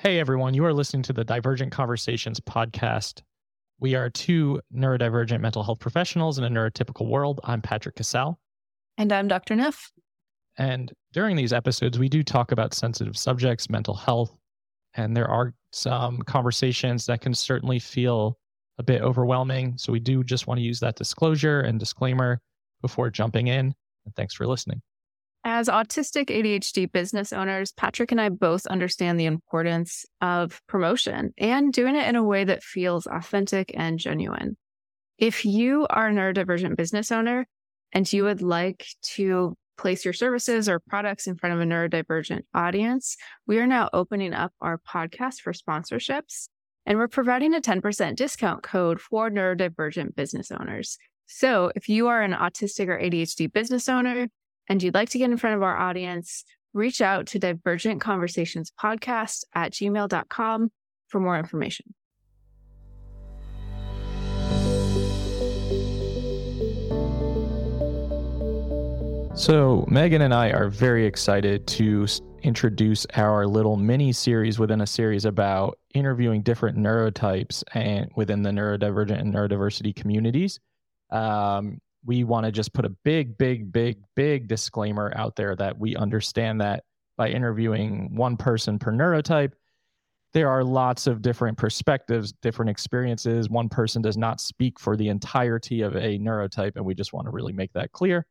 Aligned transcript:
Hey 0.00 0.18
everyone, 0.18 0.54
you 0.54 0.64
are 0.64 0.72
listening 0.72 1.02
to 1.02 1.12
the 1.12 1.24
Divergent 1.24 1.72
Conversations 1.72 2.40
podcast. 2.40 3.20
We 3.80 3.94
are 3.94 4.08
two 4.08 4.62
neurodivergent 4.74 5.42
mental 5.42 5.62
health 5.62 5.78
professionals 5.78 6.38
in 6.38 6.44
a 6.44 6.48
neurotypical 6.48 7.06
world. 7.06 7.38
I'm 7.44 7.60
Patrick 7.60 7.96
Casale. 7.96 8.38
And 8.96 9.12
I'm 9.12 9.28
Dr. 9.28 9.54
Neff. 9.56 9.92
And 10.56 10.90
during 11.12 11.36
these 11.36 11.52
episodes, 11.52 11.98
we 11.98 12.08
do 12.08 12.22
talk 12.22 12.50
about 12.50 12.72
sensitive 12.72 13.18
subjects, 13.18 13.68
mental 13.68 13.92
health, 13.92 14.34
and 14.94 15.14
there 15.14 15.28
are 15.28 15.52
some 15.70 16.22
conversations 16.22 17.04
that 17.04 17.20
can 17.20 17.34
certainly 17.34 17.78
feel 17.78 18.38
a 18.78 18.82
bit 18.82 19.02
overwhelming. 19.02 19.76
So 19.76 19.92
we 19.92 20.00
do 20.00 20.24
just 20.24 20.46
want 20.46 20.56
to 20.56 20.64
use 20.64 20.80
that 20.80 20.96
disclosure 20.96 21.60
and 21.60 21.78
disclaimer 21.78 22.40
before 22.80 23.10
jumping 23.10 23.48
in. 23.48 23.74
And 24.06 24.16
thanks 24.16 24.32
for 24.32 24.46
listening. 24.46 24.80
As 25.42 25.68
autistic 25.68 26.26
ADHD 26.26 26.92
business 26.92 27.32
owners, 27.32 27.72
Patrick 27.72 28.12
and 28.12 28.20
I 28.20 28.28
both 28.28 28.66
understand 28.66 29.18
the 29.18 29.24
importance 29.24 30.04
of 30.20 30.60
promotion 30.66 31.32
and 31.38 31.72
doing 31.72 31.96
it 31.96 32.06
in 32.06 32.14
a 32.14 32.22
way 32.22 32.44
that 32.44 32.62
feels 32.62 33.06
authentic 33.06 33.72
and 33.74 33.98
genuine. 33.98 34.58
If 35.16 35.46
you 35.46 35.86
are 35.88 36.08
a 36.08 36.12
neurodivergent 36.12 36.76
business 36.76 37.10
owner 37.10 37.46
and 37.92 38.10
you 38.12 38.24
would 38.24 38.42
like 38.42 38.86
to 39.14 39.56
place 39.78 40.04
your 40.04 40.12
services 40.12 40.68
or 40.68 40.78
products 40.78 41.26
in 41.26 41.36
front 41.36 41.54
of 41.54 41.60
a 41.62 41.64
neurodivergent 41.64 42.42
audience, 42.52 43.16
we 43.46 43.58
are 43.58 43.66
now 43.66 43.88
opening 43.94 44.34
up 44.34 44.52
our 44.60 44.78
podcast 44.78 45.40
for 45.40 45.54
sponsorships 45.54 46.48
and 46.84 46.98
we're 46.98 47.08
providing 47.08 47.54
a 47.54 47.60
10% 47.60 48.14
discount 48.14 48.62
code 48.62 49.00
for 49.00 49.30
neurodivergent 49.30 50.14
business 50.14 50.50
owners. 50.50 50.98
So 51.24 51.72
if 51.74 51.88
you 51.88 52.08
are 52.08 52.20
an 52.20 52.32
autistic 52.32 52.88
or 52.88 52.98
ADHD 52.98 53.50
business 53.50 53.88
owner 53.88 54.28
and 54.70 54.80
you'd 54.80 54.94
like 54.94 55.10
to 55.10 55.18
get 55.18 55.30
in 55.30 55.36
front 55.36 55.56
of 55.56 55.62
our 55.64 55.76
audience, 55.76 56.44
reach 56.72 57.00
out 57.00 57.26
to 57.26 57.40
Divergent 57.40 58.00
Conversations 58.00 58.72
Podcast 58.80 59.42
at 59.52 59.72
gmail.com 59.72 60.70
for 61.08 61.20
more 61.20 61.36
information. 61.36 61.92
So, 69.34 69.84
Megan 69.88 70.22
and 70.22 70.32
I 70.32 70.50
are 70.50 70.68
very 70.68 71.04
excited 71.04 71.66
to 71.68 72.06
introduce 72.42 73.06
our 73.16 73.46
little 73.46 73.76
mini 73.76 74.12
series 74.12 74.58
within 74.58 74.82
a 74.82 74.86
series 74.86 75.24
about 75.24 75.78
interviewing 75.94 76.42
different 76.42 76.78
neurotypes 76.78 77.64
and 77.74 78.08
within 78.14 78.42
the 78.42 78.50
neurodivergent 78.50 79.18
and 79.18 79.34
neurodiversity 79.34 79.96
communities. 79.96 80.60
Um, 81.10 81.80
we 82.04 82.24
want 82.24 82.46
to 82.46 82.52
just 82.52 82.72
put 82.72 82.84
a 82.84 82.90
big, 83.04 83.36
big, 83.36 83.72
big, 83.72 83.98
big 84.16 84.48
disclaimer 84.48 85.12
out 85.16 85.36
there 85.36 85.54
that 85.56 85.78
we 85.78 85.96
understand 85.96 86.60
that 86.60 86.84
by 87.16 87.28
interviewing 87.28 88.14
one 88.14 88.36
person 88.36 88.78
per 88.78 88.90
neurotype, 88.90 89.52
there 90.32 90.48
are 90.48 90.62
lots 90.62 91.06
of 91.06 91.22
different 91.22 91.58
perspectives, 91.58 92.32
different 92.32 92.70
experiences. 92.70 93.50
One 93.50 93.68
person 93.68 94.00
does 94.00 94.16
not 94.16 94.40
speak 94.40 94.78
for 94.78 94.96
the 94.96 95.08
entirety 95.08 95.82
of 95.82 95.96
a 95.96 96.18
neurotype, 96.18 96.76
and 96.76 96.84
we 96.84 96.94
just 96.94 97.12
want 97.12 97.26
to 97.26 97.30
really 97.30 97.52
make 97.52 97.72
that 97.72 97.92
clear. 97.92 98.24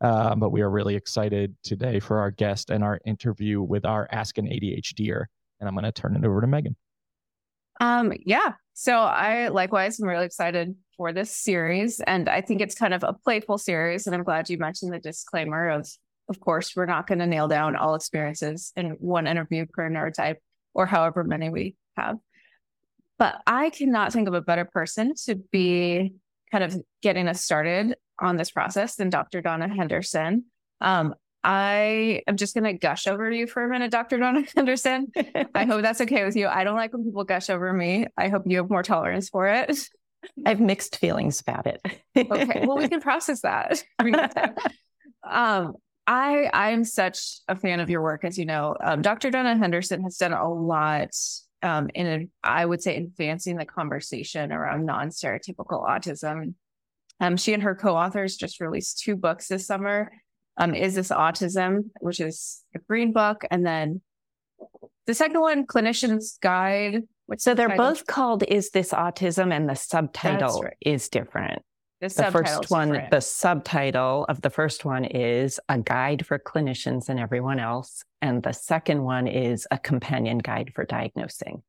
Uh, 0.00 0.34
but 0.34 0.50
we 0.50 0.62
are 0.62 0.70
really 0.70 0.96
excited 0.96 1.54
today 1.62 2.00
for 2.00 2.18
our 2.18 2.30
guest 2.30 2.70
and 2.70 2.82
our 2.82 2.98
interview 3.04 3.62
with 3.62 3.84
our 3.84 4.08
Ask 4.10 4.38
an 4.38 4.46
ADHDer. 4.46 5.26
And 5.60 5.68
I'm 5.68 5.74
going 5.74 5.84
to 5.84 5.92
turn 5.92 6.16
it 6.16 6.26
over 6.26 6.40
to 6.40 6.46
Megan. 6.46 6.76
Um, 7.80 8.12
yeah. 8.24 8.54
So 8.72 8.96
I 8.96 9.48
likewise 9.48 10.00
am 10.00 10.08
really 10.08 10.26
excited 10.26 10.74
for 10.96 11.12
this 11.12 11.34
series. 11.34 12.00
And 12.00 12.28
I 12.28 12.40
think 12.40 12.60
it's 12.60 12.74
kind 12.74 12.94
of 12.94 13.02
a 13.02 13.12
playful 13.12 13.58
series. 13.58 14.06
And 14.06 14.14
I'm 14.14 14.24
glad 14.24 14.50
you 14.50 14.58
mentioned 14.58 14.92
the 14.92 14.98
disclaimer 14.98 15.68
of, 15.68 15.88
of 16.28 16.40
course, 16.40 16.74
we're 16.74 16.86
not 16.86 17.06
going 17.06 17.18
to 17.18 17.26
nail 17.26 17.48
down 17.48 17.76
all 17.76 17.94
experiences 17.94 18.72
in 18.76 18.90
one 19.00 19.26
interview 19.26 19.66
per 19.66 19.88
neurotype 19.90 20.36
or 20.74 20.86
however 20.86 21.24
many 21.24 21.50
we 21.50 21.76
have. 21.96 22.16
But 23.18 23.40
I 23.46 23.70
cannot 23.70 24.12
think 24.12 24.28
of 24.28 24.34
a 24.34 24.40
better 24.40 24.64
person 24.64 25.14
to 25.26 25.36
be 25.36 26.14
kind 26.50 26.64
of 26.64 26.76
getting 27.02 27.28
us 27.28 27.42
started 27.42 27.96
on 28.18 28.36
this 28.36 28.50
process 28.50 28.96
than 28.96 29.10
Dr. 29.10 29.40
Donna 29.40 29.68
Henderson. 29.68 30.44
Um, 30.80 31.14
I 31.44 32.22
am 32.26 32.36
just 32.36 32.54
going 32.54 32.64
to 32.64 32.72
gush 32.72 33.06
over 33.06 33.30
you 33.30 33.46
for 33.46 33.62
a 33.62 33.68
minute, 33.68 33.90
Dr. 33.90 34.18
Donna 34.18 34.44
Henderson. 34.56 35.12
I 35.54 35.66
hope 35.66 35.82
that's 35.82 36.00
okay 36.00 36.24
with 36.24 36.36
you. 36.36 36.48
I 36.48 36.64
don't 36.64 36.76
like 36.76 36.92
when 36.92 37.04
people 37.04 37.24
gush 37.24 37.50
over 37.50 37.72
me. 37.72 38.06
I 38.16 38.28
hope 38.28 38.44
you 38.46 38.56
have 38.56 38.70
more 38.70 38.82
tolerance 38.82 39.28
for 39.28 39.46
it. 39.48 39.88
I 40.46 40.50
have 40.50 40.60
mixed 40.60 40.96
feelings 40.96 41.40
about 41.40 41.66
it. 41.66 41.80
okay, 42.16 42.64
well, 42.66 42.78
we 42.78 42.88
can 42.88 43.00
process 43.00 43.40
that. 43.42 43.82
um, 45.28 45.74
I 46.06 46.50
I'm 46.52 46.84
such 46.84 47.40
a 47.48 47.56
fan 47.56 47.80
of 47.80 47.90
your 47.90 48.02
work, 48.02 48.24
as 48.24 48.38
you 48.38 48.44
know. 48.44 48.76
Um, 48.82 49.02
Dr. 49.02 49.30
Donna 49.30 49.56
Henderson 49.56 50.02
has 50.02 50.16
done 50.16 50.32
a 50.32 50.52
lot 50.52 51.10
um, 51.62 51.88
in, 51.94 52.30
I 52.42 52.66
would 52.66 52.82
say, 52.82 52.96
advancing 52.96 53.56
the 53.56 53.64
conversation 53.64 54.52
around 54.52 54.84
non-stereotypical 54.84 55.86
autism. 55.86 56.54
Um, 57.20 57.36
she 57.36 57.54
and 57.54 57.62
her 57.62 57.74
co-authors 57.74 58.36
just 58.36 58.60
released 58.60 58.98
two 58.98 59.16
books 59.16 59.48
this 59.48 59.66
summer. 59.66 60.12
Um, 60.56 60.74
is 60.74 60.94
this 60.94 61.08
autism, 61.08 61.90
which 62.00 62.20
is 62.20 62.62
a 62.74 62.78
green 62.80 63.12
book, 63.12 63.44
and 63.50 63.66
then 63.66 64.02
the 65.06 65.14
second 65.14 65.40
one, 65.40 65.66
Clinician's 65.66 66.38
Guide 66.40 67.02
so 67.38 67.54
they're 67.54 67.68
title? 67.68 67.90
both 67.90 68.06
called 68.06 68.42
Is 68.42 68.70
This 68.70 68.92
Autism? 68.92 69.52
and 69.52 69.68
the 69.68 69.74
subtitle 69.74 70.62
right. 70.62 70.76
is 70.80 71.08
different. 71.08 71.62
The, 72.00 72.08
the 72.08 72.30
first 72.30 72.70
one, 72.70 72.88
different. 72.88 73.10
the 73.10 73.20
subtitle 73.20 74.26
of 74.28 74.42
the 74.42 74.50
first 74.50 74.84
one 74.84 75.04
is 75.04 75.58
A 75.68 75.78
Guide 75.78 76.26
for 76.26 76.38
Clinicians 76.38 77.08
and 77.08 77.18
Everyone 77.18 77.58
Else. 77.58 78.02
And 78.20 78.42
the 78.42 78.52
second 78.52 79.02
one 79.02 79.26
is 79.26 79.66
A 79.70 79.78
Companion 79.78 80.38
Guide 80.38 80.72
for 80.74 80.84
Diagnosing. 80.84 81.62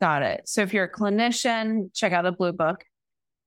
Got 0.00 0.22
it. 0.22 0.42
So 0.48 0.62
if 0.62 0.72
you're 0.72 0.84
a 0.84 0.92
clinician, 0.92 1.92
check 1.94 2.12
out 2.12 2.24
the 2.24 2.32
blue 2.32 2.52
book. 2.52 2.84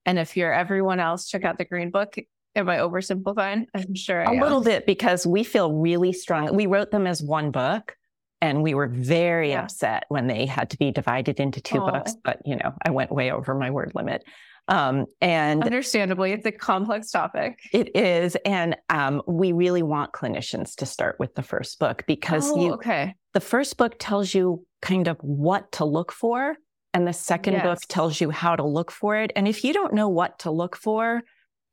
And 0.06 0.18
if 0.18 0.36
you're 0.36 0.54
everyone 0.54 1.00
else, 1.00 1.28
check 1.28 1.46
out 1.46 1.58
the 1.58 1.66
green 1.66 1.92
book. 1.92 2.16
Am 2.56 2.70
I 2.70 2.78
oversimplifying? 2.78 3.66
I'm 3.74 3.96
sure 3.96 4.22
I 4.22 4.32
a 4.32 4.36
am. 4.36 4.40
A 4.40 4.44
little 4.44 4.62
bit 4.62 4.86
because 4.86 5.26
we 5.26 5.44
feel 5.44 5.74
really 5.74 6.14
strong. 6.14 6.56
We 6.56 6.66
wrote 6.66 6.92
them 6.92 7.08
as 7.08 7.22
one 7.22 7.52
book, 7.52 7.96
and 8.42 8.64
we 8.64 8.74
were 8.74 8.88
very 8.88 9.50
yeah. 9.50 9.64
upset 9.64 10.06
when 10.10 10.28
they 10.28 10.46
had 10.46 10.70
to 10.70 10.78
be 10.78 10.92
divided 10.92 11.40
into 11.40 11.62
two 11.62 11.80
Aww. 11.80 11.94
books 11.94 12.16
but 12.24 12.40
you 12.46 12.56
know 12.56 12.74
i 12.86 12.92
went 12.92 13.12
way 13.12 13.32
over 13.32 13.56
my 13.56 13.70
word 13.70 13.92
limit 13.96 14.24
um, 14.68 15.08
and 15.20 15.64
understandably 15.64 16.32
it's 16.32 16.46
a 16.46 16.52
complex 16.52 17.10
topic 17.10 17.60
it 17.74 17.96
is 17.96 18.38
and 18.46 18.78
um, 18.90 19.22
we 19.28 19.52
really 19.52 19.82
want 19.82 20.12
clinicians 20.12 20.76
to 20.76 20.86
start 20.86 21.16
with 21.18 21.34
the 21.34 21.42
first 21.42 21.80
book 21.80 22.04
because 22.08 22.52
oh, 22.52 22.64
you 22.64 22.74
okay 22.74 23.16
the 23.34 23.40
first 23.40 23.78
book 23.78 23.96
tells 23.98 24.34
you 24.34 24.66
kind 24.82 25.08
of 25.08 25.18
what 25.22 25.72
to 25.74 25.86
look 25.86 26.12
for 26.12 26.56
and 26.94 27.08
the 27.08 27.14
second 27.14 27.54
yes. 27.54 27.64
book 27.64 27.80
tells 27.88 28.22
you 28.22 28.30
how 28.30 28.56
to 28.56 28.66
look 28.66 28.92
for 28.92 29.16
it 29.16 29.32
and 29.36 29.48
if 29.48 29.64
you 29.64 29.74
don't 29.74 29.94
know 29.94 30.10
what 30.10 30.38
to 30.40 30.52
look 30.52 30.76
for 30.76 31.24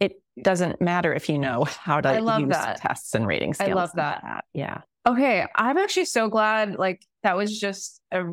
it 0.01 0.21
doesn't 0.41 0.81
matter 0.81 1.13
if 1.13 1.29
you 1.29 1.39
know 1.39 1.65
how 1.65 2.01
to 2.01 2.15
use 2.41 2.49
that. 2.51 2.79
tests 2.79 3.15
and 3.15 3.27
rating 3.27 3.55
scales. 3.55 3.71
I 3.71 3.75
love 3.75 3.93
that. 3.97 4.21
that. 4.23 4.45
Yeah. 4.53 4.81
Okay, 5.07 5.47
I'm 5.55 5.79
actually 5.79 6.07
so 6.07 6.29
glad 6.29 6.77
like 6.77 7.07
that 7.23 7.37
was 7.37 7.59
just 7.59 8.01
a 8.11 8.25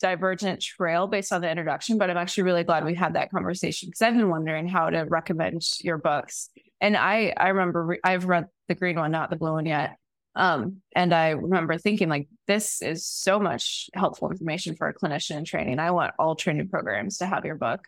divergent 0.00 0.60
trail 0.60 1.06
based 1.06 1.32
on 1.32 1.40
the 1.40 1.48
introduction, 1.50 1.98
but 1.98 2.10
I'm 2.10 2.16
actually 2.16 2.44
really 2.44 2.64
glad 2.64 2.84
we 2.84 2.94
had 2.94 3.14
that 3.14 3.30
conversation 3.30 3.88
because 3.88 4.02
I've 4.02 4.14
been 4.14 4.28
wondering 4.28 4.68
how 4.68 4.90
to 4.90 5.02
recommend 5.02 5.62
your 5.80 5.98
books. 5.98 6.50
And 6.80 6.96
I 6.96 7.32
I 7.36 7.48
remember 7.48 7.84
re- 7.84 8.00
I've 8.02 8.24
read 8.26 8.46
the 8.68 8.74
green 8.74 8.96
one, 8.96 9.12
not 9.12 9.30
the 9.30 9.36
blue 9.36 9.52
one 9.52 9.66
yet. 9.66 9.96
Um, 10.34 10.82
and 10.96 11.14
I 11.14 11.30
remember 11.30 11.78
thinking 11.78 12.08
like 12.08 12.28
this 12.48 12.82
is 12.82 13.06
so 13.06 13.38
much 13.38 13.88
helpful 13.94 14.30
information 14.30 14.74
for 14.74 14.88
a 14.88 14.94
clinician 14.94 15.38
in 15.38 15.44
training. 15.44 15.78
I 15.78 15.92
want 15.92 16.14
all 16.18 16.34
training 16.34 16.68
programs 16.68 17.18
to 17.18 17.26
have 17.26 17.44
your 17.44 17.54
book. 17.54 17.86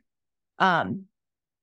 Um, 0.60 1.06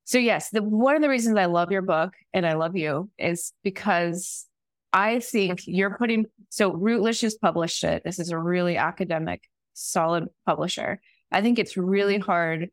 so 0.03 0.17
yes, 0.17 0.49
the 0.49 0.61
one 0.61 0.95
of 0.97 1.01
the 1.01 1.09
reasons 1.09 1.37
I 1.37 1.45
love 1.45 1.71
your 1.71 1.81
book 1.81 2.13
and 2.33 2.45
I 2.45 2.53
love 2.55 2.75
you 2.75 3.09
is 3.17 3.53
because 3.63 4.45
I 4.93 5.19
think 5.19 5.61
you're 5.65 5.97
putting 5.97 6.27
so 6.49 6.71
Routledge 6.71 7.21
has 7.21 7.35
published 7.35 7.83
it. 7.83 8.03
This 8.05 8.19
is 8.19 8.29
a 8.29 8.37
really 8.37 8.77
academic, 8.77 9.41
solid 9.73 10.27
publisher. 10.45 11.01
I 11.31 11.41
think 11.41 11.57
it's 11.57 11.75
really 11.75 12.19
hard 12.19 12.69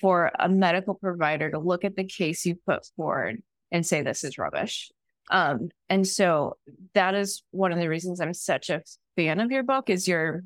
for 0.00 0.32
a 0.38 0.48
medical 0.48 0.94
provider 0.94 1.50
to 1.50 1.58
look 1.58 1.84
at 1.84 1.94
the 1.94 2.04
case 2.04 2.46
you 2.46 2.56
put 2.66 2.86
forward 2.96 3.42
and 3.70 3.86
say 3.86 4.00
this 4.00 4.24
is 4.24 4.38
rubbish. 4.38 4.90
Um, 5.30 5.68
and 5.90 6.06
so 6.06 6.56
that 6.94 7.14
is 7.14 7.42
one 7.50 7.72
of 7.72 7.78
the 7.78 7.88
reasons 7.88 8.18
I'm 8.18 8.32
such 8.32 8.70
a 8.70 8.82
fan 9.16 9.40
of 9.40 9.50
your 9.50 9.62
book 9.62 9.90
is 9.90 10.08
you're 10.08 10.42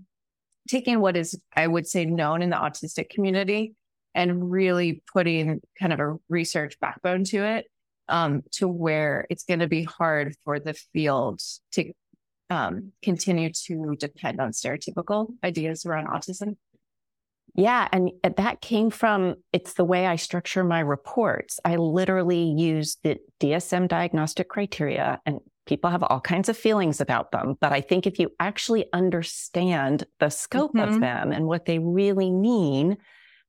taking 0.69 1.01
what 1.01 1.17
is, 1.17 1.39
I 1.55 1.69
would 1.69 1.87
say, 1.87 2.05
known 2.05 2.43
in 2.43 2.51
the 2.51 2.57
autistic 2.57 3.11
community 3.11 3.75
and 4.15 4.51
really 4.51 5.03
putting 5.13 5.61
kind 5.79 5.93
of 5.93 6.01
a 6.01 6.17
research 6.29 6.81
backbone 6.81 7.25
to 7.25 7.45
it 7.45 7.67
um, 8.09 8.43
to 8.53 8.69
where 8.69 9.27
it's 9.31 9.45
going 9.45 9.61
to 9.61 9.69
be 9.69 9.85
hard 9.85 10.35
for 10.45 10.59
the 10.59 10.75
field 10.93 11.41
to 11.73 11.93
um, 12.51 12.93
continue 13.03 13.51
to 13.67 13.97
depend 13.99 14.41
on 14.41 14.51
stereotypical 14.51 15.29
ideas 15.43 15.87
around 15.87 16.07
autism. 16.09 16.57
Yeah. 17.55 17.89
And 17.93 18.13
that 18.23 18.61
came 18.61 18.91
from 18.91 19.37
it's 19.53 19.75
the 19.75 19.85
way 19.85 20.07
I 20.07 20.17
structure 20.17 20.65
my 20.65 20.81
reports. 20.81 21.61
I 21.65 21.77
literally 21.77 22.45
use 22.45 22.97
the 23.03 23.19
DSM 23.41 23.89
diagnostic 23.89 24.49
criteria 24.49 25.21
and 25.27 25.41
people 25.67 25.91
have 25.91 26.03
all 26.03 26.21
kinds 26.21 26.49
of 26.49 26.57
feelings 26.57 27.01
about 27.01 27.31
them. 27.31 27.57
But 27.61 27.73
I 27.73 27.81
think 27.81 28.07
if 28.07 28.19
you 28.19 28.31
actually 28.41 28.87
understand 28.93 30.05
the 30.19 30.31
scope 30.31 30.75
mm-hmm. 30.75 30.95
of 30.95 31.01
them 31.01 31.31
and 31.31 31.47
what 31.47 31.67
they 31.67 31.79
really 31.79 32.31
mean, 32.31 32.97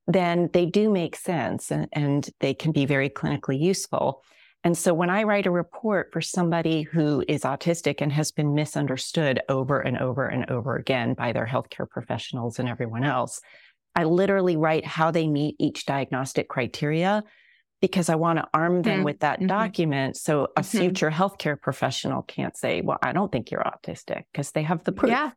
then 0.08 0.50
they 0.54 0.66
do 0.66 0.90
make 0.90 1.16
sense 1.16 1.72
and, 1.72 1.88
and 1.94 2.30
they 2.40 2.54
can 2.54 2.72
be 2.72 2.86
very 2.86 3.10
clinically 3.10 3.60
useful. 3.60 4.22
And 4.64 4.78
so 4.78 4.94
when 4.94 5.10
I 5.10 5.24
write 5.24 5.46
a 5.46 5.52
report 5.52 6.12
for 6.14 6.22
somebody 6.22 6.84
who 6.84 7.24
is 7.28 7.42
autistic 7.42 7.96
and 8.00 8.12
has 8.14 8.32
been 8.32 8.56
misunderstood 8.56 9.42
over 9.50 9.80
and 9.80 9.98
over 9.98 10.26
and 10.26 10.50
over 10.50 10.76
again 10.78 11.16
by 11.16 11.34
their 11.34 11.46
healthcare 11.46 11.90
professionals 11.90 12.60
and 12.60 12.70
everyone 12.70 13.04
else, 13.04 13.42
I 13.96 14.06
literally 14.06 14.56
write 14.56 14.86
how 14.86 15.12
they 15.12 15.28
meet 15.28 15.56
each 15.60 15.86
diagnostic 15.86 16.48
criteria 16.48 17.24
because 17.82 18.08
I 18.08 18.16
want 18.16 18.40
to 18.40 18.48
arm 18.54 18.82
them 18.82 19.00
mm-hmm. 19.00 19.04
with 19.04 19.20
that 19.20 19.40
mm-hmm. 19.40 19.48
document 19.48 20.16
so 20.16 20.46
a 20.56 20.62
mm-hmm. 20.62 20.78
future 20.80 21.12
healthcare 21.12 21.60
professional 21.60 22.22
can't 22.22 22.56
say, 22.56 22.80
well, 22.80 22.98
I 23.04 23.12
don't 23.12 23.30
think 23.30 23.52
you're 23.52 23.62
autistic 23.62 24.24
because 24.32 24.52
they 24.52 24.64
have 24.64 24.86
the 24.86 24.94
proof. 24.94 25.12
Yeah. 25.12 25.32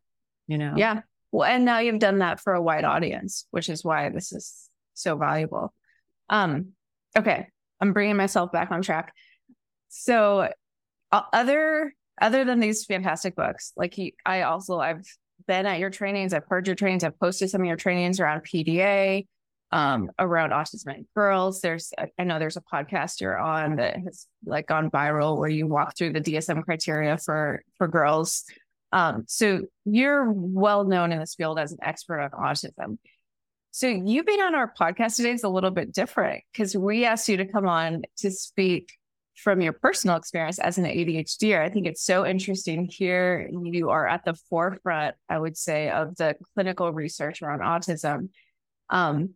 You 0.47 0.57
know? 0.57 0.73
Yeah. 0.77 1.01
Well, 1.33 1.43
and 1.43 1.65
now 1.65 1.79
you've 1.79 1.99
done 1.99 2.19
that 2.19 2.39
for 2.39 2.53
a 2.53 2.61
wide 2.61 2.85
audience, 2.85 3.45
which 3.51 3.67
is 3.67 3.83
why 3.83 4.09
this 4.09 4.31
is 4.31 4.69
so 4.93 5.17
valuable. 5.17 5.73
Um, 6.29 6.69
okay. 7.17 7.49
I'm 7.79 7.93
bringing 7.93 8.15
myself 8.15 8.51
back 8.51 8.71
on 8.71 8.81
track. 8.81 9.13
So 9.89 10.49
uh, 11.11 11.21
other, 11.33 11.93
other 12.21 12.45
than 12.45 12.59
these 12.59 12.85
fantastic 12.85 13.35
books, 13.35 13.73
like 13.75 13.93
he, 13.93 14.15
I 14.25 14.41
also, 14.43 14.79
I've 14.79 15.05
been 15.47 15.65
at 15.65 15.79
your 15.79 15.89
trainings. 15.89 16.33
I've 16.33 16.47
heard 16.47 16.67
your 16.67 16.75
trainings. 16.75 17.03
I've 17.03 17.19
posted 17.19 17.49
some 17.49 17.61
of 17.61 17.67
your 17.67 17.77
trainings 17.77 18.19
around 18.19 18.41
PDA 18.41 19.25
um, 19.71 20.09
around 20.17 20.51
autism 20.51 20.95
and 20.95 21.05
girls. 21.15 21.61
There's, 21.61 21.91
I 22.17 22.23
know 22.23 22.39
there's 22.39 22.57
a 22.57 22.61
podcast 22.61 23.19
you're 23.21 23.37
on 23.37 23.77
that 23.77 23.97
has 23.97 24.27
like 24.45 24.67
gone 24.67 24.89
viral 24.89 25.37
where 25.37 25.49
you 25.49 25.67
walk 25.67 25.97
through 25.97 26.13
the 26.13 26.21
DSM 26.21 26.63
criteria 26.63 27.17
for 27.17 27.63
for 27.77 27.87
girls. 27.87 28.45
Um, 28.93 29.25
so 29.27 29.63
you're 29.83 30.31
well 30.31 30.85
known 30.85 31.11
in 31.11 31.19
this 31.19 31.35
field 31.35 31.59
as 31.59 31.73
an 31.73 31.79
expert 31.81 32.21
on 32.21 32.31
autism. 32.31 32.97
So 33.71 33.87
you 33.87 34.23
being 34.23 34.41
on 34.41 34.55
our 34.55 34.73
podcast 34.79 35.17
today 35.17 35.31
is 35.31 35.43
a 35.43 35.49
little 35.49 35.71
bit 35.71 35.93
different 35.93 36.43
because 36.51 36.75
we 36.75 37.05
asked 37.05 37.29
you 37.29 37.37
to 37.37 37.45
come 37.45 37.67
on 37.67 38.03
to 38.17 38.31
speak 38.31 38.93
from 39.35 39.61
your 39.61 39.73
personal 39.73 40.15
experience 40.15 40.57
as 40.57 40.77
an 40.77 40.85
ADHD. 40.85 41.59
I 41.59 41.69
think 41.69 41.85
it's 41.85 42.03
so 42.03 42.25
interesting 42.25 42.85
here. 42.85 43.49
You 43.51 43.91
are 43.91 44.07
at 44.07 44.25
the 44.25 44.33
forefront, 44.49 45.15
I 45.29 45.37
would 45.37 45.55
say, 45.55 45.91
of 45.91 46.15
the 46.15 46.35
clinical 46.53 46.91
research 46.91 47.41
around 47.41 47.59
autism. 47.59 48.29
Um, 48.89 49.35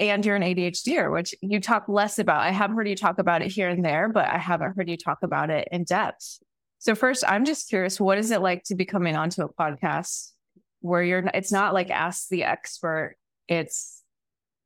and 0.00 0.26
you're 0.26 0.34
an 0.34 0.42
ADHDer, 0.42 1.12
which 1.12 1.34
you 1.40 1.60
talk 1.60 1.88
less 1.88 2.18
about. 2.18 2.40
I 2.40 2.50
have 2.50 2.72
heard 2.72 2.88
you 2.88 2.96
talk 2.96 3.20
about 3.20 3.42
it 3.42 3.52
here 3.52 3.68
and 3.68 3.84
there, 3.84 4.08
but 4.08 4.26
I 4.26 4.38
haven't 4.38 4.74
heard 4.76 4.88
you 4.88 4.96
talk 4.96 5.18
about 5.22 5.50
it 5.50 5.68
in 5.70 5.84
depth. 5.84 6.40
So 6.80 6.96
first, 6.96 7.22
I'm 7.26 7.44
just 7.44 7.68
curious, 7.68 8.00
what 8.00 8.18
is 8.18 8.32
it 8.32 8.40
like 8.40 8.64
to 8.64 8.74
be 8.74 8.84
coming 8.84 9.14
onto 9.14 9.42
a 9.42 9.48
podcast 9.48 10.32
where 10.80 11.02
you're 11.02 11.24
it's 11.32 11.52
not 11.52 11.72
like 11.72 11.90
ask 11.90 12.28
the 12.28 12.44
expert, 12.44 13.16
it's 13.48 14.02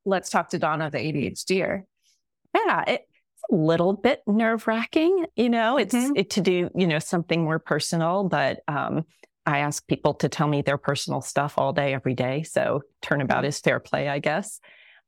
let's 0.05 0.29
talk 0.29 0.49
to 0.49 0.59
Donna 0.59 0.89
the 0.89 0.97
ADHDer. 0.97 1.83
Yeah, 2.55 2.83
it's 2.87 3.03
a 3.51 3.55
little 3.55 3.93
bit 3.93 4.21
nerve 4.27 4.67
wracking, 4.67 5.25
you 5.35 5.49
know, 5.49 5.77
it's 5.77 5.95
mm-hmm. 5.95 6.13
it 6.15 6.31
to 6.31 6.41
do, 6.41 6.69
you 6.75 6.87
know, 6.87 6.99
something 6.99 7.43
more 7.43 7.59
personal, 7.59 8.23
but 8.23 8.59
um 8.67 9.05
I 9.45 9.59
ask 9.59 9.85
people 9.87 10.13
to 10.15 10.29
tell 10.29 10.47
me 10.47 10.61
their 10.61 10.77
personal 10.77 11.21
stuff 11.21 11.55
all 11.57 11.73
day, 11.73 11.93
every 11.93 12.13
day. 12.13 12.43
So 12.43 12.81
turnabout 13.01 13.45
is 13.45 13.59
fair 13.59 13.79
play, 13.79 14.07
I 14.07 14.19
guess. 14.19 14.59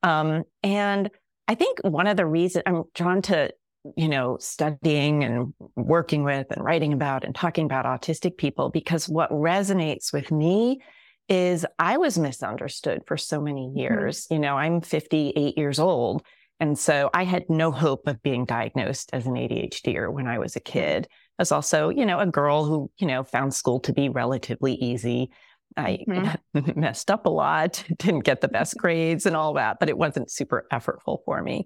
Um, 0.01 0.43
and 0.63 1.11
I 1.47 1.55
think 1.55 1.79
one 1.83 2.07
of 2.07 2.17
the 2.17 2.25
reasons 2.25 2.63
I'm 2.65 2.83
drawn 2.95 3.21
to, 3.23 3.53
you 3.95 4.09
know, 4.09 4.37
studying 4.39 5.23
and 5.23 5.53
working 5.75 6.23
with 6.23 6.47
and 6.49 6.63
writing 6.63 6.93
about 6.93 7.23
and 7.23 7.35
talking 7.35 7.65
about 7.65 7.85
autistic 7.85 8.37
people, 8.37 8.69
because 8.69 9.07
what 9.07 9.29
resonates 9.31 10.11
with 10.11 10.31
me 10.31 10.81
is 11.31 11.65
I 11.79 11.97
was 11.97 12.19
misunderstood 12.19 13.03
for 13.07 13.15
so 13.15 13.41
many 13.41 13.67
mm-hmm. 13.67 13.77
years. 13.77 14.25
Mm-hmm. 14.25 14.33
You 14.33 14.39
know, 14.41 14.57
I'm 14.57 14.81
58 14.81 15.57
years 15.57 15.79
old. 15.79 16.23
And 16.59 16.77
so 16.77 17.09
I 17.13 17.23
had 17.23 17.49
no 17.49 17.71
hope 17.71 18.05
of 18.05 18.21
being 18.21 18.45
diagnosed 18.45 19.09
as 19.13 19.25
an 19.25 19.33
ADHDer 19.33 20.11
when 20.11 20.27
I 20.27 20.37
was 20.37 20.55
a 20.55 20.59
kid. 20.59 21.07
I 21.09 21.41
was 21.41 21.51
also, 21.51 21.89
you 21.89 22.05
know, 22.05 22.19
a 22.19 22.27
girl 22.27 22.65
who, 22.65 22.91
you 22.99 23.07
know, 23.07 23.23
found 23.23 23.53
school 23.53 23.79
to 23.79 23.93
be 23.93 24.09
relatively 24.09 24.73
easy. 24.73 25.31
I 25.77 25.99
mm-hmm. 26.07 26.71
messed 26.79 27.09
up 27.09 27.25
a 27.25 27.29
lot, 27.29 27.83
didn't 27.97 28.25
get 28.25 28.41
the 28.41 28.49
best 28.49 28.77
grades 28.77 29.25
and 29.25 29.35
all 29.35 29.53
that, 29.53 29.77
but 29.79 29.89
it 29.89 29.97
wasn't 29.97 30.29
super 30.29 30.67
effortful 30.71 31.19
for 31.25 31.41
me. 31.41 31.65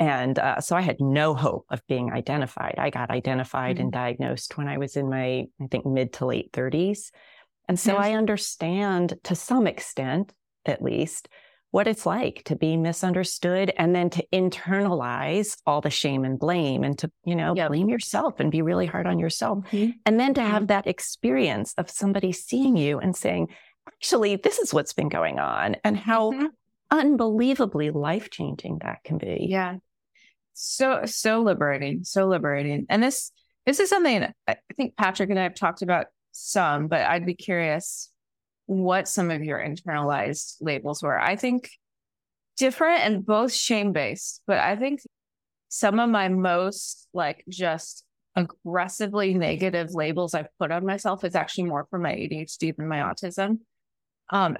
And 0.00 0.40
uh, 0.40 0.60
so 0.60 0.74
I 0.74 0.80
had 0.80 0.96
no 0.98 1.34
hope 1.34 1.66
of 1.70 1.80
being 1.86 2.12
identified. 2.12 2.74
I 2.78 2.90
got 2.90 3.10
identified 3.10 3.76
mm-hmm. 3.76 3.84
and 3.84 3.92
diagnosed 3.92 4.58
when 4.58 4.66
I 4.66 4.76
was 4.76 4.96
in 4.96 5.08
my, 5.08 5.46
I 5.62 5.66
think, 5.70 5.86
mid 5.86 6.12
to 6.14 6.26
late 6.26 6.52
30s. 6.52 7.12
And 7.68 7.78
so 7.78 7.94
yes. 7.94 8.04
I 8.04 8.12
understand 8.12 9.14
to 9.24 9.34
some 9.34 9.66
extent, 9.66 10.32
at 10.66 10.82
least, 10.82 11.28
what 11.74 11.88
it's 11.88 12.06
like 12.06 12.42
to 12.44 12.54
be 12.54 12.76
misunderstood 12.76 13.72
and 13.76 13.96
then 13.96 14.08
to 14.08 14.24
internalize 14.32 15.56
all 15.66 15.80
the 15.80 15.90
shame 15.90 16.24
and 16.24 16.38
blame 16.38 16.84
and 16.84 16.96
to, 16.96 17.10
you 17.24 17.34
know, 17.34 17.52
yep. 17.56 17.68
blame 17.68 17.88
yourself 17.88 18.38
and 18.38 18.52
be 18.52 18.62
really 18.62 18.86
hard 18.86 19.08
on 19.08 19.18
yourself. 19.18 19.58
Mm-hmm. 19.72 19.90
And 20.06 20.20
then 20.20 20.34
to 20.34 20.40
have 20.40 20.62
mm-hmm. 20.62 20.66
that 20.66 20.86
experience 20.86 21.74
of 21.76 21.90
somebody 21.90 22.30
seeing 22.30 22.76
you 22.76 23.00
and 23.00 23.16
saying, 23.16 23.48
actually, 23.88 24.36
this 24.36 24.60
is 24.60 24.72
what's 24.72 24.92
been 24.92 25.08
going 25.08 25.40
on 25.40 25.74
and 25.82 25.96
how 25.96 26.30
mm-hmm. 26.30 26.46
unbelievably 26.92 27.90
life 27.90 28.30
changing 28.30 28.78
that 28.82 29.02
can 29.02 29.18
be. 29.18 29.48
Yeah. 29.50 29.78
So, 30.52 31.00
so 31.06 31.42
liberating, 31.42 32.04
so 32.04 32.26
liberating. 32.26 32.86
And 32.88 33.02
this, 33.02 33.32
this 33.66 33.80
is 33.80 33.88
something 33.88 34.32
I 34.46 34.56
think 34.76 34.96
Patrick 34.96 35.30
and 35.30 35.40
I 35.40 35.42
have 35.42 35.56
talked 35.56 35.82
about 35.82 36.06
some, 36.34 36.88
but 36.88 37.02
I'd 37.02 37.26
be 37.26 37.34
curious 37.34 38.10
what 38.66 39.08
some 39.08 39.30
of 39.30 39.42
your 39.42 39.58
internalized 39.58 40.56
labels 40.60 41.02
were. 41.02 41.18
I 41.18 41.36
think 41.36 41.70
different 42.56 43.00
and 43.02 43.24
both 43.24 43.52
shame 43.52 43.92
based, 43.92 44.42
but 44.46 44.58
I 44.58 44.76
think 44.76 45.00
some 45.68 46.00
of 46.00 46.10
my 46.10 46.28
most 46.28 47.08
like 47.12 47.44
just 47.48 48.04
aggressively 48.36 49.34
negative 49.34 49.94
labels 49.94 50.34
I've 50.34 50.48
put 50.58 50.72
on 50.72 50.84
myself 50.84 51.24
is 51.24 51.34
actually 51.34 51.64
more 51.64 51.86
for 51.88 51.98
my 51.98 52.12
ADHD 52.12 52.76
than 52.76 52.88
my 52.88 52.98
autism. 52.98 53.58
Um, 54.30 54.56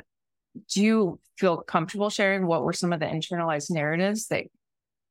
do 0.70 0.82
you 0.82 1.20
feel 1.38 1.56
comfortable 1.56 2.10
sharing 2.10 2.46
what 2.46 2.62
were 2.62 2.72
some 2.72 2.92
of 2.92 3.00
the 3.00 3.06
internalized 3.06 3.70
narratives 3.70 4.28
that 4.28 4.44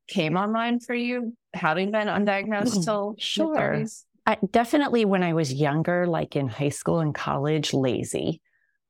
came 0.07 0.37
online 0.37 0.79
for 0.79 0.93
you, 0.93 1.35
having 1.53 1.91
been 1.91 2.07
undiagnosed 2.07 2.83
till 2.85 3.15
sure? 3.17 3.85
I, 4.25 4.37
definitely 4.51 5.05
when 5.05 5.23
I 5.23 5.33
was 5.33 5.53
younger, 5.53 6.07
like 6.07 6.35
in 6.35 6.47
high 6.47 6.69
school 6.69 6.99
and 6.99 7.13
college, 7.13 7.73
lazy. 7.73 8.41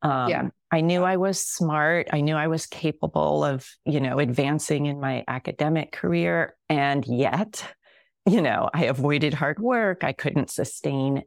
Um, 0.01 0.29
yeah. 0.29 0.49
I 0.71 0.81
knew 0.81 1.03
I 1.03 1.17
was 1.17 1.39
smart. 1.39 2.09
I 2.11 2.21
knew 2.21 2.35
I 2.35 2.47
was 2.47 2.65
capable 2.65 3.43
of, 3.43 3.67
you 3.85 3.99
know, 3.99 4.19
advancing 4.19 4.85
in 4.85 4.99
my 4.99 5.23
academic 5.27 5.91
career. 5.91 6.55
And 6.69 7.05
yet, 7.07 7.65
you 8.25 8.41
know, 8.41 8.69
I 8.73 8.85
avoided 8.85 9.33
hard 9.33 9.59
work. 9.59 10.03
I 10.03 10.13
couldn't 10.13 10.49
sustain 10.49 11.23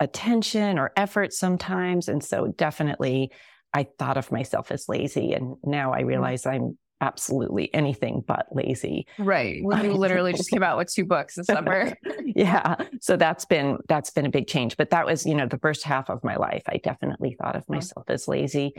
attention 0.00 0.78
or 0.78 0.92
effort 0.96 1.32
sometimes. 1.32 2.08
And 2.08 2.22
so 2.22 2.48
definitely 2.48 3.32
I 3.72 3.86
thought 3.98 4.16
of 4.16 4.32
myself 4.32 4.70
as 4.70 4.88
lazy. 4.88 5.32
And 5.32 5.56
now 5.64 5.92
I 5.92 6.00
mm-hmm. 6.00 6.08
realize 6.08 6.46
I'm 6.46 6.78
absolutely 7.00 7.72
anything 7.74 8.22
but 8.26 8.46
lazy. 8.52 9.06
Right. 9.18 9.62
We 9.78 9.88
literally 9.90 10.32
just 10.32 10.50
came 10.50 10.62
out 10.62 10.76
with 10.76 10.92
two 10.92 11.04
books 11.04 11.36
this 11.36 11.46
summer. 11.46 11.92
yeah. 12.24 12.76
So 13.00 13.16
that's 13.16 13.44
been 13.44 13.78
that's 13.88 14.10
been 14.10 14.26
a 14.26 14.30
big 14.30 14.48
change. 14.48 14.76
But 14.76 14.90
that 14.90 15.06
was, 15.06 15.24
you 15.24 15.34
know, 15.34 15.46
the 15.46 15.58
first 15.58 15.84
half 15.84 16.10
of 16.10 16.22
my 16.24 16.36
life. 16.36 16.62
I 16.66 16.78
definitely 16.78 17.36
thought 17.40 17.56
of 17.56 17.68
myself 17.68 18.04
as 18.08 18.26
lazy. 18.28 18.74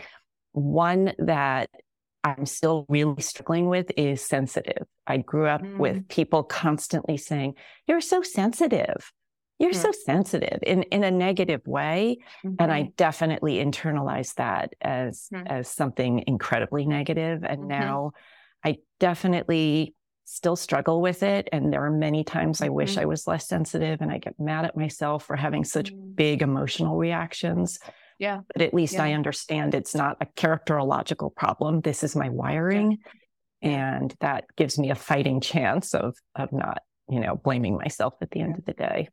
One 0.51 1.13
that 1.19 1.69
I'm 2.23 2.45
still 2.45 2.85
really 2.89 3.21
struggling 3.21 3.67
with 3.69 3.91
is 3.95 4.21
sensitive. 4.21 4.85
I 5.07 5.17
grew 5.17 5.47
up 5.47 5.61
mm. 5.61 5.77
with 5.77 6.07
people 6.09 6.43
constantly 6.43 7.17
saying, 7.17 7.55
You're 7.87 8.01
so 8.01 8.21
sensitive 8.21 9.11
you're 9.59 9.73
so 9.73 9.91
sensitive 9.91 10.59
in 10.63 10.83
in 10.83 11.03
a 11.03 11.11
negative 11.11 11.65
way 11.67 12.17
mm-hmm. 12.43 12.55
and 12.59 12.71
i 12.71 12.81
mm-hmm. 12.81 12.91
definitely 12.95 13.55
internalized 13.57 14.35
that 14.35 14.73
as 14.81 15.27
mm-hmm. 15.33 15.45
as 15.47 15.67
something 15.69 16.23
incredibly 16.25 16.85
negative 16.85 17.43
and 17.43 17.59
mm-hmm. 17.59 17.79
now 17.79 18.11
i 18.63 18.77
definitely 18.99 19.93
still 20.25 20.55
struggle 20.55 21.01
with 21.01 21.23
it 21.23 21.49
and 21.51 21.73
there 21.73 21.83
are 21.83 21.91
many 21.91 22.23
times 22.23 22.61
i 22.61 22.69
wish 22.69 22.91
mm-hmm. 22.91 23.01
i 23.01 23.05
was 23.05 23.27
less 23.27 23.47
sensitive 23.47 24.01
and 24.01 24.11
i 24.11 24.17
get 24.17 24.39
mad 24.39 24.65
at 24.65 24.77
myself 24.77 25.25
for 25.25 25.35
having 25.35 25.63
such 25.63 25.93
mm. 25.93 26.15
big 26.15 26.41
emotional 26.41 26.97
reactions 26.97 27.79
yeah 28.19 28.41
but 28.53 28.61
at 28.61 28.73
least 28.73 28.93
yeah. 28.93 29.05
i 29.05 29.13
understand 29.13 29.73
it's 29.73 29.95
not 29.95 30.17
a 30.21 30.25
characterological 30.25 31.35
problem 31.35 31.81
this 31.81 32.03
is 32.03 32.15
my 32.15 32.29
wiring 32.29 32.99
yeah. 33.61 33.97
and 33.97 34.15
that 34.19 34.45
gives 34.55 34.77
me 34.77 34.91
a 34.91 34.95
fighting 34.95 35.41
chance 35.41 35.95
of 35.95 36.15
of 36.35 36.53
not 36.53 36.83
you 37.09 37.19
know 37.19 37.35
blaming 37.35 37.75
myself 37.75 38.13
at 38.21 38.29
the 38.29 38.39
end 38.39 38.55
of 38.55 38.65
the 38.65 38.73
day 38.73 39.09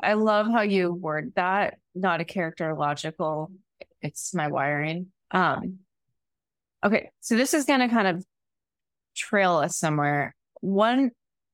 I 0.00 0.14
love 0.14 0.46
how 0.46 0.62
you 0.62 0.92
word 0.92 1.32
that. 1.36 1.78
Not 1.94 2.20
a 2.20 2.24
character 2.24 2.74
logical. 2.74 3.50
It's 4.00 4.34
my 4.34 4.48
wiring. 4.48 5.08
Um, 5.30 5.78
okay, 6.84 7.10
so 7.20 7.36
this 7.36 7.54
is 7.54 7.64
going 7.64 7.80
to 7.80 7.88
kind 7.88 8.08
of 8.08 8.24
trail 9.16 9.56
us 9.56 9.76
somewhere. 9.76 10.34
One 10.60 11.10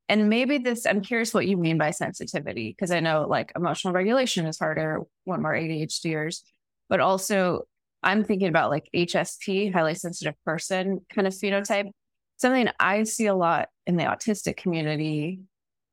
and 0.09 0.29
maybe 0.29 0.59
this, 0.59 0.87
I'm 0.87 1.01
curious 1.01 1.33
what 1.33 1.47
you 1.47 1.57
mean 1.57 1.79
by 1.79 1.91
sensitivity, 1.91 2.71
because 2.71 2.91
I 2.91 3.01
know 3.01 3.27
like 3.29 3.53
emotional 3.57 3.95
regulation 3.95 4.47
is 4.47 4.59
harder 4.59 5.01
when 5.25 5.43
we're 5.43 5.55
ADHDers, 5.55 6.43
but 6.91 7.01
also 7.01 7.63
I'm 8.03 8.23
thinking 8.23 8.49
about 8.49 8.71
like 8.71 8.89
HSP, 8.95 9.73
highly 9.73 9.95
sensitive 9.95 10.35
person 10.45 11.01
kind 11.09 11.27
of 11.27 11.33
phenotype. 11.33 11.91
Something 12.37 12.69
I 12.79 13.05
see 13.05 13.27
a 13.27 13.35
lot 13.35 13.69
in 13.87 13.97
the 13.97 14.05
autistic 14.05 14.59
community 14.59 15.41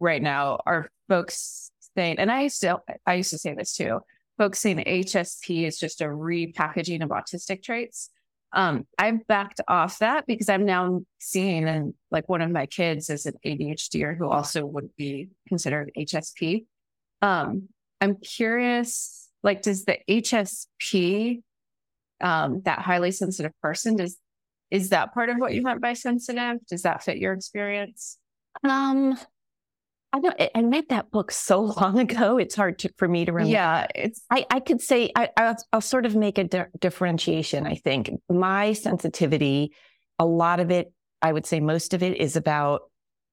right 0.02 0.22
now 0.22 0.60
are 0.66 0.90
folks 1.08 1.71
saying, 1.96 2.18
and 2.20 2.32
I 2.32 2.44
used 2.44 2.62
to, 2.62 2.80
I 3.06 3.16
used 3.16 3.32
to 3.32 3.38
say 3.38 3.54
this 3.54 3.76
too, 3.76 4.00
folks 4.38 4.60
saying 4.60 4.78
HSP 4.78 5.66
is 5.66 5.78
just 5.78 6.02
a 6.02 6.06
repackaging 6.06 7.04
of 7.04 7.10
autistic 7.10 7.64
traits. 7.64 8.10
Um, 8.54 8.86
I've 8.98 9.26
backed 9.28 9.62
off 9.68 10.00
that 10.00 10.26
because 10.26 10.50
I'm 10.50 10.66
now 10.66 11.02
seeing 11.20 11.68
and 11.68 11.94
like 12.10 12.28
one 12.28 12.42
of 12.42 12.52
my 12.52 12.66
kids 12.66 13.10
is 13.10 13.26
an 13.26 13.36
ADHDer 13.46 14.18
who 14.18 14.28
also 14.28 14.66
would 14.66 14.90
be 14.98 15.30
considered 15.48 15.92
HSP. 15.98 16.66
Um, 17.22 17.70
I'm 18.02 18.16
curious, 18.16 19.30
like, 19.44 19.62
does 19.62 19.86
the 19.86 20.00
HSP, 20.10 21.44
um, 22.20 22.62
that 22.66 22.80
highly 22.80 23.12
sensitive 23.12 23.54
person, 23.62 23.96
does 23.96 24.18
is 24.72 24.90
that 24.90 25.14
part 25.14 25.30
of 25.30 25.38
what 25.38 25.54
you 25.54 25.62
meant 25.62 25.82
by 25.82 25.94
sensitive? 25.94 26.66
Does 26.68 26.84
that 26.84 27.04
fit 27.04 27.18
your 27.18 27.34
experience? 27.34 28.18
Um, 28.64 29.18
I 30.14 30.20
know 30.20 30.32
I 30.40 30.62
read 30.62 30.90
that 30.90 31.12
book 31.12 31.32
so 31.32 31.62
long 31.82 32.00
ago. 32.00 32.38
It's 32.38 32.56
hard 32.56 32.80
to, 32.80 32.92
for 32.98 33.08
me 33.08 33.26
to 33.26 33.32
remember. 33.32 33.52
Yeah, 33.52 33.88
it's. 33.96 34.22
I, 34.30 34.46
I 34.50 34.60
could 34.60 34.82
say 34.82 35.12
I, 35.16 35.30
I'll, 35.38 35.58
I'll 35.74 35.82
sort 35.82 36.06
of 36.06 36.16
make 36.16 36.38
a 36.38 36.44
di- 36.44 36.66
differentiation. 36.80 37.66
I 37.66 37.76
think 37.76 38.12
my 38.30 38.74
sensitivity, 38.74 39.74
a 40.20 40.26
lot 40.26 40.60
of 40.60 40.72
it, 40.72 40.92
I 41.22 41.32
would 41.32 41.46
say 41.46 41.60
most 41.60 41.94
of 41.94 42.04
it, 42.04 42.18
is 42.18 42.36
about 42.36 42.82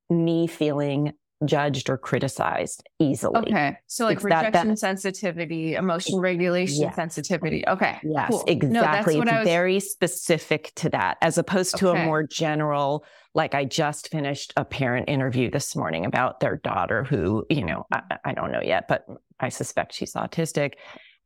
me 0.08 0.46
feeling 0.46 1.12
judged 1.44 1.88
or 1.88 1.96
criticized 1.96 2.82
easily. 2.98 3.38
Okay. 3.40 3.76
So 3.86 4.04
like 4.04 4.16
it's 4.16 4.24
rejection 4.24 4.52
that, 4.52 4.66
that, 4.66 4.78
sensitivity, 4.78 5.74
emotion 5.74 6.18
regulation 6.18 6.82
yeah. 6.82 6.92
sensitivity. 6.92 7.64
Okay. 7.66 7.98
Yes, 8.02 8.30
cool. 8.30 8.44
exactly. 8.46 9.14
No, 9.14 9.22
it's 9.22 9.32
was... 9.32 9.44
very 9.44 9.80
specific 9.80 10.72
to 10.76 10.88
that 10.90 11.18
as 11.22 11.38
opposed 11.38 11.76
to 11.76 11.90
okay. 11.90 12.02
a 12.02 12.04
more 12.04 12.24
general, 12.24 13.04
like 13.34 13.54
I 13.54 13.64
just 13.64 14.08
finished 14.10 14.52
a 14.56 14.64
parent 14.64 15.08
interview 15.08 15.50
this 15.50 15.76
morning 15.76 16.04
about 16.04 16.40
their 16.40 16.56
daughter 16.56 17.04
who, 17.04 17.46
you 17.48 17.64
know, 17.64 17.86
I, 17.92 18.02
I 18.24 18.32
don't 18.32 18.50
know 18.50 18.62
yet, 18.62 18.88
but 18.88 19.06
I 19.38 19.48
suspect 19.48 19.94
she's 19.94 20.14
autistic. 20.14 20.72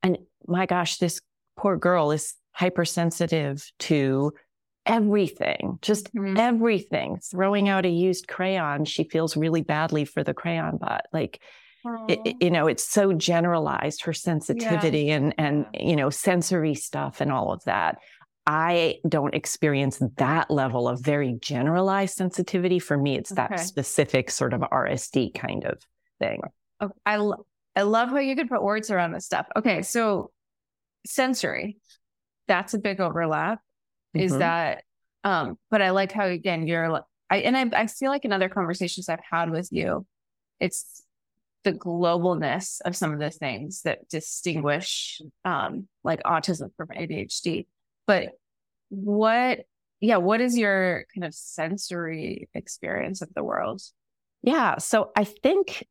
And 0.02 0.19
my 0.47 0.66
gosh, 0.66 0.99
this 0.99 1.21
poor 1.57 1.76
girl 1.76 2.11
is 2.11 2.35
hypersensitive 2.52 3.71
to 3.78 4.33
everything, 4.87 5.79
just 5.83 6.12
mm-hmm. 6.15 6.37
everything. 6.37 7.19
Throwing 7.19 7.69
out 7.69 7.87
a 7.87 7.91
used 7.91 8.29
crayon, 8.29 8.85
she 8.85 9.05
feels 9.05 9.37
really 9.37 9.62
badly 9.62 10.05
for 10.05 10.23
the 10.23 10.35
crayon 10.35 10.79
bot. 10.79 11.07
Like, 11.12 11.41
it, 12.09 12.37
you 12.41 12.51
know, 12.51 12.69
it's 12.69 12.85
so 12.87 13.12
generalized 13.12 14.03
her 14.03 14.12
sensitivity 14.12 15.05
yeah. 15.05 15.17
and 15.17 15.35
and 15.37 15.67
you 15.75 15.97
know 15.97 16.11
sensory 16.11 16.75
stuff 16.75 17.21
and 17.21 17.33
all 17.33 17.53
of 17.53 17.65
that. 17.65 17.99
I 18.47 18.99
don't 19.09 19.35
experience 19.35 20.01
that 20.17 20.51
level 20.51 20.89
of 20.89 21.01
very 21.01 21.39
generalized 21.41 22.15
sensitivity. 22.15 22.79
For 22.79 22.97
me, 22.97 23.17
it's 23.17 23.31
that 23.31 23.53
okay. 23.53 23.62
specific 23.62 24.31
sort 24.31 24.53
of 24.53 24.61
RSD 24.61 25.35
kind 25.35 25.65
of 25.65 25.79
thing. 26.21 26.41
Okay. 26.81 26.93
I 27.05 27.17
lo- 27.17 27.47
I 27.75 27.83
love 27.83 28.11
how 28.11 28.19
you 28.19 28.37
could 28.37 28.49
put 28.49 28.62
words 28.62 28.91
around 28.91 29.12
this 29.12 29.25
stuff. 29.25 29.47
Okay, 29.57 29.83
so 29.83 30.31
sensory, 31.05 31.79
that's 32.47 32.75
a 32.75 32.79
big 32.79 33.01
overlap 33.01 33.61
mm-hmm. 34.14 34.25
is 34.25 34.37
that 34.38 34.85
um 35.25 35.57
but 35.71 35.83
i 35.83 35.90
like 35.90 36.12
how 36.12 36.26
again 36.26 36.66
you're 36.66 37.02
i 37.31 37.38
and 37.38 37.57
I, 37.57 37.83
I 37.83 37.87
feel 37.87 38.11
like 38.11 38.25
in 38.25 38.33
other 38.33 38.49
conversations 38.49 39.09
i've 39.09 39.21
had 39.28 39.50
with 39.50 39.69
you 39.71 40.07
it's 40.61 41.02
the 41.64 41.73
globalness 41.73 42.81
of 42.85 42.97
some 42.97 43.12
of 43.12 43.21
the 43.21 43.31
things 43.31 43.83
that 43.83 44.09
distinguish 44.09 45.21
um 45.45 45.88
like 46.02 46.23
autism 46.25 46.71
from 46.76 46.88
adhd 46.88 47.66
but 48.07 48.31
what 48.88 49.61
yeah 50.00 50.16
what 50.16 50.40
is 50.40 50.59
your 50.59 51.04
kind 51.14 51.25
of 51.25 51.35
sensory 51.35 52.49
experience 52.54 53.23
of 53.23 53.33
the 53.35 53.45
world 53.45 53.81
yeah 54.42 54.78
so 54.78 55.11
i 55.16 55.25
think 55.25 55.85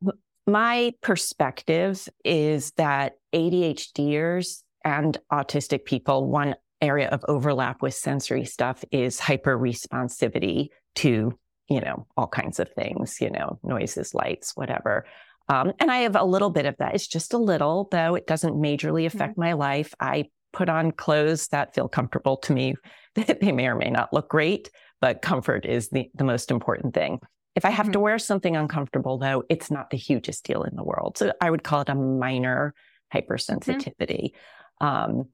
my 0.46 0.92
perspective 1.00 2.08
is 2.24 2.72
that 2.72 3.14
adhders 3.34 4.62
and 4.84 5.18
autistic 5.32 5.84
people 5.84 6.26
one 6.26 6.54
area 6.82 7.08
of 7.08 7.24
overlap 7.28 7.80
with 7.80 7.94
sensory 7.94 8.44
stuff 8.44 8.84
is 8.90 9.18
hyper 9.18 9.56
responsivity 9.56 10.68
to, 10.96 11.38
you 11.68 11.80
know, 11.80 12.06
all 12.16 12.26
kinds 12.26 12.58
of 12.58 12.68
things, 12.70 13.20
you 13.20 13.30
know, 13.30 13.58
noises, 13.62 14.14
lights, 14.14 14.52
whatever. 14.54 15.06
Um, 15.48 15.72
and 15.78 15.90
I 15.90 15.98
have 15.98 16.16
a 16.16 16.24
little 16.24 16.50
bit 16.50 16.66
of 16.66 16.76
that. 16.78 16.94
It's 16.94 17.06
just 17.06 17.32
a 17.32 17.38
little, 17.38 17.88
though 17.90 18.14
it 18.14 18.26
doesn't 18.26 18.54
majorly 18.54 19.06
affect 19.06 19.32
mm-hmm. 19.32 19.42
my 19.42 19.52
life. 19.54 19.94
I 20.00 20.26
put 20.52 20.68
on 20.68 20.92
clothes 20.92 21.48
that 21.48 21.74
feel 21.74 21.88
comfortable 21.88 22.36
to 22.38 22.52
me. 22.52 22.74
they 23.14 23.52
may 23.52 23.68
or 23.68 23.74
may 23.74 23.90
not 23.90 24.12
look 24.12 24.28
great, 24.28 24.70
but 25.00 25.22
comfort 25.22 25.64
is 25.64 25.88
the, 25.88 26.10
the 26.14 26.24
most 26.24 26.50
important 26.50 26.94
thing. 26.94 27.20
If 27.54 27.64
I 27.64 27.70
have 27.70 27.86
mm-hmm. 27.86 27.92
to 27.92 28.00
wear 28.00 28.18
something 28.18 28.56
uncomfortable, 28.56 29.18
though, 29.18 29.44
it's 29.48 29.70
not 29.70 29.90
the 29.90 29.96
hugest 29.96 30.44
deal 30.44 30.62
in 30.62 30.76
the 30.76 30.84
world. 30.84 31.18
So 31.18 31.32
I 31.40 31.50
would 31.50 31.64
call 31.64 31.82
it 31.82 31.88
a 31.88 31.94
minor 31.94 32.74
mm-hmm. 33.12 33.34
hypersensitivity. 33.34 34.32
Mm-hmm. 34.80 34.86
Um, 34.86 35.28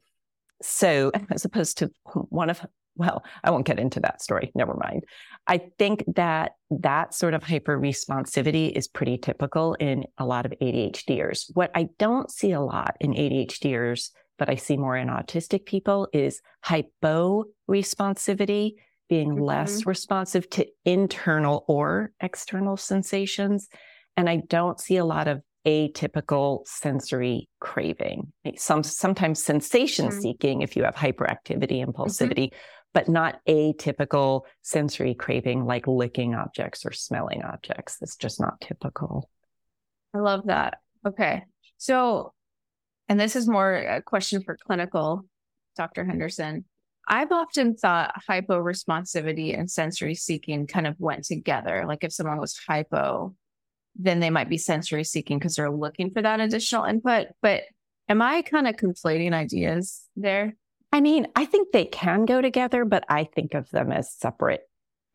so, 0.62 1.10
as 1.30 1.44
opposed 1.44 1.78
to 1.78 1.90
one 2.12 2.50
of, 2.50 2.64
well, 2.96 3.24
I 3.44 3.50
won't 3.50 3.66
get 3.66 3.78
into 3.78 4.00
that 4.00 4.22
story. 4.22 4.50
Never 4.54 4.74
mind. 4.74 5.04
I 5.46 5.58
think 5.78 6.04
that 6.16 6.52
that 6.70 7.14
sort 7.14 7.34
of 7.34 7.42
hyper 7.42 7.78
responsivity 7.78 8.72
is 8.72 8.88
pretty 8.88 9.18
typical 9.18 9.74
in 9.74 10.04
a 10.18 10.26
lot 10.26 10.46
of 10.46 10.52
ADHDers. 10.60 11.50
What 11.54 11.70
I 11.74 11.88
don't 11.98 12.30
see 12.30 12.52
a 12.52 12.60
lot 12.60 12.96
in 13.00 13.12
ADHDers, 13.12 14.10
but 14.38 14.50
I 14.50 14.56
see 14.56 14.76
more 14.76 14.96
in 14.96 15.08
autistic 15.08 15.64
people 15.64 16.08
is 16.12 16.40
hypo 16.62 17.44
responsivity, 17.68 18.74
being 19.08 19.30
mm-hmm. 19.30 19.44
less 19.44 19.86
responsive 19.86 20.50
to 20.50 20.66
internal 20.84 21.64
or 21.68 22.12
external 22.20 22.76
sensations. 22.76 23.68
And 24.16 24.28
I 24.28 24.42
don't 24.48 24.80
see 24.80 24.96
a 24.96 25.04
lot 25.04 25.28
of 25.28 25.42
atypical 25.66 26.66
sensory 26.66 27.48
craving. 27.60 28.32
Some 28.56 28.82
sometimes 28.82 29.42
sensation 29.42 30.08
mm-hmm. 30.08 30.20
seeking 30.20 30.62
if 30.62 30.76
you 30.76 30.84
have 30.84 30.94
hyperactivity, 30.94 31.84
impulsivity, 31.84 32.48
mm-hmm. 32.48 32.58
but 32.94 33.08
not 33.08 33.40
atypical 33.48 34.42
sensory 34.62 35.14
craving 35.14 35.64
like 35.64 35.86
licking 35.86 36.34
objects 36.34 36.86
or 36.86 36.92
smelling 36.92 37.42
objects. 37.42 37.98
That's 37.98 38.16
just 38.16 38.40
not 38.40 38.60
typical. 38.60 39.28
I 40.14 40.18
love 40.18 40.46
that. 40.46 40.78
Okay. 41.06 41.44
So, 41.76 42.32
and 43.08 43.18
this 43.18 43.36
is 43.36 43.48
more 43.48 43.74
a 43.74 44.02
question 44.02 44.42
for 44.42 44.56
clinical 44.56 45.24
Dr. 45.76 46.04
Henderson. 46.04 46.64
I've 47.10 47.32
often 47.32 47.74
thought 47.74 48.20
hypo 48.26 48.62
responsivity 48.62 49.58
and 49.58 49.70
sensory 49.70 50.14
seeking 50.14 50.66
kind 50.66 50.86
of 50.86 50.94
went 50.98 51.24
together. 51.24 51.84
Like 51.88 52.04
if 52.04 52.12
someone 52.12 52.38
was 52.38 52.58
hypo, 52.68 53.34
then 53.98 54.20
they 54.20 54.30
might 54.30 54.48
be 54.48 54.58
sensory 54.58 55.04
seeking 55.04 55.38
because 55.38 55.56
they're 55.56 55.70
looking 55.70 56.10
for 56.10 56.22
that 56.22 56.40
additional 56.40 56.84
input. 56.84 57.26
But 57.42 57.64
am 58.08 58.22
I 58.22 58.42
kind 58.42 58.68
of 58.68 58.76
conflating 58.76 59.34
ideas 59.34 60.02
there? 60.16 60.54
I 60.92 61.00
mean, 61.00 61.26
I 61.36 61.44
think 61.44 61.72
they 61.72 61.84
can 61.84 62.24
go 62.24 62.40
together, 62.40 62.84
but 62.84 63.04
I 63.08 63.24
think 63.24 63.54
of 63.54 63.68
them 63.70 63.92
as 63.92 64.12
separate, 64.12 64.62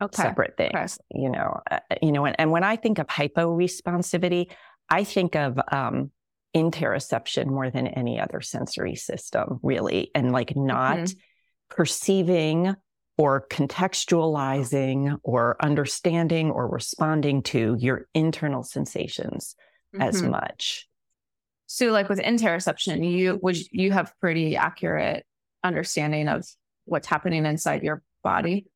okay. 0.00 0.22
separate 0.22 0.56
things. 0.56 0.74
Okay. 0.74 1.22
You 1.22 1.30
know, 1.30 1.60
uh, 1.70 1.80
you 2.00 2.12
know, 2.12 2.26
and, 2.26 2.36
and 2.38 2.50
when 2.50 2.62
I 2.62 2.76
think 2.76 2.98
of 2.98 3.08
hypo-responsivity, 3.08 4.50
I 4.88 5.02
think 5.02 5.34
of 5.34 5.58
um, 5.72 6.12
interoception 6.54 7.46
more 7.46 7.70
than 7.70 7.88
any 7.88 8.20
other 8.20 8.40
sensory 8.40 8.94
system, 8.94 9.58
really, 9.62 10.10
and 10.14 10.30
like 10.30 10.54
not 10.54 10.98
mm-hmm. 10.98 11.18
perceiving 11.70 12.76
or 13.16 13.46
contextualizing 13.48 15.18
or 15.22 15.56
understanding 15.60 16.50
or 16.50 16.68
responding 16.68 17.42
to 17.42 17.76
your 17.78 18.08
internal 18.14 18.62
sensations 18.62 19.54
mm-hmm. 19.94 20.02
as 20.02 20.22
much. 20.22 20.88
So 21.66 21.90
like 21.92 22.08
with 22.08 22.18
interoception, 22.18 23.08
you 23.10 23.38
would 23.42 23.56
you 23.70 23.92
have 23.92 24.12
pretty 24.20 24.56
accurate 24.56 25.24
understanding 25.62 26.28
of 26.28 26.46
what's 26.84 27.06
happening 27.06 27.46
inside 27.46 27.82
your 27.82 28.02
body? 28.22 28.66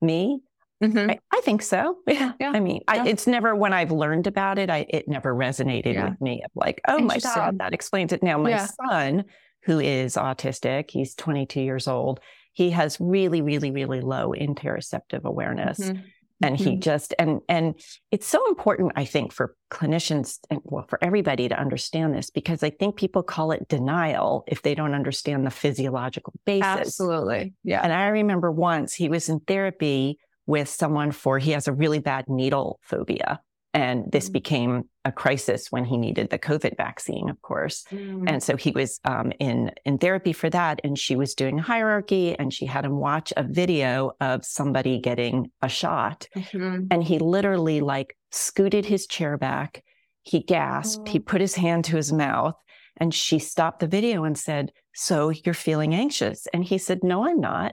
Me? 0.00 0.40
Mm-hmm. 0.82 1.10
I, 1.10 1.18
I, 1.32 1.40
think 1.42 1.60
so. 1.60 1.98
Yeah. 2.06 2.32
yeah. 2.40 2.52
I 2.54 2.60
mean, 2.60 2.80
yeah. 2.88 3.02
I, 3.02 3.08
it's 3.08 3.26
never 3.26 3.54
when 3.54 3.74
I've 3.74 3.92
learned 3.92 4.26
about 4.26 4.58
it, 4.58 4.70
I 4.70 4.86
it 4.88 5.08
never 5.08 5.34
resonated 5.34 5.94
yeah. 5.94 6.10
with 6.10 6.20
me 6.20 6.42
of 6.42 6.50
like, 6.54 6.80
oh 6.88 6.98
my 7.00 7.18
God, 7.18 7.58
that 7.58 7.74
explains 7.74 8.12
it. 8.12 8.22
Now 8.22 8.38
my 8.38 8.66
son, 8.88 9.24
who 9.64 9.78
is 9.78 10.14
autistic, 10.16 10.90
he's 10.90 11.14
22 11.14 11.60
years 11.60 11.86
old 11.86 12.20
he 12.52 12.70
has 12.70 12.98
really, 13.00 13.42
really, 13.42 13.70
really 13.70 14.00
low 14.00 14.32
interoceptive 14.32 15.24
awareness. 15.24 15.78
Mm-hmm. 15.78 16.02
And 16.42 16.56
he 16.56 16.70
mm-hmm. 16.70 16.80
just 16.80 17.12
and 17.18 17.40
and 17.50 17.74
it's 18.10 18.26
so 18.26 18.48
important, 18.48 18.92
I 18.96 19.04
think, 19.04 19.30
for 19.30 19.54
clinicians 19.70 20.38
and 20.48 20.60
well, 20.64 20.86
for 20.88 20.98
everybody 21.04 21.50
to 21.50 21.58
understand 21.58 22.14
this 22.14 22.30
because 22.30 22.62
I 22.62 22.70
think 22.70 22.96
people 22.96 23.22
call 23.22 23.52
it 23.52 23.68
denial 23.68 24.44
if 24.46 24.62
they 24.62 24.74
don't 24.74 24.94
understand 24.94 25.46
the 25.46 25.50
physiological 25.50 26.32
basis. 26.46 26.66
Absolutely. 26.66 27.52
Yeah. 27.62 27.82
And 27.82 27.92
I 27.92 28.06
remember 28.06 28.50
once 28.50 28.94
he 28.94 29.10
was 29.10 29.28
in 29.28 29.40
therapy 29.40 30.18
with 30.46 30.68
someone 30.68 31.12
for 31.12 31.38
he 31.38 31.50
has 31.50 31.68
a 31.68 31.72
really 31.72 31.98
bad 31.98 32.28
needle 32.28 32.80
phobia. 32.82 33.40
And 33.74 34.10
this 34.10 34.30
mm. 34.30 34.32
became 34.32 34.89
a 35.04 35.12
crisis 35.12 35.68
when 35.70 35.84
he 35.84 35.96
needed 35.96 36.30
the 36.30 36.38
COVID 36.38 36.76
vaccine, 36.76 37.30
of 37.30 37.40
course. 37.40 37.84
Mm. 37.90 38.24
And 38.28 38.42
so 38.42 38.56
he 38.56 38.70
was 38.70 39.00
um, 39.04 39.32
in 39.38 39.72
in 39.84 39.98
therapy 39.98 40.32
for 40.32 40.50
that, 40.50 40.80
and 40.84 40.98
she 40.98 41.16
was 41.16 41.34
doing 41.34 41.58
hierarchy, 41.58 42.38
and 42.38 42.52
she 42.52 42.66
had 42.66 42.84
him 42.84 42.98
watch 42.98 43.32
a 43.36 43.42
video 43.42 44.12
of 44.20 44.44
somebody 44.44 44.98
getting 44.98 45.50
a 45.62 45.68
shot, 45.68 46.28
mm-hmm. 46.36 46.86
and 46.90 47.02
he 47.02 47.18
literally 47.18 47.80
like 47.80 48.16
scooted 48.30 48.84
his 48.84 49.06
chair 49.06 49.38
back. 49.38 49.82
He 50.22 50.40
gasped. 50.40 51.08
Oh. 51.08 51.12
He 51.12 51.18
put 51.18 51.40
his 51.40 51.54
hand 51.54 51.86
to 51.86 51.96
his 51.96 52.12
mouth, 52.12 52.56
and 52.98 53.14
she 53.14 53.38
stopped 53.38 53.80
the 53.80 53.86
video 53.86 54.24
and 54.24 54.36
said, 54.36 54.72
"So 54.94 55.30
you're 55.30 55.54
feeling 55.54 55.94
anxious?" 55.94 56.46
And 56.52 56.62
he 56.62 56.76
said, 56.76 57.02
"No, 57.02 57.26
I'm 57.26 57.40
not." 57.40 57.72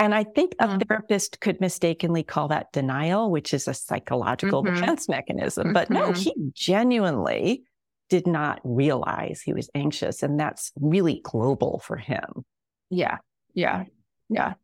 And 0.00 0.14
I 0.14 0.24
think 0.24 0.54
a 0.58 0.66
mm-hmm. 0.66 0.78
therapist 0.78 1.40
could 1.40 1.60
mistakenly 1.60 2.22
call 2.22 2.48
that 2.48 2.72
denial, 2.72 3.30
which 3.30 3.52
is 3.52 3.68
a 3.68 3.74
psychological 3.74 4.64
mm-hmm. 4.64 4.74
defense 4.74 5.08
mechanism. 5.10 5.74
But 5.74 5.90
no, 5.90 6.08
mm-hmm. 6.08 6.20
he 6.20 6.34
genuinely 6.54 7.64
did 8.08 8.26
not 8.26 8.60
realize 8.64 9.42
he 9.42 9.52
was 9.52 9.68
anxious. 9.74 10.22
And 10.22 10.40
that's 10.40 10.72
really 10.80 11.20
global 11.22 11.82
for 11.84 11.98
him. 11.98 12.46
Yeah. 12.88 13.18
Yeah. 13.52 13.84
Yeah. 14.30 14.54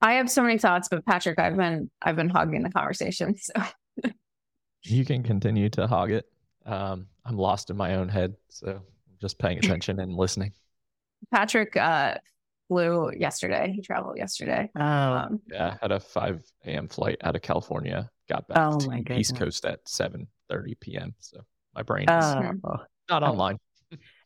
I 0.00 0.14
have 0.14 0.28
so 0.28 0.42
many 0.42 0.58
thoughts, 0.58 0.88
but 0.88 1.06
Patrick, 1.06 1.38
I've 1.38 1.56
been 1.56 1.88
I've 2.02 2.16
been 2.16 2.28
hogging 2.28 2.62
the 2.62 2.70
conversation. 2.70 3.36
So 4.84 4.94
you 4.94 5.04
can 5.04 5.24
continue 5.24 5.68
to 5.70 5.88
hog 5.88 6.12
it. 6.12 6.24
Um, 6.64 7.08
I'm 7.24 7.36
lost 7.36 7.68
in 7.68 7.76
my 7.76 7.96
own 7.96 8.08
head, 8.08 8.34
so 8.48 8.68
I'm 8.68 9.16
just 9.20 9.38
paying 9.40 9.58
attention 9.62 9.98
and 9.98 10.14
listening. 10.14 10.52
Patrick 11.32 11.76
uh, 11.76 12.14
flew 12.68 13.10
yesterday. 13.12 13.72
He 13.74 13.82
traveled 13.82 14.16
yesterday. 14.16 14.70
Oh, 14.78 14.82
um, 14.82 15.40
yeah. 15.50 15.76
Had 15.80 15.92
a 15.92 16.00
5 16.00 16.42
a.m. 16.66 16.88
flight 16.88 17.16
out 17.22 17.34
of 17.34 17.42
California. 17.42 18.10
Got 18.28 18.46
back 18.46 18.58
oh, 18.58 18.78
to 18.78 18.88
the 18.88 19.18
East 19.18 19.36
Coast 19.36 19.64
at 19.64 19.84
7:30 19.86 20.78
p.m. 20.80 21.14
So 21.18 21.40
my 21.74 21.82
brain 21.82 22.08
is 22.08 22.24
oh. 22.24 22.76
not 23.08 23.22
online. 23.22 23.58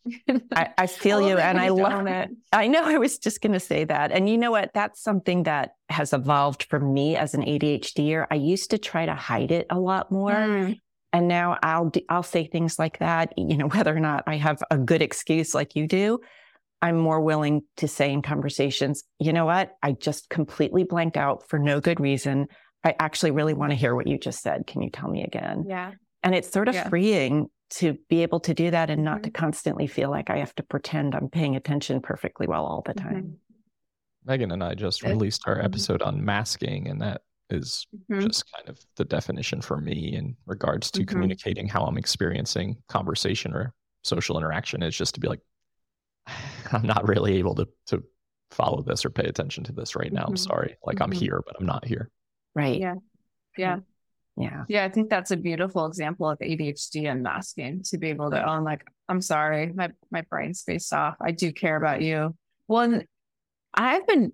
I, 0.56 0.70
I, 0.76 0.86
feel 0.88 1.22
you, 1.22 1.38
and 1.38 1.60
I 1.60 1.68
love 1.68 2.08
it. 2.08 2.30
I 2.52 2.66
know. 2.66 2.82
I 2.84 2.98
was 2.98 3.18
just 3.18 3.40
going 3.40 3.52
to 3.52 3.60
say 3.60 3.84
that, 3.84 4.10
and 4.10 4.28
you 4.28 4.36
know 4.36 4.50
what? 4.50 4.72
That's 4.74 5.00
something 5.00 5.44
that 5.44 5.74
has 5.88 6.12
evolved 6.12 6.64
for 6.64 6.80
me 6.80 7.16
as 7.16 7.34
an 7.34 7.42
ADHDer. 7.42 8.26
I 8.28 8.34
used 8.34 8.70
to 8.70 8.78
try 8.78 9.06
to 9.06 9.14
hide 9.14 9.52
it 9.52 9.66
a 9.70 9.78
lot 9.78 10.10
more. 10.10 10.32
Mm. 10.32 10.78
And 11.12 11.28
now 11.28 11.58
I'll 11.62 11.92
I'll 12.08 12.22
say 12.22 12.46
things 12.46 12.78
like 12.78 12.98
that, 12.98 13.34
you 13.36 13.56
know, 13.56 13.68
whether 13.68 13.94
or 13.94 14.00
not 14.00 14.24
I 14.26 14.36
have 14.36 14.62
a 14.70 14.78
good 14.78 15.02
excuse 15.02 15.54
like 15.54 15.76
you 15.76 15.86
do. 15.86 16.20
I'm 16.82 16.98
more 16.98 17.20
willing 17.20 17.62
to 17.78 17.86
say 17.86 18.12
in 18.12 18.22
conversations, 18.22 19.04
you 19.20 19.32
know 19.32 19.46
what? 19.46 19.76
I 19.82 19.92
just 19.92 20.28
completely 20.28 20.82
blanked 20.82 21.16
out 21.16 21.48
for 21.48 21.58
no 21.58 21.80
good 21.80 22.00
reason. 22.00 22.48
I 22.84 22.96
actually 22.98 23.30
really 23.30 23.54
want 23.54 23.70
to 23.70 23.76
hear 23.76 23.94
what 23.94 24.08
you 24.08 24.18
just 24.18 24.42
said. 24.42 24.66
Can 24.66 24.82
you 24.82 24.90
tell 24.90 25.08
me 25.08 25.22
again? 25.22 25.64
Yeah. 25.68 25.92
And 26.24 26.34
it's 26.34 26.50
sort 26.50 26.68
of 26.68 26.74
yeah. 26.74 26.88
freeing 26.88 27.48
to 27.70 27.96
be 28.08 28.22
able 28.22 28.40
to 28.40 28.52
do 28.52 28.70
that 28.70 28.90
and 28.90 29.04
not 29.04 29.18
mm-hmm. 29.18 29.22
to 29.22 29.30
constantly 29.30 29.86
feel 29.86 30.10
like 30.10 30.28
I 30.28 30.38
have 30.38 30.54
to 30.56 30.62
pretend 30.62 31.14
I'm 31.14 31.28
paying 31.28 31.56
attention 31.56 32.00
perfectly 32.00 32.46
well 32.46 32.66
all 32.66 32.82
the 32.84 32.94
time. 32.94 33.14
Mm-hmm. 33.14 33.32
Megan 34.24 34.50
and 34.50 34.62
I 34.62 34.74
just 34.74 35.02
released 35.02 35.42
our 35.46 35.56
mm-hmm. 35.56 35.66
episode 35.66 36.02
on 36.02 36.24
masking, 36.24 36.88
and 36.88 37.00
that 37.00 37.22
is 37.50 37.86
mm-hmm. 38.10 38.26
just 38.26 38.44
kind 38.54 38.68
of 38.68 38.78
the 38.96 39.04
definition 39.04 39.60
for 39.60 39.78
me 39.78 40.14
in 40.14 40.36
regards 40.46 40.90
to 40.92 41.00
mm-hmm. 41.00 41.08
communicating 41.08 41.66
how 41.66 41.84
I'm 41.84 41.98
experiencing 41.98 42.76
conversation 42.88 43.52
or 43.52 43.74
social 44.04 44.38
interaction 44.38 44.82
is 44.82 44.96
just 44.96 45.14
to 45.14 45.20
be 45.20 45.28
like, 45.28 45.40
I'm 46.72 46.86
not 46.86 47.06
really 47.06 47.36
able 47.38 47.54
to 47.56 47.68
to 47.86 48.02
follow 48.50 48.82
this 48.82 49.04
or 49.04 49.10
pay 49.10 49.24
attention 49.24 49.64
to 49.64 49.72
this 49.72 49.96
right 49.96 50.12
now. 50.12 50.22
Mm-hmm. 50.22 50.30
I'm 50.32 50.36
sorry. 50.36 50.76
Like 50.84 50.96
mm-hmm. 50.96 51.04
I'm 51.04 51.12
here, 51.12 51.42
but 51.44 51.56
I'm 51.58 51.66
not 51.66 51.86
here. 51.86 52.10
Right. 52.54 52.78
Yeah. 52.78 52.94
Yeah. 53.56 53.78
Yeah. 54.36 54.64
Yeah. 54.68 54.84
I 54.84 54.88
think 54.88 55.10
that's 55.10 55.30
a 55.30 55.36
beautiful 55.36 55.86
example 55.86 56.28
of 56.28 56.38
ADHD 56.38 57.10
and 57.10 57.22
masking 57.22 57.82
to 57.84 57.98
be 57.98 58.08
able 58.08 58.30
to 58.30 58.48
own 58.48 58.64
like, 58.64 58.84
I'm 59.08 59.20
sorry, 59.20 59.72
my 59.72 59.90
my 60.10 60.22
brain's 60.22 60.60
spaced 60.60 60.92
off. 60.92 61.16
I 61.20 61.32
do 61.32 61.52
care 61.52 61.76
about 61.76 62.02
you. 62.02 62.34
Well, 62.68 63.02
I've 63.74 64.06
been 64.06 64.32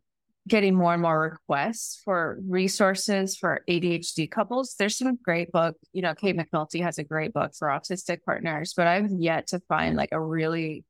getting 0.48 0.74
more 0.74 0.94
and 0.94 1.02
more 1.02 1.20
requests 1.20 2.00
for 2.04 2.38
resources 2.48 3.36
for 3.36 3.60
ADHD 3.68 4.30
couples. 4.30 4.74
There's 4.78 4.96
some 4.96 5.18
great 5.22 5.52
book, 5.52 5.76
you 5.92 6.00
know, 6.00 6.14
Kate 6.14 6.36
McNulty 6.36 6.82
has 6.82 6.98
a 6.98 7.04
great 7.04 7.34
book 7.34 7.52
for 7.56 7.68
autistic 7.68 8.22
partners, 8.24 8.72
but 8.74 8.86
I've 8.86 9.10
yet 9.10 9.48
to 9.48 9.60
find 9.68 9.94
like 9.96 10.08
a 10.12 10.20
really 10.20 10.84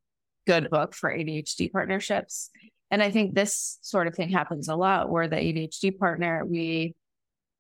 good 0.49 0.71
book 0.71 0.95
for 0.95 1.13
ADHD 1.13 1.71
partnerships. 1.71 2.49
And 2.91 3.03
I 3.03 3.11
think 3.11 3.35
this 3.35 3.79
sort 3.83 4.07
of 4.07 4.15
thing 4.15 4.31
happens 4.31 4.69
a 4.69 4.75
lot 4.75 5.11
where 5.11 5.29
the 5.29 5.37
ADHD 5.37 5.97
partner, 5.99 6.43
we 6.45 6.95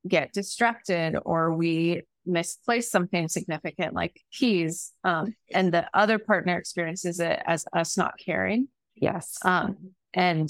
get 0.06 0.32
distracted 0.32 1.18
or 1.22 1.54
we 1.54 2.02
misplace 2.24 2.90
something 2.90 3.28
significant 3.28 3.94
like 3.94 4.22
keys. 4.32 4.92
Um, 5.04 5.34
and 5.52 5.72
the 5.72 5.86
other 5.92 6.18
partner 6.18 6.56
experiences 6.56 7.20
it 7.20 7.42
as 7.44 7.66
us 7.74 7.98
not 7.98 8.14
caring. 8.18 8.68
Yes. 8.96 9.36
Um, 9.44 9.92
and 10.14 10.48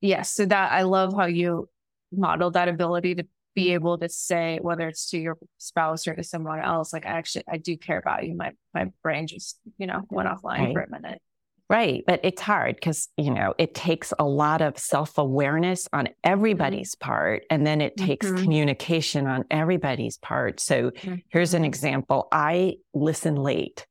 yes, 0.00 0.34
so 0.34 0.46
that 0.46 0.72
I 0.72 0.82
love 0.82 1.12
how 1.14 1.26
you 1.26 1.68
model 2.10 2.50
that 2.52 2.68
ability 2.68 3.16
to 3.16 3.26
be 3.58 3.72
able 3.72 3.98
to 3.98 4.08
say 4.08 4.58
whether 4.62 4.86
it's 4.86 5.10
to 5.10 5.18
your 5.18 5.36
spouse 5.58 6.06
or 6.06 6.14
to 6.14 6.22
someone 6.22 6.60
else 6.60 6.92
like 6.92 7.04
i 7.04 7.10
actually 7.10 7.42
i 7.50 7.56
do 7.56 7.76
care 7.76 7.98
about 7.98 8.24
you 8.24 8.34
my 8.36 8.52
my 8.72 8.86
brain 9.02 9.26
just 9.26 9.58
you 9.78 9.86
know 9.86 10.02
went 10.10 10.28
offline 10.28 10.66
right. 10.66 10.72
for 10.72 10.82
a 10.82 10.90
minute 10.90 11.20
right 11.68 12.04
but 12.06 12.20
it's 12.22 12.40
hard 12.40 12.76
because 12.76 13.08
you 13.16 13.32
know 13.32 13.54
it 13.58 13.74
takes 13.74 14.12
a 14.20 14.24
lot 14.24 14.62
of 14.62 14.78
self-awareness 14.78 15.88
on 15.92 16.08
everybody's 16.22 16.94
mm-hmm. 16.94 17.10
part 17.10 17.42
and 17.50 17.66
then 17.66 17.80
it 17.80 17.96
takes 17.96 18.26
mm-hmm. 18.26 18.44
communication 18.44 19.26
on 19.26 19.44
everybody's 19.50 20.18
part 20.18 20.60
so 20.60 20.90
mm-hmm. 20.90 21.16
here's 21.30 21.52
an 21.52 21.64
example 21.64 22.28
i 22.30 22.74
listen 22.94 23.34
late 23.34 23.86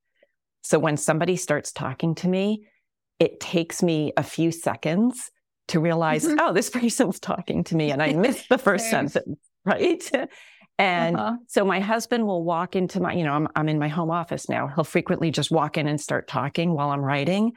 so 0.63 0.80
when 0.80 0.95
somebody 0.95 1.36
starts 1.36 1.73
talking 1.73 2.15
to 2.15 2.30
me 2.30 2.65
it 3.19 3.39
takes 3.41 3.84
me 3.84 4.13
a 4.15 4.23
few 4.23 4.51
seconds 4.51 5.32
to 5.69 5.80
realize, 5.80 6.25
mm-hmm. 6.25 6.39
oh, 6.39 6.53
this 6.53 6.69
person's 6.77 7.19
talking 7.19 7.63
to 7.65 7.75
me 7.75 7.91
and 7.91 8.01
I 8.01 8.13
missed 8.13 8.49
the 8.49 8.58
first 8.67 8.89
sentence 8.89 9.17
right? 9.67 10.10
And 10.80 11.17
uh-huh. 11.17 11.38
so 11.47 11.65
my 11.65 11.80
husband 11.80 12.27
will 12.27 12.43
walk 12.43 12.75
into 12.75 12.99
my, 12.99 13.13
you 13.13 13.23
know, 13.23 13.34
I'm, 13.34 13.47
I'm 13.56 13.67
in 13.67 13.80
my 13.80 13.88
home 13.88 14.12
office 14.12 14.47
now. 14.47 14.67
He'll 14.67 14.84
frequently 14.84 15.32
just 15.32 15.49
walk 15.49 15.75
in 15.75 15.88
and 15.88 15.99
start 15.99 16.27
talking 16.27 16.71
while 16.71 16.91
I'm 16.91 17.01
writing. 17.01 17.53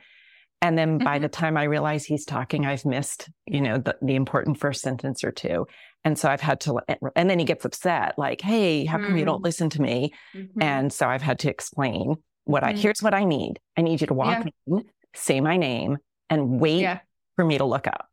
And 0.62 0.76
then 0.76 0.96
mm-hmm. 0.96 1.04
by 1.04 1.18
the 1.18 1.28
time 1.28 1.56
I 1.56 1.64
realize 1.64 2.04
he's 2.04 2.24
talking, 2.24 2.66
I've 2.66 2.84
missed, 2.84 3.28
you 3.46 3.60
know, 3.60 3.78
the, 3.78 3.96
the 4.00 4.14
important 4.14 4.58
first 4.58 4.82
sentence 4.82 5.22
or 5.22 5.32
two. 5.32 5.66
And 6.02 6.18
so 6.18 6.30
I've 6.30 6.40
had 6.40 6.60
to, 6.60 6.80
and 7.14 7.28
then 7.28 7.38
he 7.38 7.44
gets 7.44 7.64
upset, 7.64 8.14
like, 8.16 8.40
hey, 8.40 8.86
how 8.86 8.96
come 8.96 9.08
mm-hmm. 9.08 9.18
you 9.18 9.24
don't 9.26 9.42
mm. 9.42 9.44
listen 9.44 9.68
to 9.70 9.82
me? 9.82 10.14
Mm-hmm. 10.34 10.62
And 10.62 10.92
so 10.92 11.06
I've 11.06 11.20
had 11.20 11.40
to 11.40 11.50
explain 11.50 12.16
what 12.44 12.64
I, 12.64 12.72
mm. 12.72 12.78
here's 12.78 13.02
what 13.02 13.12
I 13.12 13.24
need. 13.24 13.60
I 13.76 13.82
need 13.82 14.00
you 14.00 14.06
to 14.06 14.14
walk 14.14 14.46
yeah. 14.46 14.78
in, 14.78 14.84
say 15.14 15.42
my 15.42 15.58
name, 15.58 15.98
and 16.30 16.58
wait 16.58 16.80
yeah. 16.80 17.00
for 17.36 17.44
me 17.44 17.58
to 17.58 17.64
look 17.66 17.86
up. 17.86 18.08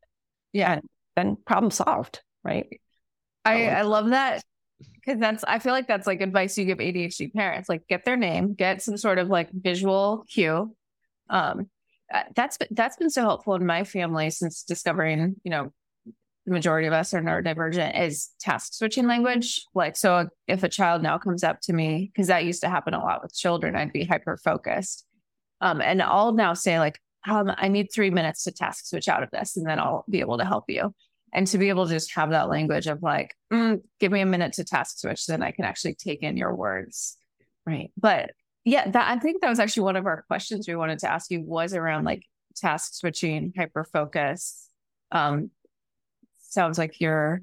Yeah. 0.52 0.74
And 0.74 0.82
then 1.16 1.38
problem 1.46 1.72
solved, 1.72 2.22
right? 2.44 2.68
I, 3.48 3.68
I 3.68 3.82
love 3.84 4.10
that 4.10 4.44
because 5.08 5.20
that's 5.20 5.44
I 5.46 5.60
feel 5.60 5.74
like 5.74 5.88
that's 5.88 6.08
like 6.08 6.22
advice 6.22 6.58
you 6.58 6.66
give 6.66 6.80
ADHD 6.80 7.34
parents. 7.34 7.70
Like 7.70 7.88
get 7.88 8.06
their 8.06 8.18
name, 8.18 8.54
get 8.54 8.82
some 8.82 8.98
sort 8.98 9.20
of 9.20 9.30
like 9.30 9.50
visual 9.52 10.26
cue. 10.30 10.76
Um, 11.30 11.70
uh, 12.14 12.24
that's 12.36 12.58
been, 12.58 12.68
that's 12.72 12.98
been 12.98 13.10
so 13.10 13.22
helpful 13.22 13.56
in 13.56 13.66
my 13.66 13.84
family 13.84 14.30
since 14.30 14.64
discovering 14.64 15.36
you 15.44 15.52
know 15.52 15.72
the 16.46 16.54
majority 16.54 16.88
of 16.88 16.94
us 16.94 17.14
are 17.14 17.22
neurodivergent 17.22 18.00
is 18.02 18.30
task 18.40 18.74
switching 18.74 19.06
language. 19.08 19.66
Like 19.74 19.98
so, 19.98 20.30
if 20.48 20.64
a 20.64 20.70
child 20.70 21.04
now 21.04 21.18
comes 21.18 21.44
up 21.44 21.60
to 21.64 21.74
me 21.74 22.10
because 22.14 22.28
that 22.28 22.46
used 22.46 22.62
to 22.62 22.70
happen 22.70 22.94
a 22.94 23.00
lot 23.00 23.22
with 23.22 23.36
children, 23.36 23.76
I'd 23.76 23.94
be 23.94 24.06
hyper 24.06 24.38
focused, 24.38 25.06
um, 25.62 25.82
and 25.82 26.02
I'll 26.02 26.34
now 26.34 26.54
say 26.54 26.80
like, 26.80 27.00
um, 27.28 27.52
I 27.58 27.68
need 27.68 27.90
three 27.94 28.10
minutes 28.10 28.44
to 28.44 28.52
task 28.52 28.86
switch 28.88 29.08
out 29.08 29.24
of 29.24 29.32
this, 29.32 29.58
and 29.58 29.66
then 29.66 29.80
I'll 29.80 30.06
be 30.10 30.20
able 30.20 30.38
to 30.38 30.46
help 30.46 30.66
you 30.68 30.94
and 31.38 31.46
to 31.46 31.60
be 31.60 31.70
able 31.70 31.86
to 31.86 31.94
just 31.94 32.16
have 32.16 32.32
that 32.32 32.50
language 32.50 32.88
of 32.88 33.04
like 33.04 33.36
mm, 33.54 33.80
give 34.00 34.12
me 34.12 34.22
a 34.22 34.26
minute 34.26 34.54
to 34.54 34.64
task 34.64 34.98
switch 34.98 35.28
then 35.28 35.44
i 35.44 35.52
can 35.52 35.64
actually 35.64 35.94
take 35.94 36.24
in 36.24 36.36
your 36.36 36.54
words. 36.54 37.16
Right. 37.66 37.92
But 37.96 38.32
yeah 38.66 38.90
that 38.90 39.10
i 39.10 39.20
think 39.20 39.42
that 39.42 39.50
was 39.50 39.60
actually 39.60 39.84
one 39.84 39.96
of 39.96 40.06
our 40.06 40.24
questions 40.24 40.68
we 40.68 40.76
wanted 40.76 41.00
to 41.00 41.12
ask 41.12 41.32
you 41.32 41.42
was 41.42 41.74
around 41.74 42.04
like 42.04 42.24
task 42.56 42.96
switching 42.96 43.54
hyper 43.56 43.86
focus 43.86 44.68
um 45.12 45.52
sounds 46.40 46.78
like 46.78 47.00
you're 47.00 47.42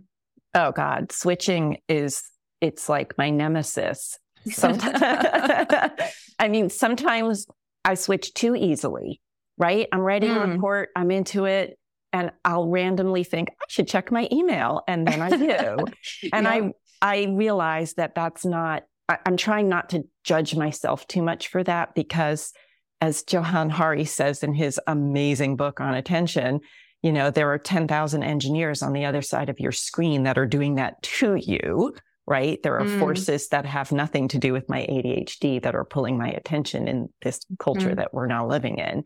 oh 0.54 0.72
god 0.72 1.12
switching 1.12 1.78
is 1.88 2.22
it's 2.60 2.88
like 2.88 3.16
my 3.18 3.28
nemesis. 3.30 4.18
Sometimes 4.50 4.98
i 6.38 6.48
mean 6.48 6.68
sometimes 6.68 7.46
i 7.84 7.94
switch 7.94 8.34
too 8.34 8.54
easily 8.56 9.20
right? 9.56 9.86
I'm 9.92 10.00
writing 10.00 10.30
mm. 10.30 10.42
a 10.42 10.48
report 10.48 10.88
i'm 10.96 11.12
into 11.12 11.44
it 11.44 11.78
and 12.14 12.30
I'll 12.44 12.68
randomly 12.68 13.24
think 13.24 13.48
I 13.50 13.64
should 13.68 13.88
check 13.88 14.12
my 14.12 14.28
email, 14.30 14.82
and 14.86 15.06
then 15.06 15.20
I 15.20 15.30
do, 15.30 15.84
and 16.32 16.44
yeah. 16.44 16.48
I 16.48 16.72
I 17.02 17.26
realize 17.34 17.94
that 17.94 18.14
that's 18.14 18.44
not. 18.46 18.84
I, 19.08 19.18
I'm 19.26 19.36
trying 19.36 19.68
not 19.68 19.90
to 19.90 20.04
judge 20.22 20.54
myself 20.54 21.06
too 21.08 21.22
much 21.22 21.48
for 21.48 21.62
that 21.64 21.94
because, 21.94 22.52
as 23.00 23.24
Johann 23.30 23.68
Hari 23.68 24.04
says 24.04 24.44
in 24.44 24.54
his 24.54 24.80
amazing 24.86 25.56
book 25.56 25.80
on 25.80 25.94
attention, 25.94 26.60
you 27.02 27.12
know 27.12 27.32
there 27.32 27.52
are 27.52 27.58
ten 27.58 27.88
thousand 27.88 28.22
engineers 28.22 28.80
on 28.80 28.92
the 28.92 29.04
other 29.04 29.20
side 29.20 29.48
of 29.48 29.58
your 29.58 29.72
screen 29.72 30.22
that 30.22 30.38
are 30.38 30.46
doing 30.46 30.76
that 30.76 31.02
to 31.02 31.34
you, 31.34 31.96
right? 32.28 32.62
There 32.62 32.78
are 32.78 32.86
mm. 32.86 33.00
forces 33.00 33.48
that 33.48 33.66
have 33.66 33.90
nothing 33.90 34.28
to 34.28 34.38
do 34.38 34.52
with 34.52 34.68
my 34.68 34.82
ADHD 34.82 35.60
that 35.64 35.74
are 35.74 35.84
pulling 35.84 36.16
my 36.16 36.28
attention 36.28 36.86
in 36.86 37.08
this 37.22 37.40
culture 37.58 37.90
mm. 37.90 37.96
that 37.96 38.14
we're 38.14 38.28
now 38.28 38.46
living 38.46 38.78
in. 38.78 39.02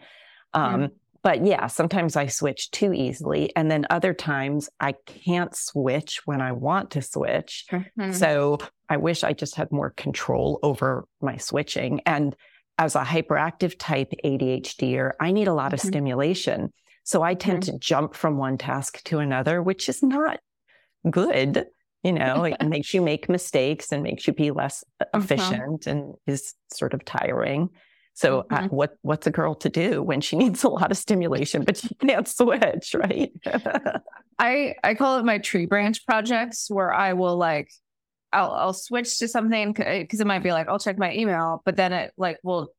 Um, 0.53 0.81
mm. 0.83 0.91
But 1.23 1.45
yeah, 1.45 1.67
sometimes 1.67 2.17
I 2.17 2.27
switch 2.27 2.71
too 2.71 2.93
easily. 2.93 3.55
And 3.57 3.71
then 3.71 3.87
other 3.91 4.15
times 4.15 4.69
I 4.79 4.95
can't 5.07 5.55
switch 5.55 6.21
when 6.25 6.41
I 6.41 6.53
want 6.53 6.93
to 6.93 7.03
switch. 7.03 7.67
Mm-hmm. 7.73 8.13
So 8.13 8.59
I 8.89 8.97
wish 8.99 9.25
I 9.25 9.33
just 9.33 9.57
had 9.57 9.73
more 9.73 9.91
control 9.91 10.61
over 10.63 11.07
my 11.21 11.37
switching. 11.37 12.01
And 12.07 12.37
as 12.79 12.95
a 12.95 13.03
hyperactive 13.03 13.77
type 13.79 14.13
ADHDer, 14.25 15.13
I 15.21 15.33
need 15.33 15.49
a 15.49 15.55
lot 15.55 15.73
of 15.73 15.81
mm-hmm. 15.81 15.89
stimulation. 15.89 16.73
So 17.03 17.23
I 17.23 17.35
tend 17.35 17.65
mm-hmm. 17.65 17.73
to 17.73 17.79
jump 17.79 18.15
from 18.15 18.37
one 18.37 18.59
task 18.59 19.03
to 19.05 19.19
another, 19.19 19.63
which 19.63 19.89
is 19.89 20.03
not 20.03 20.39
good. 21.11 21.67
You 22.05 22.13
know, 22.13 22.45
it 22.45 22.63
makes 22.63 22.95
you 22.95 23.03
make 23.03 23.29
mistakes 23.29 23.91
and 23.91 24.05
makes 24.05 24.27
you 24.27 24.33
be 24.33 24.53
less 24.53 24.85
uh-huh. 25.01 25.19
efficient 25.19 25.87
and 25.87 26.15
is 26.27 26.55
sort 26.73 26.95
of 26.95 27.05
tiring. 27.05 27.71
So, 28.19 28.41
uh, 28.41 28.43
mm-hmm. 28.43 28.65
uh, 28.65 28.69
what 28.69 28.97
what's 29.03 29.29
a 29.29 29.31
girl 29.31 29.55
to 29.55 29.69
do 29.69 30.03
when 30.03 30.21
she 30.21 30.35
needs 30.43 30.65
a 30.65 30.69
lot 30.69 30.91
of 30.91 30.97
stimulation 30.97 31.63
but 31.63 31.77
she 31.77 31.95
can't 31.95 32.27
switch, 32.27 32.93
right? 32.95 33.31
I 34.41 34.75
I 34.83 34.95
call 34.95 35.21
it 35.21 35.25
my 35.25 35.39
tree 35.39 35.67
branch 35.67 36.05
projects 36.05 36.69
where 36.69 36.93
I 36.93 37.13
will 37.13 37.37
like 37.37 37.71
I'll 38.33 38.51
I'll 38.51 38.73
switch 38.73 39.21
to 39.21 39.29
something 39.29 39.73
because 39.73 40.19
it 40.19 40.27
might 40.27 40.43
be 40.43 40.51
like 40.51 40.69
I'll 40.69 40.81
check 40.81 40.99
my 40.99 41.15
email, 41.15 41.63
but 41.65 41.77
then 41.77 41.93
it 41.93 42.13
like 42.17 42.41
will 42.43 42.73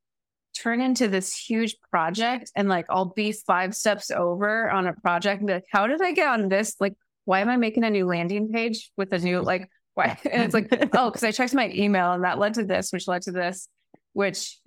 turn 0.58 0.82
into 0.82 1.08
this 1.08 1.34
huge 1.34 1.78
project 1.90 2.52
and 2.54 2.68
like 2.68 2.88
I'll 2.90 3.14
be 3.14 3.32
five 3.32 3.74
steps 3.74 4.12
over 4.12 4.70
on 4.70 4.88
a 4.88 4.94
project 4.94 5.40
and 5.40 5.48
be 5.48 5.54
like, 5.54 5.68
how 5.72 5.88
did 5.88 6.02
I 6.02 6.12
get 6.12 6.28
on 6.28 6.50
this? 6.50 6.76
Like, 6.82 6.96
why 7.24 7.40
am 7.40 7.48
I 7.48 7.56
making 7.56 7.86
a 7.86 7.90
new 7.90 8.06
landing 8.06 8.52
page 8.52 8.92
with 8.98 9.14
a 9.14 9.20
new 9.20 9.40
like 9.40 9.70
why? 9.94 10.20
And 10.30 10.44
it's 10.44 10.54
like, 10.54 10.68
oh, 10.98 11.10
because 11.10 11.24
I 11.24 11.32
checked 11.32 11.54
my 11.54 11.70
email 11.70 12.12
and 12.12 12.26
that 12.26 12.40
led 12.40 12.56
to 12.56 12.66
this, 12.66 12.92
which 12.92 13.08
led 13.08 13.22
to 13.22 13.32
this, 13.32 13.70
which 14.12 14.60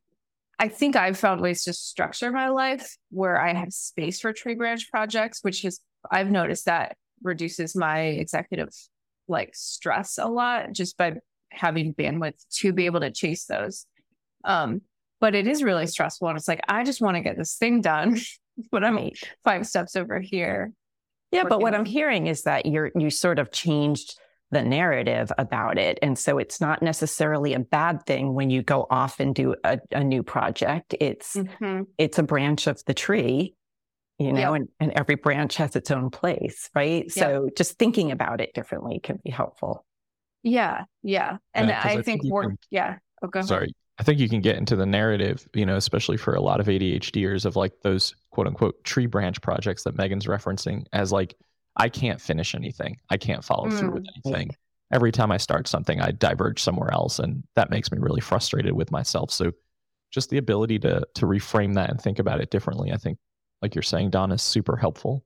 I 0.59 0.69
think 0.69 0.97
I've 0.97 1.19
found 1.19 1.41
ways 1.41 1.65
to 1.65 1.73
structure 1.73 2.31
my 2.31 2.49
life 2.49 2.97
where 3.11 3.41
I 3.41 3.55
have 3.55 3.73
space 3.73 4.21
for 4.21 4.33
tree 4.33 4.55
branch 4.55 4.91
projects, 4.91 5.41
which 5.43 5.65
is 5.65 5.81
I've 6.11 6.31
noticed 6.31 6.67
that 6.67 6.97
reduces 7.23 7.75
my 7.77 8.01
executive 8.01 8.69
like 9.29 9.55
stress 9.55 10.19
a 10.19 10.27
lot 10.27 10.73
just 10.73 10.97
by 10.97 11.15
having 11.51 11.95
bandwidth 11.95 12.45
to 12.51 12.73
be 12.73 12.87
able 12.87 13.01
to 13.01 13.11
chase 13.11 13.47
those. 13.47 13.87
Um, 14.45 14.83
but 15.21 15.35
it 15.35 15.47
is 15.47 15.63
really 15.63 15.87
stressful. 15.87 16.29
And 16.29 16.37
it's 16.37 16.49
like, 16.49 16.61
I 16.69 16.83
just 16.85 17.01
want 17.01 17.17
to 17.17 17.23
get 17.23 17.37
this 17.37 17.57
thing 17.57 17.81
done, 17.81 18.19
but 18.71 18.85
I'm 18.85 19.11
five 19.45 19.67
steps 19.67 19.97
over 19.97 20.21
here. 20.21 20.73
Yeah, 21.31 21.45
but 21.49 21.61
what 21.61 21.75
I'm 21.75 21.87
hearing 21.87 22.27
is 22.27 22.43
that 22.43 22.67
you're 22.67 22.91
you 22.95 23.09
sort 23.09 23.39
of 23.39 23.51
changed 23.51 24.19
the 24.53 24.63
narrative 24.63 25.33
about 25.39 25.79
it. 25.79 25.99
And 26.03 26.17
so 26.17 26.39
it's 26.39 26.61
not 26.61 26.83
necessarily 26.83 27.55
a 27.55 27.59
bad 27.59 28.07
thing 28.07 28.35
when 28.35 28.51
you 28.51 28.63
go 28.63 28.87
off 28.91 29.19
and 29.19 29.35
do 29.35 29.57
a, 29.65 29.81
a 29.91 30.05
new 30.05 30.23
project. 30.23 30.95
It's 31.01 31.35
mm-hmm. 31.35 31.83
it's 31.99 32.19
a 32.19 32.23
branch 32.23 32.67
of 32.67 32.85
the 32.85 32.95
tree, 32.95 33.55
you 34.19 34.33
know, 34.33 34.55
yep. 34.55 34.61
and, 34.61 34.69
and 34.79 34.93
every 34.93 35.17
branch 35.17 35.57
has 35.57 35.75
its 35.75 35.91
own 35.91 36.11
place, 36.11 36.71
right? 36.75 37.05
Yep. 37.05 37.11
So 37.11 37.51
just 37.57 37.79
thinking 37.79 38.13
about 38.13 38.41
it 38.41 38.55
differently 38.55 39.01
can 39.01 39.19
be 39.25 39.31
helpful. 39.31 39.85
Yeah, 40.43 40.85
yeah. 41.03 41.39
And 41.55 41.69
yeah, 41.69 41.81
I, 41.83 41.89
I, 41.89 42.03
think, 42.03 42.23
think 42.23 42.33
work, 42.33 42.53
yeah. 42.71 42.99
Oh, 43.23 43.41
Sorry. 43.43 43.73
I 43.99 44.03
think 44.03 44.19
you 44.19 44.29
can 44.29 44.41
get 44.41 44.57
into 44.57 44.77
the 44.77 44.87
narrative, 44.87 45.47
you 45.55 45.65
know, 45.65 45.77
especially 45.77 46.17
for 46.17 46.35
a 46.35 46.41
lot 46.41 46.61
of 46.61 46.67
ADHDers 46.67 47.45
of 47.45 47.57
like 47.57 47.73
those 47.83 48.15
quote 48.31 48.47
unquote 48.47 48.83
tree 48.85 49.07
branch 49.07 49.41
projects 49.41 49.85
that 49.85 49.97
Megan's 49.97 50.27
referencing 50.27 50.87
as 50.93 51.13
like, 51.13 51.37
I 51.77 51.89
can't 51.89 52.21
finish 52.21 52.55
anything. 52.55 52.99
I 53.11 53.17
can't 53.17 53.45
follow 53.45 53.69
mm. 53.69 53.79
through 53.79 53.93
with 53.93 54.05
mm. 54.05 54.11
anything. 54.25 54.51
Every 54.93 55.11
time 55.13 55.33
I 55.33 55.39
start 55.39 55.69
something, 55.69 56.01
I 56.01 56.11
diverge 56.11 56.63
somewhere 56.63 56.93
else. 56.93 57.19
And 57.19 57.43
that 57.57 57.71
makes 57.71 57.91
me 57.91 57.99
really 57.99 58.21
frustrated 58.21 58.73
with 58.73 58.91
myself. 58.91 59.31
So 59.31 59.53
just 60.11 60.29
the 60.29 60.39
ability 60.39 60.79
to 60.81 61.03
to 61.15 61.27
reframe 61.27 61.75
that 61.75 61.91
and 61.91 62.01
think 62.01 62.19
about 62.19 62.41
it 62.41 62.51
differently, 62.51 62.93
I 62.93 62.97
think, 62.97 63.19
like 63.63 63.75
you're 63.75 63.83
saying, 63.83 64.11
Don, 64.11 64.31
is 64.31 64.43
super 64.43 64.77
helpful. 64.77 65.25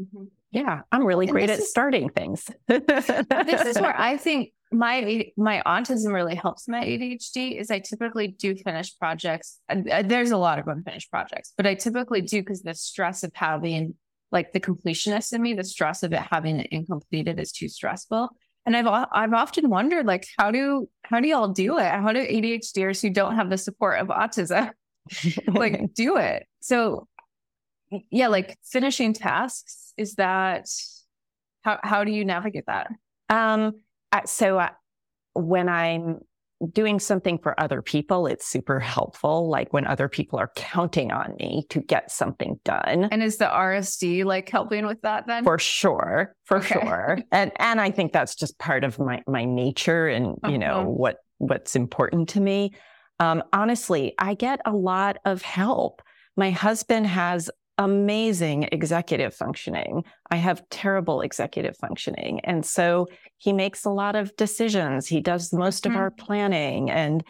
Mm-hmm. 0.00 0.24
Yeah, 0.52 0.82
I'm 0.92 1.04
really 1.04 1.26
and 1.26 1.32
great 1.32 1.50
at 1.50 1.58
is, 1.58 1.70
starting 1.70 2.08
things. 2.08 2.48
this 2.68 3.66
is 3.66 3.80
where 3.80 3.98
I 4.00 4.16
think 4.16 4.52
my 4.70 5.26
my 5.36 5.62
autism 5.66 6.12
really 6.12 6.34
helps 6.34 6.68
my 6.68 6.84
ADHD 6.84 7.58
is 7.58 7.70
I 7.70 7.80
typically 7.80 8.28
do 8.28 8.54
finish 8.54 8.96
projects 8.98 9.58
and 9.68 9.88
uh, 9.90 10.02
there's 10.02 10.30
a 10.30 10.36
lot 10.36 10.58
of 10.58 10.68
unfinished 10.68 11.10
projects, 11.10 11.52
but 11.56 11.66
I 11.66 11.74
typically 11.74 12.20
do 12.20 12.40
because 12.40 12.62
the 12.62 12.74
stress 12.74 13.24
of 13.24 13.32
having 13.34 13.94
like 14.30 14.52
the 14.52 14.60
completionist 14.60 15.32
in 15.32 15.42
me, 15.42 15.54
the 15.54 15.64
stress 15.64 16.02
of 16.02 16.12
it 16.12 16.20
having 16.20 16.60
it 16.60 16.68
incompleted 16.70 17.40
is 17.40 17.52
too 17.52 17.68
stressful. 17.68 18.30
And 18.66 18.76
I've 18.76 19.06
I've 19.12 19.32
often 19.32 19.70
wondered 19.70 20.06
like 20.06 20.26
how 20.36 20.50
do 20.50 20.88
how 21.02 21.20
do 21.20 21.28
y'all 21.28 21.48
do 21.48 21.78
it? 21.78 21.90
How 21.90 22.12
do 22.12 22.20
ADHDers 22.20 23.00
who 23.00 23.10
don't 23.10 23.36
have 23.36 23.48
the 23.48 23.56
support 23.56 23.98
of 23.98 24.08
autism 24.08 24.72
like 25.46 25.92
do 25.94 26.16
it? 26.16 26.46
So 26.60 27.08
yeah, 28.10 28.28
like 28.28 28.58
finishing 28.62 29.14
tasks 29.14 29.94
is 29.96 30.16
that 30.16 30.68
how 31.62 31.78
how 31.82 32.04
do 32.04 32.12
you 32.12 32.24
navigate 32.24 32.66
that? 32.66 32.88
Um 33.30 33.80
so 34.26 34.58
uh, 34.58 34.70
when 35.34 35.68
I'm 35.68 36.20
doing 36.72 36.98
something 36.98 37.38
for 37.38 37.58
other 37.60 37.82
people, 37.82 38.26
it's 38.26 38.46
super 38.46 38.80
helpful. 38.80 39.48
Like 39.48 39.72
when 39.72 39.86
other 39.86 40.08
people 40.08 40.38
are 40.38 40.50
counting 40.56 41.12
on 41.12 41.34
me 41.38 41.64
to 41.70 41.80
get 41.80 42.10
something 42.10 42.58
done. 42.64 43.08
And 43.10 43.22
is 43.22 43.36
the 43.36 43.46
RSD 43.46 44.24
like 44.24 44.48
helping 44.48 44.86
with 44.86 45.00
that 45.02 45.26
then? 45.26 45.44
For 45.44 45.58
sure. 45.58 46.34
For 46.44 46.58
okay. 46.58 46.80
sure. 46.80 47.18
And 47.30 47.52
and 47.56 47.80
I 47.80 47.90
think 47.90 48.12
that's 48.12 48.34
just 48.34 48.58
part 48.58 48.84
of 48.84 48.98
my 48.98 49.22
my 49.26 49.44
nature 49.44 50.08
and 50.08 50.28
uh-huh. 50.42 50.50
you 50.50 50.58
know 50.58 50.80
uh-huh. 50.80 50.90
what 50.90 51.16
what's 51.38 51.76
important 51.76 52.30
to 52.30 52.40
me. 52.40 52.72
Um, 53.20 53.42
honestly, 53.52 54.14
I 54.18 54.34
get 54.34 54.60
a 54.64 54.72
lot 54.72 55.18
of 55.24 55.42
help. 55.42 56.02
My 56.36 56.50
husband 56.50 57.06
has 57.06 57.50
amazing 57.78 58.68
executive 58.72 59.32
functioning. 59.34 60.02
I 60.30 60.36
have 60.36 60.68
terrible 60.68 61.20
executive 61.20 61.76
functioning. 61.76 62.40
And 62.40 62.66
so 62.66 63.06
he 63.38 63.52
makes 63.52 63.84
a 63.84 63.90
lot 63.90 64.16
of 64.16 64.34
decisions. 64.36 65.06
He 65.06 65.20
does 65.20 65.52
most 65.52 65.84
mm-hmm. 65.84 65.94
of 65.94 66.00
our 66.00 66.10
planning 66.10 66.90
and 66.90 67.24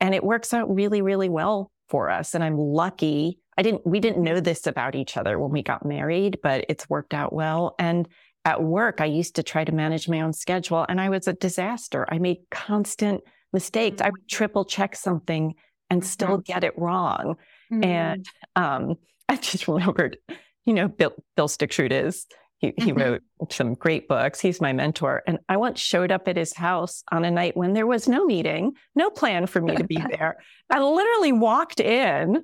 and 0.00 0.14
it 0.14 0.22
works 0.22 0.52
out 0.52 0.72
really 0.72 1.00
really 1.00 1.30
well 1.30 1.70
for 1.88 2.10
us 2.10 2.34
and 2.34 2.44
I'm 2.44 2.58
lucky. 2.58 3.38
I 3.56 3.62
didn't 3.62 3.86
we 3.86 3.98
didn't 3.98 4.22
know 4.22 4.40
this 4.40 4.66
about 4.66 4.94
each 4.94 5.16
other 5.16 5.38
when 5.38 5.50
we 5.50 5.62
got 5.62 5.86
married, 5.86 6.38
but 6.42 6.66
it's 6.68 6.88
worked 6.90 7.14
out 7.14 7.32
well 7.32 7.74
and 7.78 8.06
at 8.44 8.62
work 8.62 9.00
I 9.00 9.06
used 9.06 9.36
to 9.36 9.42
try 9.42 9.64
to 9.64 9.72
manage 9.72 10.06
my 10.06 10.20
own 10.20 10.34
schedule 10.34 10.84
and 10.86 11.00
I 11.00 11.08
was 11.08 11.26
a 11.26 11.32
disaster. 11.32 12.06
I 12.10 12.18
made 12.18 12.38
constant 12.50 13.22
mistakes. 13.54 14.02
I 14.02 14.10
would 14.10 14.24
mm. 14.24 14.28
triple 14.28 14.66
check 14.66 14.96
something 14.96 15.54
and 15.88 16.04
still 16.04 16.38
get 16.38 16.64
it 16.64 16.76
wrong. 16.76 17.36
Mm-hmm. 17.72 17.84
And 17.84 18.26
um 18.54 18.96
I 19.28 19.36
just 19.36 19.68
remembered, 19.68 20.18
you 20.64 20.74
know, 20.74 20.88
Bill, 20.88 21.12
Bill 21.36 21.48
Stixrud 21.48 21.92
is. 21.92 22.26
He, 22.58 22.72
he 22.78 22.92
mm-hmm. 22.92 23.00
wrote 23.00 23.22
some 23.50 23.74
great 23.74 24.08
books. 24.08 24.40
He's 24.40 24.60
my 24.60 24.72
mentor. 24.72 25.22
And 25.26 25.38
I 25.48 25.56
once 25.56 25.80
showed 25.80 26.10
up 26.10 26.28
at 26.28 26.36
his 26.36 26.54
house 26.54 27.02
on 27.12 27.24
a 27.24 27.30
night 27.30 27.56
when 27.56 27.74
there 27.74 27.86
was 27.86 28.08
no 28.08 28.24
meeting, 28.24 28.72
no 28.94 29.10
plan 29.10 29.46
for 29.46 29.60
me 29.60 29.76
to 29.76 29.84
be 29.84 29.96
there. 29.96 30.38
I 30.70 30.80
literally 30.80 31.32
walked 31.32 31.80
in 31.80 32.42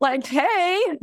like, 0.00 0.26
hey. 0.26 0.82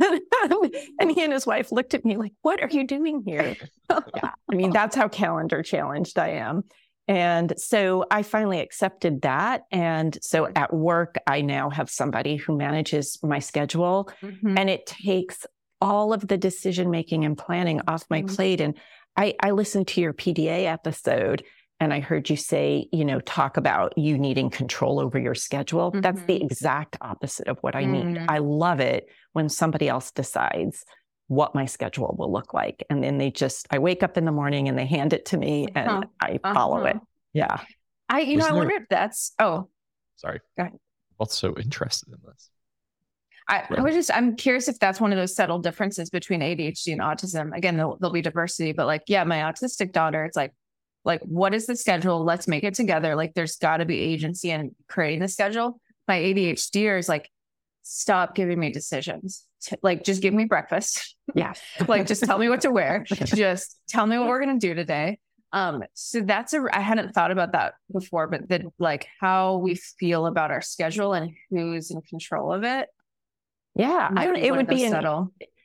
and 1.00 1.10
he 1.10 1.22
and 1.22 1.32
his 1.32 1.46
wife 1.46 1.70
looked 1.70 1.94
at 1.94 2.04
me 2.04 2.16
like, 2.16 2.32
what 2.42 2.62
are 2.62 2.68
you 2.68 2.86
doing 2.86 3.22
here? 3.24 3.56
yeah. 3.90 4.30
I 4.50 4.54
mean, 4.54 4.72
that's 4.72 4.96
how 4.96 5.08
calendar 5.08 5.62
challenged 5.62 6.18
I 6.18 6.30
am. 6.30 6.64
And 7.08 7.52
so 7.56 8.04
I 8.10 8.22
finally 8.22 8.60
accepted 8.60 9.22
that. 9.22 9.62
And 9.70 10.16
so 10.22 10.48
at 10.54 10.72
work, 10.72 11.16
I 11.26 11.40
now 11.40 11.68
have 11.70 11.90
somebody 11.90 12.36
who 12.36 12.56
manages 12.56 13.18
my 13.22 13.40
schedule 13.40 14.10
mm-hmm. 14.22 14.56
and 14.56 14.70
it 14.70 14.86
takes 14.86 15.46
all 15.80 16.12
of 16.12 16.28
the 16.28 16.38
decision 16.38 16.90
making 16.90 17.24
and 17.24 17.36
planning 17.36 17.80
off 17.88 18.04
my 18.08 18.22
mm-hmm. 18.22 18.34
plate. 18.34 18.60
And 18.60 18.78
I, 19.16 19.34
I 19.40 19.50
listened 19.50 19.88
to 19.88 20.00
your 20.00 20.12
PDA 20.12 20.64
episode 20.66 21.42
and 21.80 21.92
I 21.92 21.98
heard 21.98 22.30
you 22.30 22.36
say, 22.36 22.86
you 22.92 23.04
know, 23.04 23.18
talk 23.18 23.56
about 23.56 23.98
you 23.98 24.16
needing 24.16 24.50
control 24.50 25.00
over 25.00 25.18
your 25.18 25.34
schedule. 25.34 25.90
Mm-hmm. 25.90 26.02
That's 26.02 26.22
the 26.22 26.34
mm-hmm. 26.34 26.44
exact 26.44 26.96
opposite 27.00 27.48
of 27.48 27.58
what 27.62 27.74
I 27.74 27.84
need. 27.84 28.04
Mm-hmm. 28.04 28.30
I 28.30 28.38
love 28.38 28.78
it 28.78 29.08
when 29.32 29.48
somebody 29.48 29.88
else 29.88 30.12
decides 30.12 30.84
what 31.32 31.54
my 31.54 31.64
schedule 31.64 32.14
will 32.18 32.30
look 32.30 32.52
like. 32.52 32.84
And 32.90 33.02
then 33.02 33.16
they 33.16 33.30
just, 33.30 33.66
I 33.70 33.78
wake 33.78 34.02
up 34.02 34.18
in 34.18 34.26
the 34.26 34.32
morning 34.32 34.68
and 34.68 34.78
they 34.78 34.84
hand 34.84 35.14
it 35.14 35.24
to 35.26 35.38
me 35.38 35.66
and 35.74 35.88
uh-huh. 35.88 36.02
I 36.20 36.52
follow 36.52 36.78
uh-huh. 36.78 36.88
it. 36.88 36.96
Yeah. 37.32 37.60
I, 38.08 38.20
you 38.20 38.38
Isn't 38.38 38.50
know, 38.50 38.54
I 38.54 38.58
wonder 38.58 38.74
if 38.74 38.88
that's, 38.90 39.32
oh, 39.38 39.68
sorry. 40.16 40.40
Go 40.58 40.64
ahead. 40.64 40.78
I'm 41.18 41.26
so 41.28 41.54
interested 41.56 42.10
in 42.10 42.18
this. 42.26 42.50
I, 43.48 43.64
I 43.76 43.80
was 43.80 43.94
just, 43.94 44.10
I'm 44.14 44.36
curious 44.36 44.68
if 44.68 44.78
that's 44.78 45.00
one 45.00 45.12
of 45.12 45.18
those 45.18 45.34
subtle 45.34 45.58
differences 45.58 46.10
between 46.10 46.40
ADHD 46.40 46.92
and 46.92 47.00
autism. 47.00 47.56
Again, 47.56 47.76
there'll, 47.76 47.96
there'll 47.98 48.12
be 48.12 48.22
diversity, 48.22 48.72
but 48.72 48.86
like, 48.86 49.02
yeah, 49.06 49.24
my 49.24 49.38
autistic 49.38 49.92
daughter, 49.92 50.24
it's 50.24 50.36
like, 50.36 50.52
like, 51.04 51.20
what 51.22 51.54
is 51.54 51.66
the 51.66 51.76
schedule? 51.76 52.22
Let's 52.22 52.46
make 52.46 52.62
it 52.62 52.74
together. 52.74 53.16
Like, 53.16 53.34
there's 53.34 53.56
got 53.56 53.78
to 53.78 53.84
be 53.84 53.98
agency 53.98 54.50
in 54.50 54.74
creating 54.88 55.20
the 55.20 55.28
schedule. 55.28 55.80
My 56.06 56.18
ADHD 56.18 56.98
is 56.98 57.08
like, 57.08 57.30
stop 57.82 58.34
giving 58.34 58.58
me 58.58 58.70
decisions. 58.70 59.44
Like, 59.82 60.04
just 60.04 60.22
give 60.22 60.34
me 60.34 60.44
breakfast. 60.44 61.16
Yeah. 61.34 61.54
like, 61.88 62.06
just 62.06 62.24
tell 62.24 62.36
me 62.36 62.50
what 62.50 62.60
to 62.62 62.70
wear. 62.70 63.06
just 63.08 63.78
tell 63.88 64.06
me 64.06 64.18
what 64.18 64.28
we're 64.28 64.44
going 64.44 64.58
to 64.58 64.66
do 64.66 64.74
today. 64.74 65.18
Um, 65.52 65.82
so 65.94 66.20
that's 66.20 66.52
a 66.52 66.62
I 66.70 66.80
hadn't 66.80 67.14
thought 67.14 67.30
about 67.30 67.52
that 67.52 67.74
before, 67.90 68.26
but 68.26 68.48
then 68.48 68.70
like 68.78 69.06
how 69.20 69.56
we 69.56 69.76
feel 69.76 70.26
about 70.26 70.50
our 70.50 70.60
schedule 70.60 71.14
and 71.14 71.30
who's 71.48 71.90
in 71.90 72.02
control 72.02 72.52
of 72.52 72.64
it. 72.64 72.88
Yeah, 73.74 74.10
I 74.14 74.26
don't, 74.26 74.36
it 74.36 74.54
would 74.54 74.66
be 74.66 74.84
an, 74.84 74.92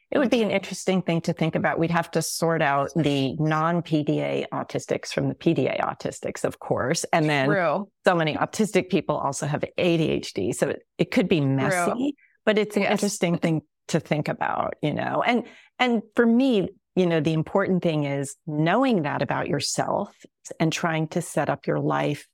it 0.10 0.20
would 0.20 0.30
be 0.30 0.41
an 0.41 0.52
interesting 0.52 1.02
thing 1.02 1.22
to 1.22 1.34
think 1.34 1.56
about. 1.56 1.80
We'd 1.80 1.91
have 1.91 2.10
to 2.12 2.22
sort 2.22 2.62
out 2.62 2.91
the 2.96 3.34
non-PDA 3.34 4.46
autistics 4.54 5.10
from 5.10 5.28
the 5.28 5.36
PDA 5.36 5.82
autistics, 5.82 6.46
of 6.46 6.60
course, 6.60 7.04
and 7.12 7.30
then 7.30 7.50
True. 7.50 7.89
so 8.06 8.15
many 8.15 8.36
autistic 8.36 8.89
people 8.89 9.17
also 9.17 9.48
have 9.48 9.65
ADHD, 9.78 10.56
so 10.56 10.70
it, 10.70 10.84
it 10.98 11.12
could 11.12 11.28
be 11.28 11.41
messy. 11.41 11.91
True. 11.91 12.12
But 12.46 12.58
it's 12.58 12.78
an 12.78 12.84
yes. 12.84 12.91
interesting 12.91 13.38
thing 13.38 13.63
to 13.89 14.00
think 14.00 14.30
about, 14.30 14.76
you 14.82 14.93
know. 14.93 15.24
And 15.26 15.43
and 15.78 16.02
for 16.15 16.26
me, 16.26 16.70
you 16.96 17.06
know, 17.06 17.20
the 17.20 17.34
important 17.34 17.84
thing 17.84 18.06
is 18.06 18.36
knowing 18.46 19.04
that 19.04 19.22
about 19.22 19.50
yourself 19.50 20.15
and 20.60 20.72
trying 20.72 21.10
to 21.10 21.22
set 21.22 21.50
up 21.50 21.67
your 21.67 21.80
life 21.80 22.28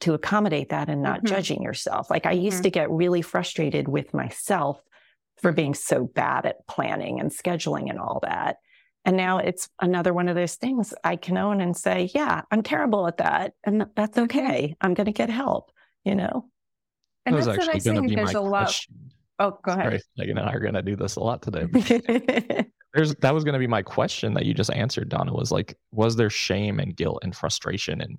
to 0.00 0.14
accommodate 0.14 0.70
that 0.70 0.88
and 0.88 1.00
not 1.00 1.18
mm-hmm. 1.18 1.28
judging 1.28 1.62
yourself. 1.62 2.10
Like 2.10 2.26
I 2.26 2.32
used 2.32 2.56
mm-hmm. 2.56 2.62
to 2.64 2.70
get 2.70 2.90
really 2.90 3.22
frustrated 3.22 3.86
with 3.86 4.12
myself 4.12 4.80
for 5.42 5.52
being 5.52 5.74
so 5.74 6.04
bad 6.04 6.46
at 6.46 6.66
planning 6.66 7.20
and 7.20 7.30
scheduling 7.30 7.90
and 7.90 7.98
all 7.98 8.20
that. 8.22 8.56
And 9.04 9.16
now 9.16 9.38
it's 9.38 9.68
another 9.80 10.14
one 10.14 10.28
of 10.28 10.36
those 10.36 10.54
things 10.54 10.94
I 11.02 11.16
can 11.16 11.36
own 11.36 11.60
and 11.60 11.76
say, 11.76 12.10
yeah, 12.14 12.42
I'm 12.50 12.62
terrible 12.62 13.06
at 13.08 13.18
that. 13.18 13.54
And 13.64 13.86
that's 13.96 14.16
okay. 14.16 14.76
I'm 14.80 14.94
going 14.94 15.06
to 15.06 15.12
get 15.12 15.28
help, 15.28 15.72
you 16.04 16.14
know? 16.14 16.48
And 17.26 17.36
that 17.36 17.44
that's 17.44 17.68
actually 17.68 17.80
going 17.80 18.08
to 18.08 18.14
be 18.14 18.22
my 18.22 18.30
lot... 18.30 18.62
question. 18.62 18.94
Oh, 19.38 19.58
go 19.64 19.72
ahead. 19.72 19.84
Sorry, 19.84 20.00
Megan 20.16 20.38
and 20.38 20.48
I 20.48 20.52
are 20.52 20.60
going 20.60 20.74
to 20.74 20.82
do 20.82 20.94
this 20.94 21.16
a 21.16 21.20
lot 21.20 21.42
today. 21.42 21.66
there's 22.94 23.14
that 23.16 23.34
was 23.34 23.44
going 23.44 23.54
to 23.54 23.58
be 23.58 23.66
my 23.66 23.82
question 23.82 24.34
that 24.34 24.44
you 24.44 24.54
just 24.54 24.70
answered 24.72 25.08
donna 25.08 25.32
was 25.32 25.50
like 25.50 25.76
was 25.92 26.16
there 26.16 26.30
shame 26.30 26.78
and 26.78 26.96
guilt 26.96 27.18
and 27.22 27.34
frustration 27.34 28.00
and 28.00 28.18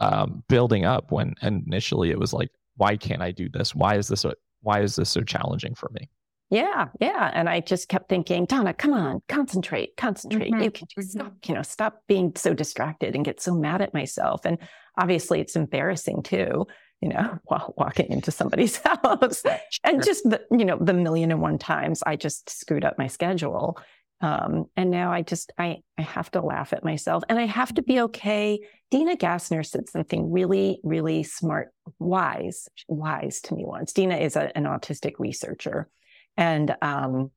um, 0.00 0.42
building 0.48 0.84
up 0.84 1.10
when 1.10 1.34
initially 1.42 2.10
it 2.10 2.18
was 2.18 2.32
like 2.32 2.50
why 2.76 2.96
can't 2.96 3.22
i 3.22 3.30
do 3.30 3.48
this 3.48 3.74
why 3.74 3.96
is 3.96 4.08
this 4.08 4.24
a, 4.24 4.34
why 4.62 4.80
is 4.80 4.96
this 4.96 5.10
so 5.10 5.22
challenging 5.22 5.74
for 5.74 5.90
me 5.92 6.08
yeah 6.50 6.86
yeah 7.00 7.30
and 7.34 7.48
i 7.48 7.60
just 7.60 7.88
kept 7.88 8.08
thinking 8.08 8.44
donna 8.44 8.72
come 8.72 8.92
on 8.92 9.20
concentrate 9.28 9.96
concentrate 9.96 10.52
mm-hmm. 10.52 10.62
you 10.62 10.70
can 10.70 10.86
just 10.94 11.12
stop 11.12 11.32
you 11.46 11.54
know 11.54 11.62
stop 11.62 12.02
being 12.06 12.32
so 12.36 12.54
distracted 12.54 13.14
and 13.14 13.24
get 13.24 13.40
so 13.40 13.54
mad 13.54 13.82
at 13.82 13.92
myself 13.92 14.44
and 14.44 14.58
obviously 14.98 15.40
it's 15.40 15.56
embarrassing 15.56 16.22
too 16.22 16.66
you 17.00 17.10
know, 17.10 17.38
while 17.44 17.74
walking 17.76 18.10
into 18.10 18.30
somebody's 18.30 18.76
house. 18.84 19.42
And 19.84 20.02
just 20.02 20.24
the, 20.24 20.42
you 20.50 20.64
know, 20.64 20.78
the 20.80 20.94
million 20.94 21.30
and 21.30 21.40
one 21.40 21.58
times 21.58 22.02
I 22.06 22.16
just 22.16 22.50
screwed 22.50 22.84
up 22.84 22.98
my 22.98 23.06
schedule. 23.06 23.78
Um, 24.22 24.64
and 24.76 24.90
now 24.90 25.12
I 25.12 25.20
just 25.20 25.52
I 25.58 25.82
I 25.98 26.02
have 26.02 26.30
to 26.30 26.40
laugh 26.40 26.72
at 26.72 26.82
myself 26.82 27.22
and 27.28 27.38
I 27.38 27.44
have 27.44 27.74
to 27.74 27.82
be 27.82 28.00
okay. 28.00 28.60
Dena 28.90 29.14
Gassner 29.14 29.64
said 29.66 29.90
something 29.90 30.32
really, 30.32 30.80
really 30.82 31.22
smart, 31.22 31.68
wise, 31.98 32.68
wise 32.88 33.40
to 33.42 33.54
me 33.54 33.64
once. 33.66 33.92
Dena 33.92 34.16
is 34.16 34.36
a, 34.36 34.56
an 34.56 34.64
autistic 34.64 35.14
researcher, 35.18 35.88
and 36.36 36.74
um, 36.82 37.30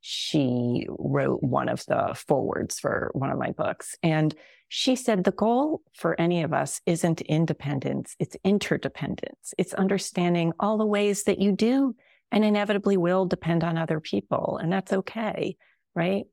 she 0.00 0.86
wrote 0.88 1.42
one 1.42 1.68
of 1.68 1.84
the 1.86 2.14
forwards 2.26 2.78
for 2.78 3.10
one 3.12 3.30
of 3.30 3.38
my 3.38 3.50
books. 3.52 3.96
And 4.02 4.34
she 4.68 4.96
said 4.96 5.24
the 5.24 5.32
goal 5.32 5.82
for 5.94 6.18
any 6.20 6.42
of 6.42 6.52
us 6.52 6.80
isn't 6.86 7.20
independence, 7.22 8.16
it's 8.18 8.36
interdependence. 8.44 9.54
It's 9.58 9.74
understanding 9.74 10.52
all 10.60 10.78
the 10.78 10.86
ways 10.86 11.24
that 11.24 11.40
you 11.40 11.52
do 11.52 11.94
and 12.32 12.44
inevitably 12.44 12.96
will 12.96 13.26
depend 13.26 13.64
on 13.64 13.76
other 13.76 14.00
people. 14.00 14.58
And 14.62 14.72
that's 14.72 14.92
okay 14.92 15.56
right? 15.94 16.24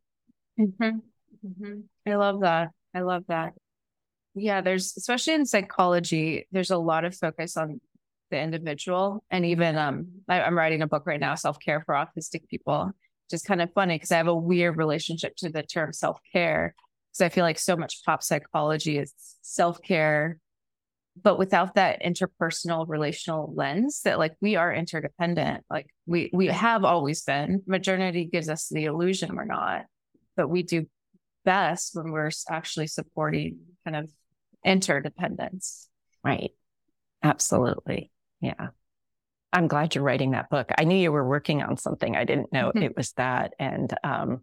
Mm-hmm. 0.60 0.98
Mm-hmm. 1.46 2.12
I 2.12 2.16
love 2.16 2.42
that. 2.42 2.70
I 2.94 3.02
love 3.02 3.24
that. 3.28 3.54
Yeah, 4.36 4.62
there's 4.62 4.96
especially 4.98 5.34
in 5.34 5.46
psychology, 5.46 6.48
there's 6.52 6.72
a 6.72 6.78
lot 6.78 7.06
of 7.06 7.16
focus 7.16 7.58
on 7.58 7.82
the 8.30 8.40
individual, 8.40 9.24
and 9.30 9.46
even 9.46 9.78
um, 9.78 10.08
I, 10.28 10.42
am 10.42 10.58
writing 10.58 10.82
a 10.82 10.88
book 10.88 11.06
right 11.06 11.20
now, 11.20 11.36
self 11.36 11.60
care 11.60 11.82
for 11.86 11.96
autistic 11.96 12.48
people, 12.50 12.86
which 12.86 13.34
is 13.34 13.44
kind 13.44 13.62
of 13.62 13.72
funny 13.74 13.96
because 13.96 14.12
I 14.12 14.18
have 14.18 14.28
a 14.28 14.36
weird 14.36 14.78
relationship 14.78 15.36
to 15.38 15.50
the 15.50 15.64
term 15.64 15.94
self 15.94 16.20
care 16.32 16.76
because 17.12 17.26
I 17.26 17.30
feel 17.30 17.44
like 17.44 17.60
so 17.60 17.76
much 17.76 18.04
pop 18.06 18.24
psychology 18.24 18.98
is 18.98 19.14
self 19.42 19.82
care 19.82 20.40
but 21.24 21.40
without 21.40 21.76
that 21.76 22.02
interpersonal 22.04 22.88
relational 22.88 23.52
lens 23.56 24.02
that 24.04 24.20
like 24.20 24.36
we 24.42 24.56
are 24.56 24.74
interdependent 24.74 25.64
like 25.70 25.88
we 26.06 26.30
we 26.34 26.48
have 26.48 26.84
always 26.84 27.24
been. 27.24 27.64
Modernity 27.66 28.26
gives 28.26 28.50
us 28.50 28.70
the 28.70 28.86
illusion 28.86 29.36
we're 29.36 29.46
not 29.46 29.86
but 30.36 30.50
we 30.50 30.64
do 30.64 30.86
best 31.44 31.96
when 31.96 32.12
we're 32.12 32.30
actually 32.50 32.88
supporting 32.88 33.58
kind 33.84 33.96
of 33.96 34.12
interdependence. 34.64 35.90
Right. 36.24 36.52
Absolutely 37.24 38.12
yeah 38.42 38.68
i'm 39.54 39.68
glad 39.68 39.96
you're 39.96 40.04
writing 40.04 40.32
that 40.32 40.50
book 40.50 40.72
i 40.78 40.84
knew 40.84 40.98
you 40.98 41.12
were 41.12 41.28
working 41.28 41.62
on 41.62 41.78
something 41.78 42.16
i 42.16 42.24
didn't 42.24 42.52
know 42.54 42.70
mm-hmm. 42.70 42.84
it 42.84 42.98
was 42.98 43.12
that 43.14 43.54
and 43.60 43.94
um 44.04 44.42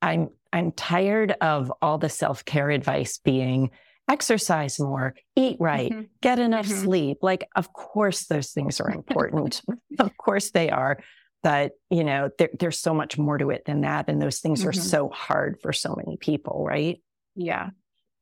i'm 0.00 0.28
i'm 0.52 0.72
tired 0.72 1.34
of 1.40 1.72
all 1.80 1.98
the 1.98 2.08
self-care 2.08 2.70
advice 2.70 3.18
being 3.18 3.70
exercise 4.08 4.78
more, 4.78 5.14
eat 5.36 5.56
right, 5.60 5.90
mm-hmm. 5.90 6.02
get 6.20 6.38
enough 6.38 6.66
mm-hmm. 6.66 6.84
sleep. 6.84 7.18
Like, 7.22 7.48
of 7.56 7.72
course, 7.72 8.26
those 8.26 8.50
things 8.50 8.80
are 8.80 8.90
important. 8.90 9.62
of 9.98 10.16
course, 10.16 10.50
they 10.50 10.70
are. 10.70 10.98
But, 11.42 11.72
you 11.90 12.04
know, 12.04 12.30
there, 12.38 12.50
there's 12.58 12.78
so 12.78 12.94
much 12.94 13.18
more 13.18 13.36
to 13.38 13.50
it 13.50 13.64
than 13.64 13.80
that. 13.80 14.08
And 14.08 14.22
those 14.22 14.38
things 14.38 14.60
mm-hmm. 14.60 14.68
are 14.68 14.72
so 14.72 15.08
hard 15.08 15.58
for 15.60 15.72
so 15.72 15.94
many 15.96 16.16
people, 16.16 16.64
right? 16.64 17.02
Yeah. 17.34 17.70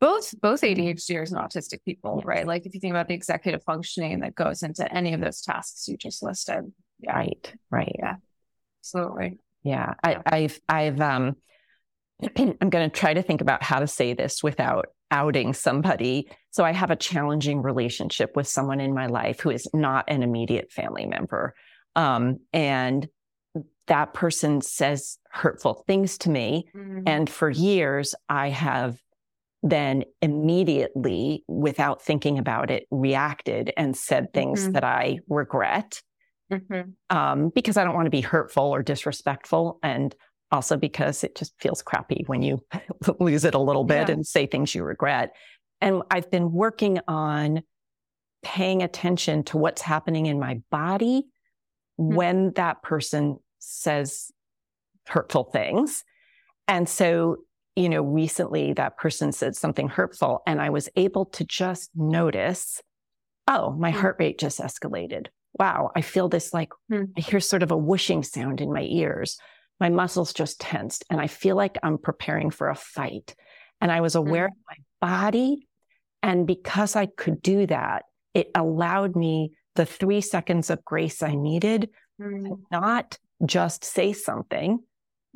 Both 0.00 0.34
both 0.40 0.62
ADHDers 0.62 1.30
and 1.30 1.38
autistic 1.38 1.84
people, 1.84 2.16
yes. 2.18 2.26
right? 2.26 2.46
Like 2.46 2.64
if 2.66 2.74
you 2.74 2.80
think 2.80 2.92
about 2.92 3.08
the 3.08 3.14
executive 3.14 3.62
functioning 3.64 4.20
that 4.20 4.34
goes 4.34 4.62
into 4.62 4.90
any 4.92 5.12
of 5.12 5.20
those 5.20 5.42
tasks 5.42 5.88
you 5.88 5.96
just 5.96 6.22
listed. 6.22 6.72
Yeah. 7.00 7.16
Right. 7.16 7.54
Right. 7.70 7.96
Yeah. 7.98 8.14
Absolutely. 8.80 9.38
Yeah. 9.62 9.94
I, 10.02 10.18
I've 10.24 10.60
I've 10.68 11.00
um 11.00 11.36
I'm 12.36 12.70
going 12.70 12.88
to 12.88 12.90
try 12.90 13.14
to 13.14 13.22
think 13.22 13.40
about 13.40 13.62
how 13.62 13.78
to 13.80 13.86
say 13.86 14.14
this 14.14 14.42
without 14.42 14.86
outing 15.10 15.52
somebody. 15.54 16.30
So 16.50 16.64
I 16.64 16.72
have 16.72 16.90
a 16.90 16.96
challenging 16.96 17.62
relationship 17.62 18.36
with 18.36 18.46
someone 18.46 18.80
in 18.80 18.94
my 18.94 19.06
life 19.06 19.40
who 19.40 19.50
is 19.50 19.68
not 19.74 20.04
an 20.08 20.22
immediate 20.22 20.70
family 20.70 21.06
member. 21.06 21.54
Um, 21.96 22.40
and 22.52 23.08
that 23.86 24.14
person 24.14 24.60
says 24.60 25.18
hurtful 25.30 25.84
things 25.86 26.18
to 26.18 26.30
me. 26.30 26.68
Mm-hmm. 26.74 27.02
And 27.06 27.28
for 27.28 27.50
years, 27.50 28.14
I 28.28 28.50
have 28.50 29.00
then 29.62 30.04
immediately, 30.22 31.44
without 31.48 32.02
thinking 32.02 32.38
about 32.38 32.70
it, 32.70 32.86
reacted 32.90 33.72
and 33.76 33.96
said 33.96 34.32
things 34.32 34.62
mm-hmm. 34.62 34.72
that 34.72 34.84
I 34.84 35.20
regret 35.28 36.02
mm-hmm. 36.50 36.90
um, 37.14 37.50
because 37.54 37.76
I 37.76 37.84
don't 37.84 37.94
want 37.94 38.06
to 38.06 38.10
be 38.10 38.22
hurtful 38.22 38.64
or 38.64 38.82
disrespectful. 38.82 39.78
And 39.82 40.14
also 40.52 40.76
because 40.76 41.22
it 41.22 41.36
just 41.36 41.52
feels 41.60 41.82
crappy 41.82 42.24
when 42.26 42.42
you 42.42 42.60
lose 43.20 43.44
it 43.44 43.54
a 43.54 43.58
little 43.58 43.84
bit 43.84 44.08
yeah. 44.08 44.14
and 44.14 44.26
say 44.26 44.46
things 44.46 44.74
you 44.74 44.82
regret. 44.82 45.34
And 45.80 46.02
I've 46.10 46.30
been 46.30 46.52
working 46.52 47.00
on 47.06 47.62
paying 48.42 48.82
attention 48.82 49.44
to 49.44 49.58
what's 49.58 49.82
happening 49.82 50.26
in 50.26 50.38
my 50.38 50.60
body 50.70 51.26
mm-hmm. 52.00 52.14
when 52.14 52.52
that 52.54 52.82
person 52.82 53.38
says 53.58 54.30
hurtful 55.06 55.44
things. 55.44 56.04
And 56.66 56.88
so, 56.88 57.38
you 57.80 57.88
know, 57.88 58.02
recently 58.02 58.72
that 58.74 58.98
person 58.98 59.32
said 59.32 59.56
something 59.56 59.88
hurtful, 59.88 60.42
and 60.46 60.60
I 60.60 60.70
was 60.70 60.88
able 60.96 61.26
to 61.26 61.44
just 61.44 61.90
notice, 61.94 62.80
oh, 63.48 63.72
my 63.72 63.90
mm-hmm. 63.90 64.00
heart 64.00 64.16
rate 64.18 64.38
just 64.38 64.60
escalated. 64.60 65.26
Wow, 65.58 65.90
I 65.96 66.02
feel 66.02 66.28
this 66.28 66.54
like, 66.54 66.70
mm-hmm. 66.90 67.12
I 67.16 67.20
hear 67.20 67.40
sort 67.40 67.62
of 67.62 67.70
a 67.70 67.76
whooshing 67.76 68.22
sound 68.22 68.60
in 68.60 68.72
my 68.72 68.82
ears 68.82 69.38
my 69.80 69.88
muscles 69.88 70.32
just 70.34 70.60
tensed 70.60 71.04
and 71.10 71.20
I 71.20 71.26
feel 71.26 71.56
like 71.56 71.78
I'm 71.82 71.98
preparing 71.98 72.50
for 72.50 72.68
a 72.68 72.74
fight. 72.74 73.34
And 73.80 73.90
I 73.90 74.02
was 74.02 74.14
aware 74.14 74.44
mm. 74.44 74.52
of 74.52 74.58
my 74.68 75.08
body. 75.08 75.66
And 76.22 76.46
because 76.46 76.94
I 76.94 77.06
could 77.06 77.40
do 77.40 77.66
that, 77.66 78.04
it 78.34 78.50
allowed 78.54 79.16
me 79.16 79.52
the 79.74 79.86
three 79.86 80.20
seconds 80.20 80.68
of 80.68 80.84
grace 80.84 81.22
I 81.22 81.34
needed 81.34 81.88
mm. 82.20 82.44
to 82.44 82.60
not 82.70 83.18
just 83.44 83.84
say 83.84 84.12
something, 84.12 84.80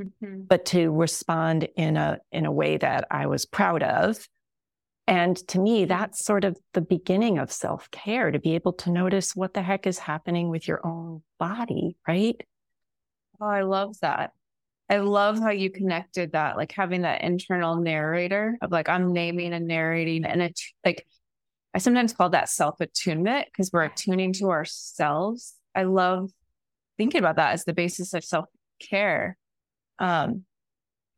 mm-hmm. 0.00 0.42
but 0.48 0.66
to 0.66 0.90
respond 0.90 1.68
in 1.76 1.96
a 1.96 2.18
in 2.32 2.46
a 2.46 2.52
way 2.52 2.76
that 2.76 3.06
I 3.10 3.26
was 3.26 3.46
proud 3.46 3.82
of. 3.82 4.26
And 5.06 5.36
to 5.48 5.58
me, 5.58 5.84
that's 5.84 6.24
sort 6.24 6.44
of 6.44 6.58
the 6.72 6.80
beginning 6.80 7.38
of 7.38 7.52
self 7.52 7.90
care 7.90 8.30
to 8.30 8.38
be 8.38 8.54
able 8.54 8.72
to 8.74 8.90
notice 8.90 9.36
what 9.36 9.52
the 9.52 9.62
heck 9.62 9.86
is 9.86 9.98
happening 9.98 10.48
with 10.48 10.66
your 10.66 10.84
own 10.86 11.22
body, 11.38 11.96
right? 12.08 12.40
Oh, 13.40 13.46
I 13.46 13.62
love 13.62 13.96
that. 14.00 14.32
I 14.88 14.98
love 14.98 15.38
how 15.38 15.50
you 15.50 15.70
connected 15.70 16.32
that, 16.32 16.56
like 16.56 16.72
having 16.72 17.02
that 17.02 17.22
internal 17.22 17.76
narrator 17.76 18.58
of 18.60 18.70
like, 18.70 18.88
I'm 18.88 19.12
naming 19.12 19.52
and 19.52 19.66
narrating. 19.66 20.24
And 20.24 20.42
it, 20.42 20.60
like, 20.84 21.06
I 21.74 21.78
sometimes 21.78 22.12
call 22.12 22.30
that 22.30 22.48
self 22.48 22.80
attunement 22.80 23.46
because 23.46 23.70
we're 23.72 23.84
attuning 23.84 24.32
to 24.34 24.50
ourselves. 24.50 25.54
I 25.74 25.84
love 25.84 26.30
thinking 26.96 27.18
about 27.18 27.36
that 27.36 27.52
as 27.52 27.64
the 27.64 27.72
basis 27.72 28.14
of 28.14 28.24
self 28.24 28.46
care. 28.80 29.36
Um, 29.98 30.44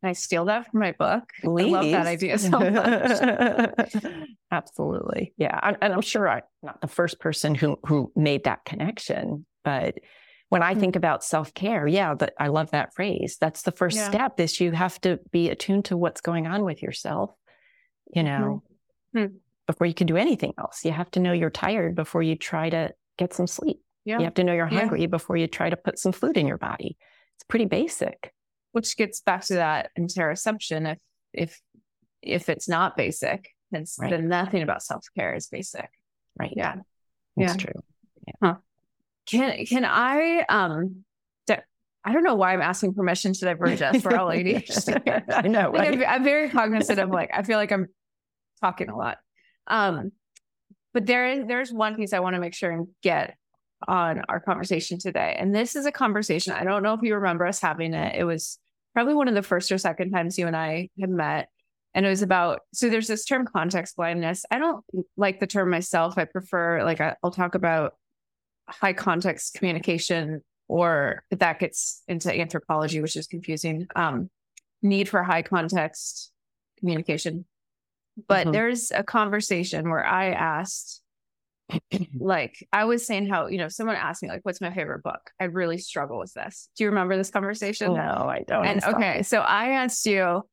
Can 0.01 0.09
I 0.09 0.13
steal 0.13 0.45
that 0.45 0.69
from 0.71 0.79
my 0.79 0.93
book? 0.93 1.23
Please. 1.41 1.73
I 1.73 1.81
love 1.81 1.91
that 1.91 2.07
idea 2.07 2.37
so 2.37 2.59
much. 2.59 4.03
Absolutely. 4.51 5.33
Yeah. 5.37 5.75
And 5.81 5.93
I'm 5.93 6.01
sure 6.01 6.29
I'm 6.29 6.43
not 6.63 6.81
the 6.81 6.87
first 6.87 7.19
person 7.19 7.55
who 7.55 7.77
who 7.85 8.11
made 8.15 8.45
that 8.45 8.65
connection, 8.65 9.45
but 9.63 9.95
when 10.49 10.63
I 10.63 10.75
think 10.75 10.93
mm-hmm. 10.93 10.99
about 10.99 11.23
self 11.23 11.53
care, 11.53 11.87
yeah, 11.87 12.13
that 12.15 12.33
I 12.39 12.47
love 12.47 12.71
that 12.71 12.93
phrase. 12.93 13.37
That's 13.39 13.63
the 13.63 13.71
first 13.71 13.97
yeah. 13.97 14.09
step 14.09 14.39
is 14.39 14.59
you 14.59 14.71
have 14.71 14.99
to 15.01 15.19
be 15.31 15.49
attuned 15.49 15.85
to 15.85 15.97
what's 15.97 16.21
going 16.21 16.47
on 16.47 16.63
with 16.63 16.81
yourself, 16.81 17.31
you 18.13 18.23
know, 18.23 18.63
mm-hmm. 19.15 19.35
before 19.65 19.87
you 19.87 19.93
can 19.93 20.07
do 20.07 20.15
anything 20.15 20.53
else. 20.57 20.85
You 20.85 20.91
have 20.91 21.11
to 21.11 21.19
know 21.19 21.33
you're 21.33 21.49
tired 21.49 21.95
before 21.95 22.23
you 22.23 22.35
try 22.35 22.69
to 22.69 22.93
get 23.17 23.33
some 23.33 23.47
sleep. 23.47 23.81
Yeah. 24.05 24.19
You 24.19 24.23
have 24.23 24.35
to 24.35 24.43
know 24.43 24.53
you're 24.53 24.67
hungry 24.67 25.01
yeah. 25.01 25.07
before 25.07 25.35
you 25.35 25.47
try 25.47 25.69
to 25.69 25.75
put 25.75 25.99
some 25.99 26.13
food 26.13 26.37
in 26.37 26.47
your 26.47 26.57
body. 26.57 26.97
It's 27.35 27.43
pretty 27.43 27.65
basic. 27.65 28.33
Which 28.77 28.95
gets 28.95 29.21
back 29.21 29.41
to 29.45 29.55
that 29.55 29.89
interoception. 29.97 30.91
If 30.91 30.99
if 31.33 31.61
if 32.21 32.49
it's 32.49 32.69
not 32.69 32.95
basic, 32.95 33.49
then, 33.71 33.85
right. 33.99 34.11
then 34.11 34.27
nothing 34.27 34.61
about 34.61 34.83
self 34.83 35.05
care 35.17 35.33
is 35.33 35.47
basic. 35.47 35.89
Right. 36.39 36.53
Yeah. 36.55 36.75
That's 37.35 37.53
yeah. 37.53 37.55
true. 37.55 37.81
Yeah. 38.27 38.33
Huh. 38.41 38.55
Can 39.25 39.65
can 39.65 39.83
I 39.83 40.45
um 40.47 41.03
I 42.07 42.13
don't 42.13 42.23
know 42.23 42.35
why 42.35 42.53
I'm 42.53 42.61
asking 42.61 42.93
permission 42.93 43.33
to 43.33 43.45
diverge 43.45 43.81
us 43.81 44.01
for 44.01 44.15
all 44.15 44.29
ADHD. 44.29 45.23
I 45.29 45.41
know. 45.47 45.71
Right? 45.71 45.93
I'm, 45.93 46.05
I'm, 46.05 46.23
very 46.23 46.49
cognizant 46.49 46.99
of 46.99 47.09
like 47.09 47.31
I 47.33 47.43
feel 47.43 47.57
like 47.57 47.73
I'm 47.73 47.87
talking 48.61 48.87
a 48.87 48.95
lot. 48.95 49.17
Um, 49.67 50.13
but 50.93 51.05
there 51.05 51.27
is 51.27 51.47
there's 51.47 51.73
one 51.73 51.97
piece 51.97 52.13
I 52.13 52.19
want 52.19 52.35
to 52.35 52.39
make 52.39 52.53
sure 52.53 52.71
and 52.71 52.87
get 53.03 53.35
on 53.89 54.21
our 54.29 54.39
conversation 54.39 54.99
today, 54.99 55.35
and 55.37 55.53
this 55.53 55.75
is 55.75 55.85
a 55.85 55.91
conversation. 55.91 56.53
I 56.53 56.63
don't 56.63 56.81
know 56.81 56.93
if 56.93 57.01
you 57.01 57.15
remember 57.15 57.45
us 57.45 57.59
having 57.59 57.93
it. 57.93 58.15
It 58.15 58.23
was 58.23 58.57
probably 58.97 59.13
one 59.13 59.27
of 59.27 59.35
the 59.35 59.43
first 59.43 59.71
or 59.71 59.77
second 59.77 60.09
times 60.09 60.39
you 60.39 60.47
and 60.47 60.55
I 60.55 60.89
had 60.99 61.11
met, 61.11 61.49
and 61.93 62.03
it 62.03 62.09
was 62.09 62.23
about 62.23 62.61
so 62.73 62.89
there's 62.89 63.05
this 63.05 63.25
term 63.25 63.45
context 63.45 63.95
blindness. 63.95 64.43
I 64.49 64.57
don't 64.57 64.83
like 65.15 65.39
the 65.39 65.45
term 65.45 65.69
myself. 65.69 66.17
I 66.17 66.25
prefer 66.25 66.83
like 66.83 66.99
I, 66.99 67.15
I'll 67.21 67.29
talk 67.29 67.53
about 67.53 67.93
high 68.67 68.93
context 68.93 69.53
communication, 69.53 70.41
or 70.67 71.21
that 71.29 71.59
gets 71.59 72.01
into 72.07 72.35
anthropology, 72.35 72.99
which 72.99 73.15
is 73.15 73.27
confusing. 73.27 73.85
Um, 73.95 74.31
need 74.81 75.07
for 75.07 75.21
high 75.21 75.43
context 75.43 76.31
communication. 76.79 77.45
But 78.27 78.45
mm-hmm. 78.45 78.53
there's 78.53 78.89
a 78.89 79.03
conversation 79.03 79.91
where 79.91 80.03
I 80.03 80.31
asked, 80.31 81.03
like, 82.19 82.65
I 82.71 82.85
was 82.85 83.05
saying 83.05 83.27
how, 83.27 83.47
you 83.47 83.57
know, 83.57 83.67
someone 83.67 83.95
asked 83.95 84.23
me, 84.23 84.29
like, 84.29 84.41
what's 84.43 84.61
my 84.61 84.73
favorite 84.73 85.03
book? 85.03 85.31
I 85.39 85.45
really 85.45 85.77
struggle 85.77 86.17
with 86.17 86.33
this. 86.33 86.69
Do 86.77 86.83
you 86.83 86.89
remember 86.89 87.17
this 87.17 87.29
conversation? 87.29 87.93
No, 87.93 88.27
I 88.29 88.43
don't. 88.47 88.65
And 88.65 88.83
okay, 88.83 89.23
so 89.23 89.39
I 89.39 89.69
asked 89.69 90.05
you, 90.05 90.43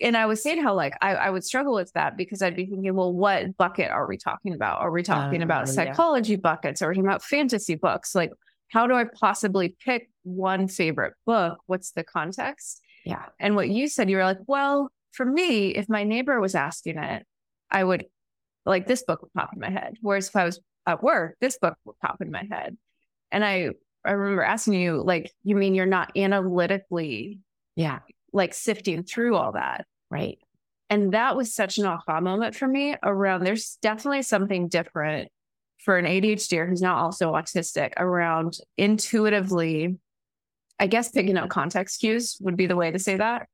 and 0.00 0.16
I 0.16 0.26
was 0.26 0.42
saying 0.42 0.62
how 0.62 0.74
like 0.74 0.94
I, 1.00 1.14
I 1.14 1.30
would 1.30 1.44
struggle 1.44 1.74
with 1.74 1.92
that 1.92 2.16
because 2.16 2.42
I'd 2.42 2.56
be 2.56 2.66
thinking, 2.66 2.94
well, 2.94 3.12
what 3.12 3.56
bucket 3.56 3.90
are 3.90 4.06
we 4.06 4.16
talking 4.16 4.52
about? 4.52 4.80
Are 4.80 4.90
we 4.90 5.02
talking 5.02 5.40
uh, 5.40 5.44
about 5.44 5.68
psychology 5.68 6.32
yeah. 6.32 6.40
buckets? 6.42 6.82
Are 6.82 6.88
we 6.88 6.94
talking 6.94 7.06
about 7.06 7.22
fantasy 7.22 7.76
books? 7.76 8.14
Like, 8.14 8.32
how 8.68 8.86
do 8.86 8.94
I 8.94 9.04
possibly 9.04 9.76
pick 9.84 10.10
one 10.24 10.66
favorite 10.68 11.14
book? 11.26 11.58
What's 11.66 11.92
the 11.92 12.02
context? 12.02 12.80
Yeah. 13.04 13.26
And 13.38 13.54
what 13.54 13.68
you 13.68 13.88
said, 13.88 14.10
you 14.10 14.16
were 14.16 14.24
like, 14.24 14.40
well, 14.46 14.90
for 15.12 15.24
me, 15.24 15.68
if 15.68 15.88
my 15.88 16.02
neighbor 16.02 16.40
was 16.40 16.54
asking 16.54 16.98
it, 16.98 17.24
I 17.70 17.84
would 17.84 18.06
like 18.66 18.86
this 18.86 19.02
book 19.02 19.22
would 19.22 19.32
pop 19.34 19.50
in 19.52 19.60
my 19.60 19.70
head. 19.70 19.96
Whereas 20.00 20.28
if 20.28 20.36
I 20.36 20.44
was 20.44 20.60
at 20.86 21.02
work, 21.02 21.36
this 21.40 21.58
book 21.58 21.76
would 21.84 21.98
pop 22.00 22.20
in 22.20 22.30
my 22.30 22.46
head. 22.50 22.76
And 23.30 23.44
I 23.44 23.70
I 24.04 24.12
remember 24.12 24.42
asking 24.42 24.74
you, 24.74 25.02
like, 25.02 25.32
you 25.44 25.56
mean 25.56 25.74
you're 25.74 25.86
not 25.86 26.16
analytically 26.16 27.40
yeah 27.76 28.00
like 28.32 28.52
sifting 28.54 29.02
through 29.02 29.36
all 29.36 29.52
that. 29.52 29.86
Right. 30.10 30.38
And 30.90 31.12
that 31.12 31.36
was 31.36 31.54
such 31.54 31.78
an 31.78 31.86
aha 31.86 32.20
moment 32.20 32.54
for 32.54 32.68
me 32.68 32.94
around 33.02 33.44
there's 33.44 33.78
definitely 33.80 34.22
something 34.22 34.68
different 34.68 35.30
for 35.78 35.98
an 35.98 36.04
ADHD 36.04 36.66
who's 36.68 36.82
not 36.82 36.98
also 36.98 37.32
autistic 37.32 37.92
around 37.96 38.58
intuitively, 38.78 39.98
I 40.78 40.86
guess 40.86 41.10
picking 41.10 41.36
up 41.36 41.50
context 41.50 42.00
cues 42.00 42.38
would 42.40 42.56
be 42.56 42.66
the 42.66 42.76
way 42.76 42.90
to 42.90 42.98
say 42.98 43.16
that. 43.16 43.48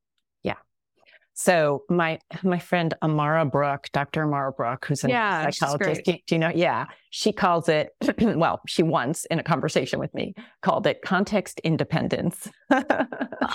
So 1.41 1.85
my 1.89 2.19
my 2.43 2.59
friend 2.59 2.93
Amara 3.01 3.45
Brook, 3.45 3.89
Dr. 3.93 4.25
Amara 4.25 4.51
Brook, 4.51 4.85
who's 4.85 5.03
a 5.03 5.09
yeah, 5.09 5.49
psychologist, 5.49 6.03
do, 6.05 6.13
do 6.27 6.35
you 6.35 6.37
know? 6.37 6.51
Yeah, 6.53 6.85
she 7.09 7.33
calls 7.33 7.67
it. 7.67 7.89
well, 8.19 8.61
she 8.67 8.83
once 8.83 9.25
in 9.25 9.39
a 9.39 9.43
conversation 9.43 9.97
with 9.97 10.13
me 10.13 10.35
called 10.61 10.85
it 10.85 11.01
context 11.03 11.59
independence. 11.63 12.47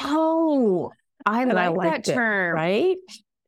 oh, 0.03 0.90
I 1.25 1.42
and 1.42 1.53
like 1.53 1.79
I 1.79 1.90
that 1.90 2.05
term. 2.05 2.57
It, 2.57 2.61
right? 2.61 2.96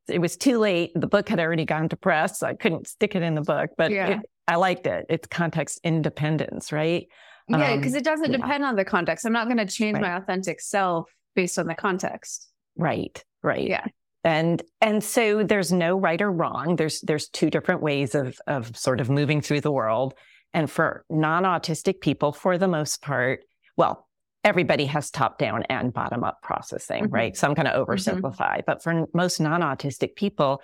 It 0.07 0.20
was 0.20 0.37
too 0.37 0.59
late. 0.59 0.92
The 0.94 1.09
book 1.09 1.29
had 1.29 1.40
already 1.40 1.64
gone 1.64 1.88
to 1.88 1.96
press. 1.96 2.38
So 2.38 2.46
I 2.46 2.55
couldn't 2.55 2.87
stick 2.87 3.16
it 3.16 3.22
in 3.22 3.35
the 3.35 3.42
book, 3.42 3.70
but 3.77 3.90
yeah. 3.90 4.07
it, 4.07 4.20
I 4.46 4.55
liked 4.55 4.87
it. 4.87 5.07
It's 5.09 5.27
context 5.27 5.81
independence, 5.83 6.70
right? 6.70 7.09
Yeah, 7.48 7.74
because 7.74 7.94
um, 7.94 7.98
it 7.98 8.05
doesn't 8.05 8.31
yeah. 8.31 8.37
depend 8.37 8.64
on 8.64 8.77
the 8.77 8.85
context. 8.85 9.27
I'm 9.27 9.33
not 9.33 9.48
going 9.48 9.59
to 9.59 9.66
change 9.66 9.94
right. 9.94 10.03
my 10.03 10.16
authentic 10.16 10.61
self 10.61 11.11
based 11.35 11.59
on 11.59 11.66
the 11.66 11.74
context. 11.74 12.53
Right. 12.77 13.20
Right. 13.42 13.66
Yeah. 13.66 13.85
And 14.24 14.62
and 14.81 15.02
so 15.02 15.42
there's 15.42 15.72
no 15.72 15.98
right 15.98 16.20
or 16.20 16.31
wrong. 16.31 16.76
There's 16.76 17.00
there's 17.02 17.28
two 17.28 17.50
different 17.50 17.83
ways 17.83 18.14
of 18.14 18.38
of 18.46 18.76
sort 18.76 19.00
of 19.00 19.11
moving 19.11 19.40
through 19.40 19.61
the 19.61 19.72
world. 19.72 20.14
And 20.54 20.70
for 20.70 21.04
non-autistic 21.11 22.00
people, 22.00 22.33
for 22.33 22.57
the 22.57 22.68
most 22.68 23.02
part, 23.02 23.40
well, 23.76 24.09
everybody 24.44 24.87
has 24.87 25.11
top 25.11 25.38
down 25.38 25.62
and 25.64 25.92
bottom 25.92 26.24
up 26.24 26.40
processing, 26.42 27.04
mm-hmm. 27.04 27.14
right? 27.14 27.37
So 27.37 27.46
I'm 27.46 27.54
going 27.54 27.66
to 27.66 27.72
mm-hmm. 27.72 27.90
oversimplify, 27.90 28.38
mm-hmm. 28.38 28.61
but 28.66 28.83
for 28.83 29.07
most 29.12 29.40
non 29.40 29.61
autistic 29.61 30.16
people, 30.16 30.62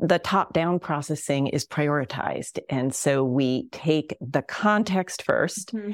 the 0.00 0.18
top 0.18 0.52
down 0.52 0.80
processing 0.80 1.46
is 1.46 1.64
prioritized. 1.66 2.58
And 2.68 2.92
so 2.92 3.24
we 3.24 3.68
take 3.70 4.16
the 4.20 4.42
context 4.42 5.24
1st 5.26 5.64
mm-hmm. 5.72 5.92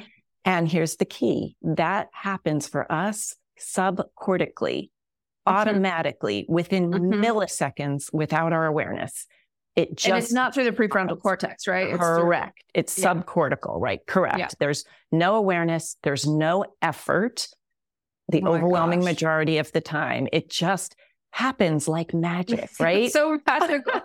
And 0.49 0.67
here's 0.67 0.97
the 0.97 1.05
key 1.05 1.57
that 1.61 2.09
happens 2.13 2.67
for 2.67 2.91
us 2.91 3.35
subcortically. 3.61 4.89
Automatically 5.49 6.47
within 6.49 6.91
mm-hmm. 6.91 7.25
milliseconds 7.25 8.13
without 8.13 8.53
our 8.53 8.67
awareness. 8.67 9.27
It 9.77 9.97
just 9.97 10.09
and 10.09 10.19
it's 10.19 10.33
not 10.33 10.55
through 10.55 10.65
the 10.65 10.73
prefrontal 10.73 11.21
cortex, 11.21 11.69
right? 11.69 11.89
It's 11.89 11.99
correct. 11.99 12.65
Through, 12.75 12.81
it's 12.81 12.99
yeah. 12.99 13.15
subcortical, 13.15 13.81
right? 13.81 14.05
Correct. 14.07 14.39
Yeah. 14.39 14.49
There's 14.59 14.85
no 15.13 15.37
awareness, 15.37 15.97
there's 16.03 16.27
no 16.27 16.65
effort. 16.83 17.47
The 18.31 18.43
oh 18.43 18.55
overwhelming 18.55 19.01
gosh. 19.01 19.13
majority 19.13 19.59
of 19.59 19.71
the 19.73 19.81
time, 19.81 20.27
it 20.33 20.51
just 20.51 20.97
happens 21.31 21.89
like 21.89 22.13
magic, 22.13 22.71
right? 22.81 23.11
so 23.11 23.39
magical. 23.47 24.01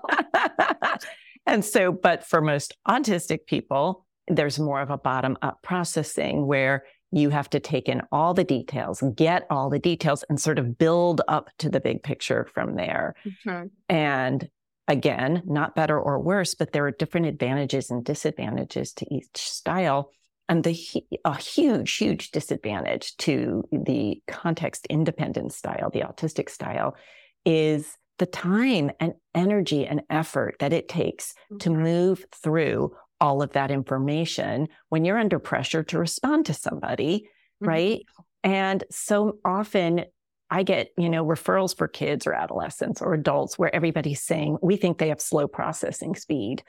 and 1.47 1.65
so, 1.65 1.91
but 1.91 2.23
for 2.23 2.39
most 2.39 2.77
autistic 2.88 3.47
people, 3.47 4.06
there's 4.27 4.60
more 4.60 4.79
of 4.79 4.91
a 4.91 4.97
bottom 4.97 5.38
up 5.41 5.62
processing 5.62 6.45
where 6.45 6.84
you 7.13 7.30
have 7.30 7.49
to 7.52 7.60
take 7.60 7.88
in 7.88 8.02
all 8.12 8.34
the 8.34 8.43
details, 8.43 9.04
get 9.15 9.45
all 9.49 9.69
the 9.69 9.80
details, 9.80 10.23
and 10.30 10.39
sort 10.39 10.60
of 10.60 10.78
build 10.78 11.21
up 11.28 11.49
to 11.60 11.69
the 11.69 11.80
big 11.80 12.04
picture 12.04 12.47
from 12.54 12.76
there. 12.76 13.15
Mm-hmm. 13.26 13.67
And 13.89 14.49
Again, 14.88 15.43
not 15.45 15.76
better 15.76 15.97
or 15.99 16.19
worse, 16.19 16.56
but 16.56 16.73
there 16.73 16.86
are 16.86 16.91
different 16.91 17.28
advantages 17.28 17.89
and 17.89 18.04
disadvantages 18.04 18.91
to 18.93 19.13
each 19.13 19.38
style. 19.38 20.12
And 20.49 20.62
the 20.63 20.78
a 21.23 21.38
huge, 21.38 21.95
huge 21.95 22.32
disadvantage 22.32 23.15
to 23.17 23.63
the 23.71 24.21
context 24.28 24.86
independent 24.89 25.54
style, 25.54 25.89
the 25.89 26.02
autistic 26.02 26.49
style, 26.49 26.97
is 27.45 27.95
the 28.19 28.26
time 28.26 28.91
and 28.99 29.13
energy 29.34 29.88
and 29.88 30.02
effort 30.10 30.58
that 30.60 30.73
it 30.73 30.89
takes 30.89 31.34
to 31.60 31.69
mm-hmm. 31.69 31.82
move 31.82 32.26
through 32.36 32.93
all 33.24 33.42
of 33.42 33.54
that 33.54 33.72
information 33.72 34.68
when 34.90 35.06
you're 35.06 35.18
under 35.18 35.40
pressure 35.40 35.82
to 35.82 35.98
respond 35.98 36.46
to 36.46 36.54
somebody, 36.54 37.22
mm-hmm. 37.22 37.68
right? 37.70 38.02
And 38.44 38.84
so 38.92 39.38
often 39.46 40.04
I 40.50 40.64
get, 40.64 40.90
you 40.98 41.10
know, 41.10 41.26
referrals 41.26 41.76
for 41.76 41.88
kids 41.88 42.28
or 42.28 42.34
adolescents 42.34 43.02
or 43.02 43.14
adults 43.14 43.58
where 43.58 43.74
everybody's 43.74 44.22
saying 44.22 44.58
we 44.62 44.76
think 44.76 44.98
they 44.98 45.08
have 45.08 45.22
slow 45.22 45.48
processing 45.48 46.16
speed. 46.16 46.64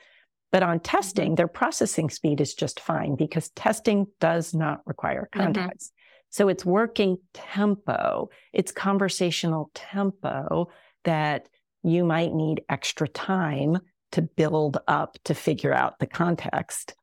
But 0.53 0.63
on 0.63 0.79
testing, 0.79 1.25
mm-hmm. 1.25 1.35
their 1.35 1.49
processing 1.49 2.09
speed 2.09 2.39
is 2.39 2.53
just 2.53 2.79
fine 2.79 3.17
because 3.17 3.49
testing 3.49 4.07
does 4.21 4.53
not 4.53 4.79
require 4.85 5.27
mm-hmm. 5.35 5.43
context. 5.43 5.91
Mm-hmm. 5.91 6.27
So 6.29 6.47
it's 6.47 6.65
working 6.65 7.17
tempo, 7.33 8.29
it's 8.53 8.71
conversational 8.71 9.71
tempo 9.73 10.69
that 11.03 11.49
you 11.83 12.05
might 12.05 12.33
need 12.33 12.63
extra 12.69 13.09
time 13.09 13.79
to 14.11 14.21
build 14.21 14.77
up 14.87 15.17
to 15.25 15.33
figure 15.33 15.73
out 15.73 15.99
the 15.99 16.07
context. 16.07 16.95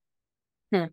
Hmm. 0.72 0.86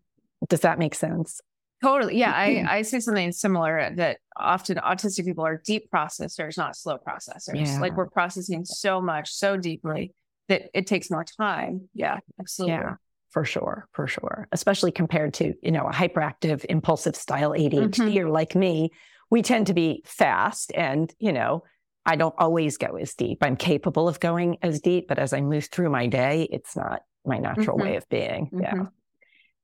Does 0.48 0.60
that 0.60 0.78
make 0.78 0.94
sense? 0.94 1.40
Totally. 1.82 2.18
Yeah. 2.18 2.32
I, 2.32 2.64
I 2.68 2.82
say 2.82 3.00
something 3.00 3.32
similar 3.32 3.90
that 3.96 4.18
often 4.36 4.76
autistic 4.76 5.24
people 5.24 5.44
are 5.44 5.60
deep 5.64 5.90
processors, 5.90 6.56
not 6.56 6.76
slow 6.76 6.98
processors. 6.98 7.66
Yeah. 7.66 7.80
Like 7.80 7.96
we're 7.96 8.10
processing 8.10 8.64
so 8.64 9.00
much, 9.00 9.32
so 9.32 9.56
deeply 9.56 10.12
that 10.48 10.62
it 10.74 10.86
takes 10.86 11.10
more 11.10 11.24
time. 11.24 11.88
Yeah, 11.94 12.18
absolutely. 12.38 12.76
Yeah, 12.76 12.94
for 13.30 13.44
sure. 13.44 13.88
For 13.92 14.06
sure. 14.06 14.48
Especially 14.52 14.92
compared 14.92 15.34
to, 15.34 15.54
you 15.62 15.70
know, 15.70 15.86
a 15.86 15.92
hyperactive, 15.92 16.64
impulsive 16.68 17.16
style 17.16 17.52
ADHD 17.52 17.90
mm-hmm. 17.90 18.18
or 18.18 18.30
like 18.30 18.54
me, 18.54 18.90
we 19.30 19.42
tend 19.42 19.68
to 19.68 19.74
be 19.74 20.02
fast 20.04 20.72
and, 20.74 21.14
you 21.18 21.32
know, 21.32 21.62
I 22.06 22.16
don't 22.16 22.34
always 22.38 22.76
go 22.76 22.96
as 22.96 23.14
deep. 23.14 23.38
I'm 23.42 23.56
capable 23.56 24.08
of 24.08 24.20
going 24.20 24.58
as 24.62 24.80
deep, 24.80 25.06
but 25.08 25.18
as 25.18 25.32
I 25.32 25.40
move 25.40 25.66
through 25.66 25.90
my 25.90 26.06
day, 26.06 26.48
it's 26.50 26.76
not 26.76 27.02
my 27.24 27.38
natural 27.38 27.76
mm-hmm. 27.76 27.88
way 27.88 27.96
of 27.96 28.08
being. 28.08 28.46
Mm-hmm. 28.46 28.60
Yeah. 28.60 28.86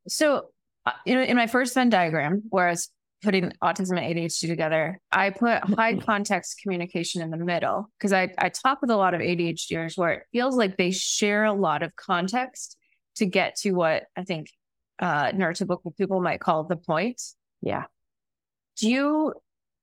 So, 0.08 0.48
uh, 0.84 0.92
you 1.04 1.14
know, 1.14 1.22
in 1.22 1.36
my 1.36 1.46
first 1.46 1.74
Venn 1.74 1.88
diagram, 1.88 2.42
where 2.50 2.68
I 2.68 2.70
was 2.70 2.90
putting 3.22 3.52
autism 3.62 3.98
and 3.98 4.16
ADHD 4.16 4.46
together, 4.46 5.00
I 5.10 5.30
put 5.30 5.64
high 5.64 5.94
mm-hmm. 5.94 6.00
context 6.04 6.60
communication 6.62 7.22
in 7.22 7.30
the 7.30 7.38
middle 7.38 7.90
because 7.98 8.12
I, 8.12 8.32
I 8.38 8.50
talk 8.50 8.80
with 8.82 8.90
a 8.90 8.96
lot 8.96 9.14
of 9.14 9.20
ADHDers 9.20 9.96
where 9.96 10.10
it 10.12 10.22
feels 10.32 10.56
like 10.56 10.76
they 10.76 10.90
share 10.90 11.44
a 11.44 11.52
lot 11.52 11.82
of 11.82 11.96
context 11.96 12.76
to 13.16 13.26
get 13.26 13.56
to 13.56 13.72
what 13.72 14.04
I 14.14 14.24
think 14.24 14.50
uh, 14.98 15.32
neurotypical 15.32 15.96
people 15.96 16.20
might 16.20 16.40
call 16.40 16.64
the 16.64 16.76
point. 16.76 17.20
Yeah. 17.62 17.84
Do 18.78 18.90
you 18.90 19.32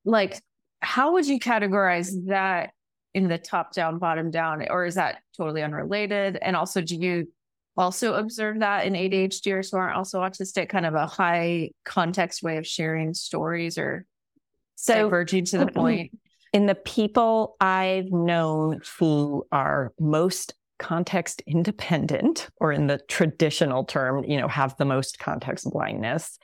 like, 0.06 0.40
how 0.84 1.14
would 1.14 1.26
you 1.26 1.40
categorize 1.40 2.28
that 2.28 2.72
in 3.14 3.28
the 3.28 3.38
top 3.38 3.74
down, 3.74 4.00
bottom 4.00 4.32
down, 4.32 4.66
or 4.70 4.86
is 4.86 4.96
that 4.96 5.22
totally 5.38 5.64
unrelated? 5.64 6.38
And 6.42 6.56
also, 6.56 6.82
do 6.82 6.96
you 6.96 7.28
also 7.78 8.16
observe 8.16 8.60
that 8.60 8.86
in 8.86 8.94
ADHDers 8.94 9.72
who 9.72 9.78
aren't 9.78 9.96
also 9.96 10.20
autistic, 10.22 10.70
kind 10.70 10.86
of 10.86 10.94
a 10.94 11.08
high 11.08 11.72
context 11.86 12.44
way 12.44 12.58
of 12.58 12.68
sharing 12.68 13.14
stories 13.14 13.78
or 13.78 14.06
so 14.76 15.04
diverging 15.04 15.46
to 15.46 15.60
the 15.60 15.68
point? 15.72 16.18
In 16.52 16.66
the 16.66 16.76
people 16.76 17.56
I've 17.60 18.12
known 18.12 18.82
who 19.00 19.46
are 19.52 19.92
most 20.00 20.54
context 20.80 21.42
independent, 21.48 22.50
or 22.58 22.72
in 22.72 22.88
the 22.88 23.00
traditional 23.08 23.86
term, 23.86 24.24
you 24.26 24.38
know, 24.38 24.48
have 24.48 24.76
the 24.78 24.86
most 24.86 25.18
context 25.18 25.70
blindness, 25.72 26.38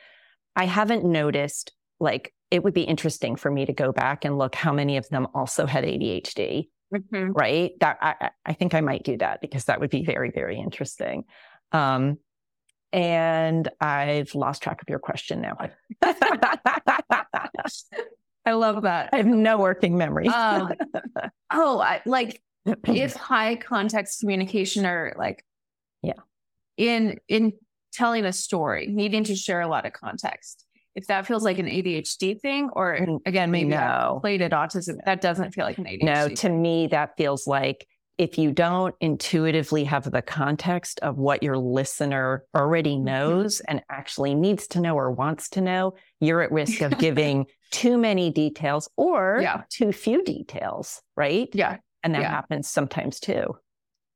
I 0.56 0.66
haven't 0.66 1.04
noticed 1.04 1.74
like 2.00 2.34
it 2.52 2.64
would 2.64 2.74
be 2.74 2.84
interesting 2.84 3.36
for 3.36 3.52
me 3.52 3.66
to 3.66 3.74
go 3.74 3.92
back 3.92 4.26
and 4.26 4.38
look 4.38 4.56
how 4.56 4.74
many 4.74 4.98
of 4.98 5.08
them 5.10 5.28
also 5.34 5.66
had 5.66 5.84
ADHD 5.84 6.68
mm-hmm. 6.94 7.32
right? 7.32 7.72
That 7.80 7.98
I, 8.02 8.30
I 8.46 8.54
think 8.54 8.74
I 8.74 8.82
might 8.82 9.04
do 9.04 9.18
that 9.18 9.42
because 9.42 9.66
that 9.66 9.80
would 9.80 9.90
be 9.90 10.04
very, 10.04 10.32
very 10.32 10.60
interesting. 10.60 11.26
Um, 11.72 12.18
and 12.92 13.70
I've 13.80 14.34
lost 14.34 14.64
track 14.64 14.82
of 14.82 14.90
your 14.90 15.00
question 15.00 15.42
now. 15.42 15.58
I 18.46 18.54
love 18.54 18.84
that. 18.84 19.10
I 19.14 19.18
have 19.18 19.26
no 19.26 19.58
working 19.58 19.98
memory. 19.98 20.28
um, 20.28 20.72
oh, 21.52 21.80
I, 21.80 22.02
like 22.06 22.42
if 22.88 23.14
high 23.16 23.56
context 23.56 24.22
communication 24.22 24.86
or 24.86 25.14
like, 25.18 25.46
yeah, 26.02 26.14
in 26.78 27.20
in 27.28 27.54
telling 27.92 28.26
a 28.26 28.34
story, 28.34 28.88
needing 28.88 29.26
to 29.26 29.36
share 29.36 29.62
a 29.62 29.68
lot 29.68 29.86
of 29.86 29.94
context 29.94 30.66
if 30.96 31.08
that 31.08 31.26
feels 31.26 31.44
like 31.44 31.60
an 31.60 31.68
ADHD 31.68 32.40
thing, 32.40 32.70
or 32.74 33.20
again, 33.26 33.52
maybe 33.52 33.70
no. 33.70 34.20
plated 34.22 34.52
autism, 34.52 34.98
that 35.06 35.22
doesn't 35.22 35.52
feel 35.52 35.66
like 35.66 35.78
an 35.78 35.86
ADHD. 35.86 36.04
No, 36.04 36.30
to 36.30 36.50
me, 36.50 36.88
that 36.88 37.12
feels 37.18 37.48
like 37.48 37.88
if 38.18 38.38
you 38.38 38.52
don't 38.52 38.94
intuitively 39.00 39.86
have 39.86 40.12
the 40.12 40.22
context 40.22 41.00
of 41.02 41.18
what 41.18 41.42
your 41.42 41.58
listener 41.58 42.44
already 42.54 42.96
mm-hmm. 42.96 43.06
knows 43.06 43.62
and 43.62 43.82
actually 43.90 44.36
needs 44.36 44.68
to 44.68 44.82
know 44.82 44.96
or 44.96 45.10
wants 45.10 45.48
to 45.50 45.62
know, 45.62 45.94
you're 46.20 46.42
at 46.42 46.52
risk 46.52 46.82
of 46.82 46.98
giving 47.00 47.46
too 47.72 47.98
many 47.98 48.30
details 48.30 48.90
or 48.98 49.40
yeah. 49.42 49.62
too 49.70 49.94
few 49.94 50.22
details, 50.24 51.02
right? 51.16 51.48
Yeah. 51.54 51.78
And 52.04 52.14
that 52.14 52.24
yeah. 52.24 52.30
happens 52.30 52.68
sometimes 52.68 53.20
too 53.20 53.56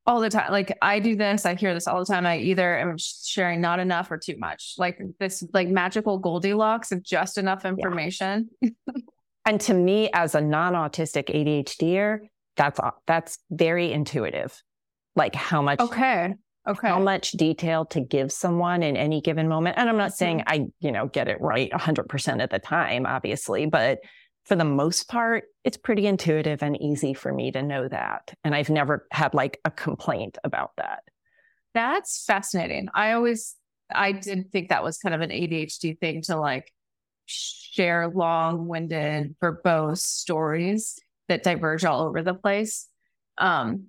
all 0.05 0.19
the 0.19 0.29
time. 0.29 0.51
Like 0.51 0.77
I 0.81 0.99
do 0.99 1.15
this, 1.15 1.45
I 1.45 1.55
hear 1.55 1.73
this 1.73 1.87
all 1.87 1.99
the 1.99 2.05
time. 2.05 2.25
I 2.25 2.37
either 2.37 2.77
am 2.77 2.97
sharing 2.97 3.61
not 3.61 3.79
enough 3.79 4.11
or 4.11 4.17
too 4.17 4.37
much. 4.37 4.75
Like 4.77 4.99
this 5.19 5.43
like 5.53 5.69
magical 5.69 6.17
Goldilocks 6.17 6.91
of 6.91 7.03
just 7.03 7.37
enough 7.37 7.65
information. 7.65 8.49
Yeah. 8.61 8.69
and 9.45 9.61
to 9.61 9.73
me 9.73 10.09
as 10.13 10.35
a 10.35 10.41
non-autistic 10.41 11.33
ADHDer, 11.33 12.19
that's 12.57 12.79
that's 13.07 13.39
very 13.49 13.91
intuitive. 13.91 14.61
Like 15.15 15.35
how 15.35 15.61
much 15.61 15.79
Okay. 15.79 16.33
Okay. 16.65 16.87
How 16.87 16.99
much 16.99 17.31
detail 17.31 17.83
to 17.87 17.99
give 17.99 18.31
someone 18.31 18.83
in 18.83 18.95
any 18.95 19.19
given 19.19 19.49
moment. 19.49 19.77
And 19.77 19.89
I'm 19.89 19.97
not 19.97 20.13
saying. 20.13 20.43
I, 20.47 20.67
you 20.79 20.93
know, 20.93 21.07
get 21.07 21.27
it 21.27 21.41
right 21.41 21.69
100% 21.69 22.41
of 22.41 22.49
the 22.49 22.59
time, 22.59 23.05
obviously, 23.05 23.65
but 23.65 23.99
for 24.45 24.55
the 24.55 24.65
most 24.65 25.07
part, 25.07 25.45
it's 25.63 25.77
pretty 25.77 26.05
intuitive 26.05 26.61
and 26.61 26.79
easy 26.81 27.13
for 27.13 27.33
me 27.33 27.51
to 27.51 27.61
know 27.61 27.87
that. 27.87 28.33
And 28.43 28.53
I've 28.53 28.69
never 28.69 29.07
had 29.11 29.33
like 29.33 29.59
a 29.63 29.71
complaint 29.71 30.37
about 30.43 30.71
that. 30.77 31.03
That's 31.73 32.25
fascinating. 32.25 32.89
I 32.93 33.13
always, 33.13 33.55
I 33.93 34.11
did 34.11 34.51
think 34.51 34.69
that 34.69 34.83
was 34.83 34.97
kind 34.97 35.15
of 35.15 35.21
an 35.21 35.29
ADHD 35.29 35.97
thing 35.97 36.21
to 36.23 36.35
like 36.35 36.71
share 37.25 38.09
long 38.09 38.67
winded, 38.67 39.35
verbose 39.41 39.99
stories 39.99 40.99
that 41.29 41.43
diverge 41.43 41.85
all 41.85 42.01
over 42.01 42.21
the 42.21 42.33
place. 42.33 42.87
Um, 43.37 43.85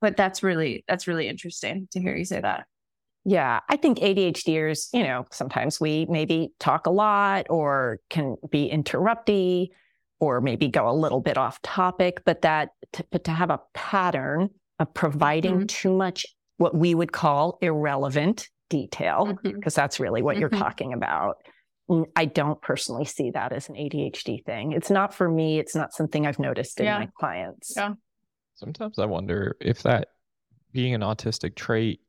but 0.00 0.16
that's 0.16 0.42
really, 0.42 0.84
that's 0.86 1.08
really 1.08 1.28
interesting 1.28 1.88
to 1.92 2.00
hear 2.00 2.14
you 2.14 2.24
say 2.24 2.40
that. 2.40 2.66
Yeah, 3.24 3.60
I 3.68 3.76
think 3.76 3.98
ADHDers, 3.98 4.88
you 4.92 5.02
know, 5.02 5.24
sometimes 5.30 5.80
we 5.80 6.06
maybe 6.10 6.52
talk 6.58 6.86
a 6.86 6.90
lot 6.90 7.46
or 7.48 8.00
can 8.10 8.36
be 8.50 8.70
interrupty 8.70 9.68
or 10.20 10.40
maybe 10.40 10.68
go 10.68 10.88
a 10.88 10.92
little 10.92 11.20
bit 11.20 11.38
off 11.38 11.60
topic, 11.62 12.22
but 12.24 12.42
that 12.42 12.70
to, 12.92 13.04
but 13.10 13.24
to 13.24 13.30
have 13.30 13.50
a 13.50 13.60
pattern 13.72 14.50
of 14.78 14.92
providing 14.92 15.54
mm-hmm. 15.54 15.66
too 15.66 15.92
much 15.96 16.26
what 16.58 16.74
we 16.76 16.94
would 16.94 17.12
call 17.12 17.58
irrelevant 17.62 18.48
detail, 18.68 19.38
because 19.42 19.52
mm-hmm. 19.54 19.68
that's 19.74 19.98
really 19.98 20.22
what 20.22 20.34
mm-hmm. 20.34 20.40
you're 20.40 20.50
talking 20.50 20.92
about. 20.92 21.36
I 22.16 22.24
don't 22.24 22.60
personally 22.62 23.04
see 23.04 23.30
that 23.32 23.52
as 23.52 23.68
an 23.68 23.74
ADHD 23.74 24.44
thing. 24.44 24.72
It's 24.72 24.90
not 24.90 25.14
for 25.14 25.28
me. 25.28 25.58
It's 25.58 25.74
not 25.74 25.92
something 25.92 26.26
I've 26.26 26.38
noticed 26.38 26.80
in 26.80 26.86
yeah. 26.86 26.98
my 26.98 27.08
clients. 27.18 27.74
Yeah. 27.76 27.94
Sometimes 28.54 28.98
I 28.98 29.04
wonder 29.04 29.56
if 29.60 29.82
that 29.82 30.08
being 30.72 30.94
an 30.94 31.02
autistic 31.02 31.56
trait 31.56 32.00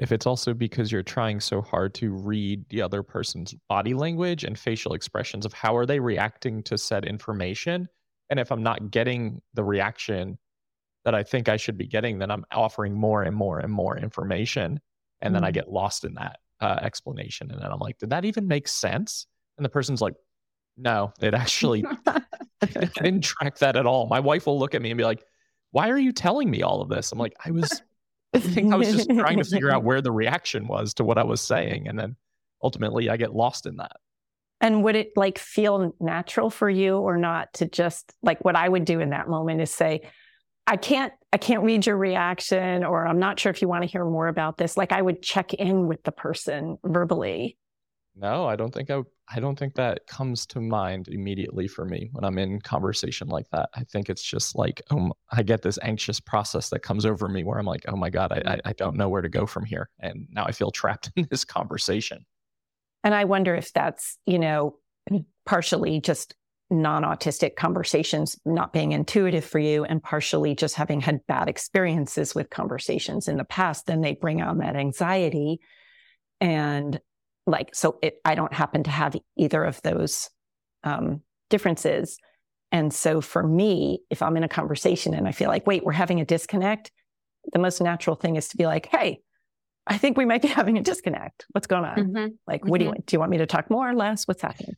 if 0.00 0.12
it's 0.12 0.26
also 0.26 0.54
because 0.54 0.90
you're 0.90 1.02
trying 1.02 1.40
so 1.40 1.60
hard 1.60 1.92
to 1.92 2.10
read 2.10 2.64
the 2.70 2.80
other 2.80 3.02
person's 3.02 3.54
body 3.68 3.92
language 3.92 4.44
and 4.44 4.58
facial 4.58 4.94
expressions 4.94 5.44
of 5.44 5.52
how 5.52 5.76
are 5.76 5.84
they 5.84 6.00
reacting 6.00 6.62
to 6.64 6.78
said 6.78 7.04
information. 7.04 7.86
And 8.30 8.40
if 8.40 8.50
i'm 8.50 8.62
not 8.62 8.90
getting 8.90 9.42
the 9.54 9.62
reaction 9.62 10.38
that 11.04 11.14
i 11.14 11.22
think 11.22 11.48
i 11.48 11.56
should 11.56 11.76
be 11.76 11.86
getting 11.86 12.18
then 12.18 12.30
i'm 12.30 12.44
offering 12.50 12.94
more 12.94 13.22
and 13.22 13.36
more 13.36 13.58
and 13.58 13.72
more 13.72 13.96
information. 13.96 14.80
And 15.20 15.32
mm 15.32 15.34
then 15.34 15.44
i 15.44 15.50
mm. 15.50 15.54
get 15.54 15.70
lost 15.70 16.04
in 16.04 16.14
that 16.14 16.38
uh, 16.62 16.78
explanation. 16.80 17.50
And 17.50 17.60
then 17.60 17.70
i'm 17.70 17.78
like 17.78 17.98
did 17.98 18.10
that 18.10 18.24
even 18.24 18.48
make 18.48 18.68
sense? 18.68 19.26
And 19.58 19.64
the 19.64 19.70
person's 19.70 20.00
like 20.00 20.14
no 20.78 21.12
it 21.20 21.34
actually 21.34 21.84
I 22.06 22.22
didn't 23.02 23.22
track 23.22 23.58
that 23.58 23.76
at 23.76 23.84
all. 23.84 24.06
My 24.06 24.20
wife 24.20 24.46
will 24.46 24.58
look 24.58 24.74
at 24.74 24.80
me 24.80 24.90
and 24.90 24.96
be 24.96 25.04
like 25.04 25.24
why 25.72 25.90
are 25.90 25.98
you 25.98 26.12
telling 26.12 26.50
me 26.50 26.62
all 26.62 26.80
of 26.80 26.88
this? 26.88 27.12
I'm 27.12 27.18
like 27.18 27.36
i 27.44 27.50
was 27.50 27.82
I 28.34 28.38
think 28.38 28.72
I 28.72 28.76
was 28.76 28.92
just 28.92 29.10
trying 29.10 29.38
to 29.38 29.44
figure 29.44 29.70
out 29.70 29.82
where 29.84 30.00
the 30.00 30.12
reaction 30.12 30.66
was 30.66 30.94
to 30.94 31.04
what 31.04 31.18
I 31.18 31.24
was 31.24 31.40
saying. 31.40 31.88
And 31.88 31.98
then 31.98 32.16
ultimately 32.62 33.10
I 33.10 33.16
get 33.16 33.34
lost 33.34 33.66
in 33.66 33.76
that. 33.76 33.96
And 34.60 34.84
would 34.84 34.94
it 34.94 35.12
like 35.16 35.38
feel 35.38 35.94
natural 36.00 36.50
for 36.50 36.68
you 36.68 36.98
or 36.98 37.16
not 37.16 37.52
to 37.54 37.66
just 37.66 38.12
like 38.22 38.44
what 38.44 38.56
I 38.56 38.68
would 38.68 38.84
do 38.84 39.00
in 39.00 39.10
that 39.10 39.28
moment 39.28 39.60
is 39.60 39.70
say, 39.70 40.02
I 40.66 40.76
can't, 40.76 41.12
I 41.32 41.38
can't 41.38 41.64
read 41.64 41.86
your 41.86 41.96
reaction, 41.96 42.84
or 42.84 43.06
I'm 43.06 43.18
not 43.18 43.40
sure 43.40 43.50
if 43.50 43.62
you 43.62 43.68
want 43.68 43.82
to 43.82 43.88
hear 43.88 44.04
more 44.04 44.28
about 44.28 44.58
this. 44.58 44.76
Like 44.76 44.92
I 44.92 45.00
would 45.00 45.22
check 45.22 45.54
in 45.54 45.88
with 45.88 46.02
the 46.04 46.12
person 46.12 46.78
verbally 46.84 47.56
no, 48.16 48.46
I 48.46 48.56
don't 48.56 48.72
think 48.72 48.90
I 48.90 49.02
I 49.32 49.38
don't 49.38 49.58
think 49.58 49.74
that 49.74 50.06
comes 50.06 50.44
to 50.46 50.60
mind 50.60 51.08
immediately 51.08 51.68
for 51.68 51.84
me 51.84 52.08
when 52.12 52.24
I'm 52.24 52.38
in 52.38 52.60
conversation 52.60 53.28
like 53.28 53.48
that. 53.50 53.70
I 53.74 53.84
think 53.84 54.10
it's 54.10 54.22
just 54.22 54.56
like 54.56 54.82
um, 54.90 55.12
I 55.30 55.42
get 55.42 55.62
this 55.62 55.78
anxious 55.82 56.18
process 56.18 56.70
that 56.70 56.80
comes 56.80 57.06
over 57.06 57.28
me 57.28 57.44
where 57.44 57.58
I'm 57.58 57.66
like, 57.66 57.84
oh 57.88 57.96
my 57.96 58.10
god, 58.10 58.32
I 58.32 58.60
I 58.64 58.72
don't 58.72 58.96
know 58.96 59.08
where 59.08 59.22
to 59.22 59.28
go 59.28 59.46
from 59.46 59.64
here, 59.64 59.88
and 60.00 60.26
now 60.30 60.44
I 60.44 60.52
feel 60.52 60.70
trapped 60.70 61.10
in 61.16 61.28
this 61.30 61.44
conversation. 61.44 62.24
And 63.04 63.14
I 63.14 63.24
wonder 63.24 63.54
if 63.54 63.72
that's 63.72 64.18
you 64.26 64.38
know 64.38 64.76
partially 65.46 66.00
just 66.00 66.34
non-autistic 66.72 67.56
conversations 67.56 68.38
not 68.44 68.72
being 68.72 68.92
intuitive 68.92 69.44
for 69.44 69.58
you 69.58 69.84
and 69.84 70.00
partially 70.00 70.54
just 70.54 70.76
having 70.76 71.00
had 71.00 71.26
bad 71.26 71.48
experiences 71.48 72.32
with 72.32 72.48
conversations 72.48 73.26
in 73.26 73.36
the 73.36 73.44
past 73.44 73.86
then 73.86 74.02
they 74.02 74.14
bring 74.14 74.40
on 74.40 74.58
that 74.58 74.76
anxiety 74.76 75.58
and 76.40 77.00
like 77.50 77.74
so 77.74 77.98
it, 78.02 78.20
i 78.24 78.34
don't 78.34 78.52
happen 78.52 78.82
to 78.82 78.90
have 78.90 79.16
either 79.36 79.64
of 79.64 79.80
those 79.82 80.30
um, 80.84 81.20
differences 81.48 82.18
and 82.72 82.92
so 82.92 83.20
for 83.20 83.42
me 83.42 84.00
if 84.10 84.22
i'm 84.22 84.36
in 84.36 84.44
a 84.44 84.48
conversation 84.48 85.14
and 85.14 85.26
i 85.28 85.32
feel 85.32 85.48
like 85.48 85.66
wait 85.66 85.84
we're 85.84 85.92
having 85.92 86.20
a 86.20 86.24
disconnect 86.24 86.90
the 87.52 87.58
most 87.58 87.80
natural 87.80 88.16
thing 88.16 88.36
is 88.36 88.48
to 88.48 88.56
be 88.56 88.66
like 88.66 88.86
hey 88.86 89.20
i 89.86 89.98
think 89.98 90.16
we 90.16 90.24
might 90.24 90.42
be 90.42 90.48
having 90.60 90.78
a 90.78 90.82
disconnect 90.82 91.46
what's 91.50 91.66
going 91.66 91.84
on 91.84 91.96
mm-hmm. 91.96 92.26
like 92.46 92.64
what 92.64 92.80
mm-hmm. 92.80 92.84
do 92.84 92.84
you 92.84 92.90
mm-hmm. 92.92 93.02
do 93.06 93.14
you 93.14 93.18
want 93.18 93.30
me 93.30 93.38
to 93.38 93.46
talk 93.46 93.70
more 93.70 93.88
or 93.88 93.94
less 93.94 94.26
what's 94.26 94.42
happening 94.42 94.76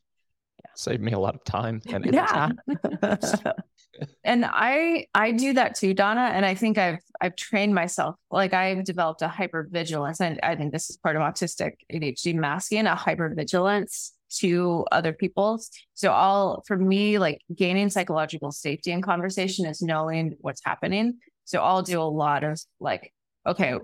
yeah. 0.75 0.91
save 0.91 1.01
me 1.01 1.11
a 1.11 1.19
lot 1.19 1.35
of 1.35 1.43
time 1.43 1.81
and 1.91 2.05
yeah 2.13 2.49
and 4.23 4.45
i 4.45 5.05
i 5.13 5.31
do 5.31 5.53
that 5.53 5.75
too 5.75 5.93
donna 5.93 6.31
and 6.33 6.45
i 6.45 6.55
think 6.55 6.77
i've 6.77 6.99
i've 7.21 7.35
trained 7.35 7.73
myself 7.73 8.15
like 8.31 8.53
i've 8.53 8.83
developed 8.83 9.21
a 9.21 9.27
hyper 9.27 9.67
vigilance 9.71 10.19
and 10.19 10.39
i 10.43 10.55
think 10.55 10.71
this 10.71 10.89
is 10.89 10.97
part 10.97 11.15
of 11.15 11.21
autistic 11.21 11.73
adhd 11.91 12.35
masking 12.35 12.87
a 12.87 12.95
hyper 12.95 13.33
vigilance 13.35 14.13
to 14.37 14.85
other 14.91 15.13
people's. 15.13 15.69
So 15.93 16.11
all 16.11 16.63
for 16.65 16.77
me, 16.77 17.19
like 17.19 17.41
gaining 17.55 17.89
psychological 17.89 18.51
safety 18.51 18.91
in 18.91 19.01
conversation 19.01 19.65
is 19.65 19.81
knowing 19.81 20.35
what's 20.39 20.61
happening. 20.63 21.19
So 21.45 21.61
I'll 21.61 21.83
do 21.83 22.01
a 22.01 22.03
lot 22.03 22.43
of 22.43 22.59
like, 22.79 23.13
okay, 23.45 23.75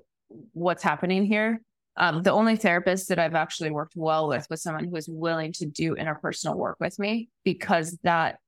what's 0.54 0.84
happening 0.84 1.26
here? 1.26 1.62
Um, 2.00 2.24
the 2.24 2.32
only 2.32 2.56
therapist 2.56 3.10
that 3.10 3.20
I've 3.20 3.36
actually 3.36 3.72
worked 3.72 3.94
well 3.96 4.30
with 4.30 4.48
was 4.50 4.64
someone 4.64 4.86
who 4.86 4.92
was 4.92 5.10
willing 5.10 5.52
to 5.54 5.66
do 5.66 5.96
interpersonal 5.96 6.56
work 6.56 6.78
with 6.80 6.98
me 6.98 7.28
because 7.44 7.98
that 8.04 8.40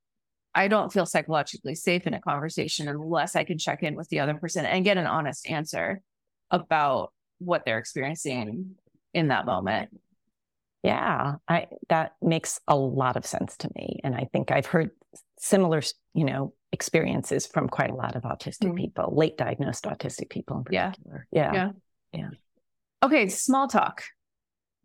I 0.54 0.68
don't 0.68 0.92
feel 0.92 1.04
psychologically 1.04 1.74
safe 1.74 2.06
in 2.06 2.14
a 2.14 2.20
conversation 2.20 2.88
unless 2.88 3.36
I 3.36 3.44
can 3.44 3.58
check 3.58 3.82
in 3.82 3.94
with 3.94 4.08
the 4.08 4.20
other 4.20 4.34
person 4.34 4.64
and 4.64 4.84
get 4.84 4.96
an 4.96 5.06
honest 5.06 5.48
answer 5.50 6.00
about 6.50 7.12
what 7.38 7.64
they're 7.66 7.78
experiencing 7.78 8.76
in 9.12 9.28
that 9.28 9.44
moment. 9.44 9.90
Yeah, 10.82 11.34
I 11.46 11.68
that 11.90 12.14
makes 12.22 12.58
a 12.66 12.74
lot 12.74 13.16
of 13.16 13.26
sense 13.26 13.56
to 13.58 13.70
me 13.76 14.00
and 14.02 14.14
I 14.14 14.28
think 14.32 14.50
I've 14.50 14.66
heard 14.66 14.90
similar, 15.38 15.82
you 16.14 16.24
know, 16.24 16.54
experiences 16.72 17.46
from 17.46 17.68
quite 17.68 17.90
a 17.90 17.94
lot 17.94 18.16
of 18.16 18.22
autistic 18.22 18.68
mm-hmm. 18.68 18.76
people, 18.76 19.12
late 19.14 19.36
diagnosed 19.36 19.84
autistic 19.84 20.30
people 20.30 20.56
in 20.58 20.64
particular. 20.64 21.26
Yeah. 21.30 21.52
Yeah. 21.52 21.72
Yeah. 22.12 22.20
yeah. 22.20 22.28
Okay, 23.02 23.28
small 23.28 23.68
talk. 23.68 24.02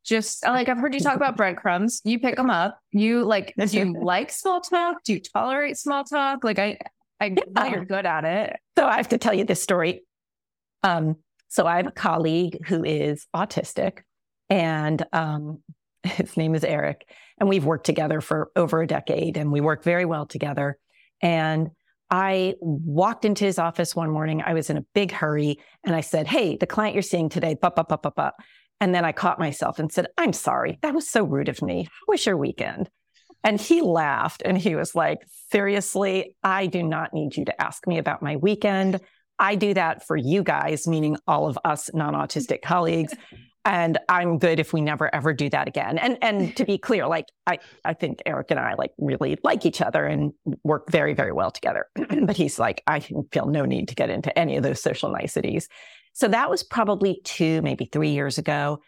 Just 0.04 0.46
like 0.46 0.70
I've 0.70 0.78
heard 0.78 0.94
you 0.94 1.02
talk 1.02 1.18
about 1.18 1.36
breadcrumbs. 1.36 2.02
You 2.06 2.20
pick 2.20 2.38
them 2.38 2.50
up. 2.50 2.80
You 2.92 3.26
like 3.26 3.54
do 3.58 3.78
you 3.78 3.94
like 4.02 4.32
small 4.32 4.62
talk? 4.62 5.04
Do 5.04 5.14
you 5.14 5.20
tolerate 5.20 5.78
small 5.78 6.06
talk? 6.06 6.44
Like 6.44 6.60
I 6.60 6.78
I 7.20 7.30
know 7.30 7.66
you're 7.66 7.86
good 7.86 8.06
at 8.06 8.24
it. 8.24 8.58
So 8.78 8.88
I 8.88 8.96
have 8.96 9.10
to 9.10 9.18
tell 9.18 9.34
you 9.34 9.44
this 9.44 9.62
story. 9.62 10.04
Um, 10.84 11.18
so 11.50 11.66
I 11.66 11.78
have 11.78 11.88
a 11.88 11.92
colleague 11.92 12.68
who 12.68 12.84
is 12.84 13.28
autistic 13.36 14.00
and 14.50 15.06
um, 15.14 15.60
his 16.04 16.38
name 16.38 16.56
is 16.56 16.64
Eric. 16.64 17.06
And 17.40 17.50
we've 17.50 17.66
worked 17.66 17.86
together 17.86 18.22
for 18.22 18.50
over 18.56 18.82
a 18.82 18.88
decade 18.88 19.38
and 19.38 19.52
we 19.52 19.62
work 19.62 19.84
very 19.84 20.06
well 20.06 20.26
together. 20.26 20.78
And 21.22 21.70
I 22.10 22.56
walked 22.62 23.26
into 23.26 23.44
his 23.44 23.60
office 23.60 23.96
one 23.96 24.10
morning. 24.10 24.42
I 24.42 24.54
was 24.54 24.70
in 24.70 24.78
a 24.78 24.86
big 24.94 25.12
hurry 25.12 25.60
and 25.84 25.96
I 25.96 26.02
said, 26.02 26.28
Hey, 26.28 26.56
the 26.56 26.68
client 26.68 26.96
you're 26.96 27.02
seeing 27.02 27.30
today, 27.30 27.56
bup, 27.56 27.76
bup, 27.76 27.90
bup, 27.90 28.04
bup, 28.04 28.16
bup. 28.16 28.36
And 28.80 28.94
then 28.94 29.04
I 29.04 29.12
caught 29.12 29.40
myself 29.40 29.80
and 29.80 29.92
said, 29.92 30.08
I'm 30.18 30.34
sorry. 30.34 30.78
That 30.82 30.94
was 30.94 31.10
so 31.10 31.24
rude 31.24 31.50
of 31.50 31.62
me. 31.62 31.84
How 31.84 32.06
was 32.08 32.26
your 32.26 32.38
weekend? 32.38 32.90
And 33.44 33.60
he 33.60 33.82
laughed 33.82 34.42
and 34.46 34.58
he 34.58 34.76
was 34.76 34.96
like, 34.96 35.20
Seriously, 35.52 36.36
I 36.44 36.68
do 36.68 36.84
not 36.84 37.14
need 37.14 37.36
you 37.36 37.46
to 37.46 37.62
ask 37.62 37.86
me 37.88 37.98
about 37.98 38.22
my 38.22 38.38
weekend. 38.38 39.00
I 39.40 39.56
do 39.56 39.74
that 39.74 40.06
for 40.08 40.16
you 40.16 40.44
guys, 40.44 40.88
meaning 40.88 41.18
all 41.28 41.48
of 41.48 41.60
us 41.66 41.90
non 41.94 42.14
autistic 42.14 42.62
colleagues. 42.64 43.14
And 43.68 43.98
I'm 44.08 44.40
good 44.40 44.62
if 44.62 44.72
we 44.72 44.80
never 44.80 45.14
ever 45.14 45.34
do 45.34 45.50
that 45.50 45.68
again. 45.68 45.98
And 45.98 46.18
and 46.22 46.56
to 46.56 46.64
be 46.64 46.78
clear, 46.78 47.06
like 47.18 47.26
I, 47.46 47.60
I 47.84 47.94
think 47.94 48.24
Eric 48.26 48.50
and 48.50 48.60
I 48.60 48.76
like 48.76 48.94
really 48.98 49.38
like 49.44 49.66
each 49.66 49.82
other 49.82 50.06
and 50.06 50.32
work 50.64 50.90
very, 50.90 51.14
very 51.14 51.34
well 51.34 51.52
together. 51.52 51.86
but 52.24 52.38
he's 52.38 52.58
like, 52.58 52.82
I 52.88 53.02
feel 53.02 53.46
no 53.46 53.66
need 53.66 53.90
to 53.90 53.96
get 53.96 54.10
into 54.10 54.38
any 54.40 54.56
of 54.56 54.64
those 54.64 54.82
social 54.82 55.12
niceties. 55.12 55.68
So 56.14 56.30
that 56.30 56.50
was 56.50 56.64
probably 56.64 57.20
two, 57.26 57.62
maybe 57.62 57.86
three 57.86 58.10
years 58.10 58.38
ago. 58.38 58.80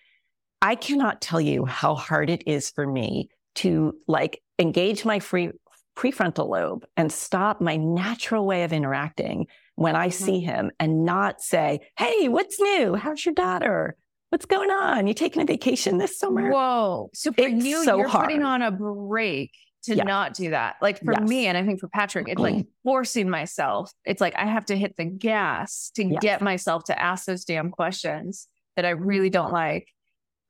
I 0.61 0.75
cannot 0.75 1.21
tell 1.21 1.41
you 1.41 1.65
how 1.65 1.95
hard 1.95 2.29
it 2.29 2.43
is 2.47 2.69
for 2.69 2.87
me 2.87 3.29
to 3.55 3.93
like 4.07 4.41
engage 4.57 5.03
my 5.03 5.19
free 5.19 5.51
prefrontal 5.97 6.47
lobe 6.47 6.85
and 6.95 7.11
stop 7.11 7.59
my 7.59 7.75
natural 7.75 8.45
way 8.45 8.63
of 8.63 8.71
interacting 8.71 9.47
when 9.75 9.97
I 9.97 10.07
mm-hmm. 10.07 10.23
see 10.23 10.39
him 10.39 10.71
and 10.79 11.03
not 11.03 11.41
say, 11.41 11.81
Hey, 11.97 12.29
what's 12.29 12.61
new? 12.61 12.95
How's 12.95 13.25
your 13.25 13.33
daughter? 13.33 13.97
What's 14.29 14.45
going 14.45 14.69
on? 14.69 15.07
You 15.07 15.13
taking 15.13 15.41
a 15.41 15.45
vacation 15.45 15.97
this 15.97 16.19
summer? 16.19 16.51
Whoa. 16.51 17.09
So 17.13 17.31
for 17.31 17.47
it's 17.47 17.65
you, 17.65 17.83
so 17.83 17.97
you're 17.97 18.07
hard. 18.07 18.25
putting 18.25 18.43
on 18.43 18.61
a 18.61 18.71
break 18.71 19.51
to 19.83 19.95
yeah. 19.95 20.03
not 20.03 20.33
do 20.33 20.51
that. 20.51 20.75
Like 20.81 20.99
for 20.99 21.13
yes. 21.13 21.27
me, 21.27 21.47
and 21.47 21.57
I 21.57 21.65
think 21.65 21.79
for 21.79 21.87
Patrick, 21.87 22.27
it's 22.27 22.39
like 22.39 22.55
mm-hmm. 22.55 22.69
forcing 22.83 23.29
myself. 23.29 23.91
It's 24.05 24.21
like 24.21 24.35
I 24.35 24.45
have 24.45 24.65
to 24.65 24.77
hit 24.77 24.97
the 24.97 25.05
gas 25.05 25.91
to 25.95 26.05
yes. 26.05 26.19
get 26.21 26.41
myself 26.41 26.83
to 26.85 27.01
ask 27.01 27.25
those 27.25 27.45
damn 27.45 27.71
questions 27.71 28.47
that 28.75 28.85
I 28.85 28.91
really 28.91 29.27
mm-hmm. 29.27 29.33
don't 29.33 29.53
like. 29.53 29.87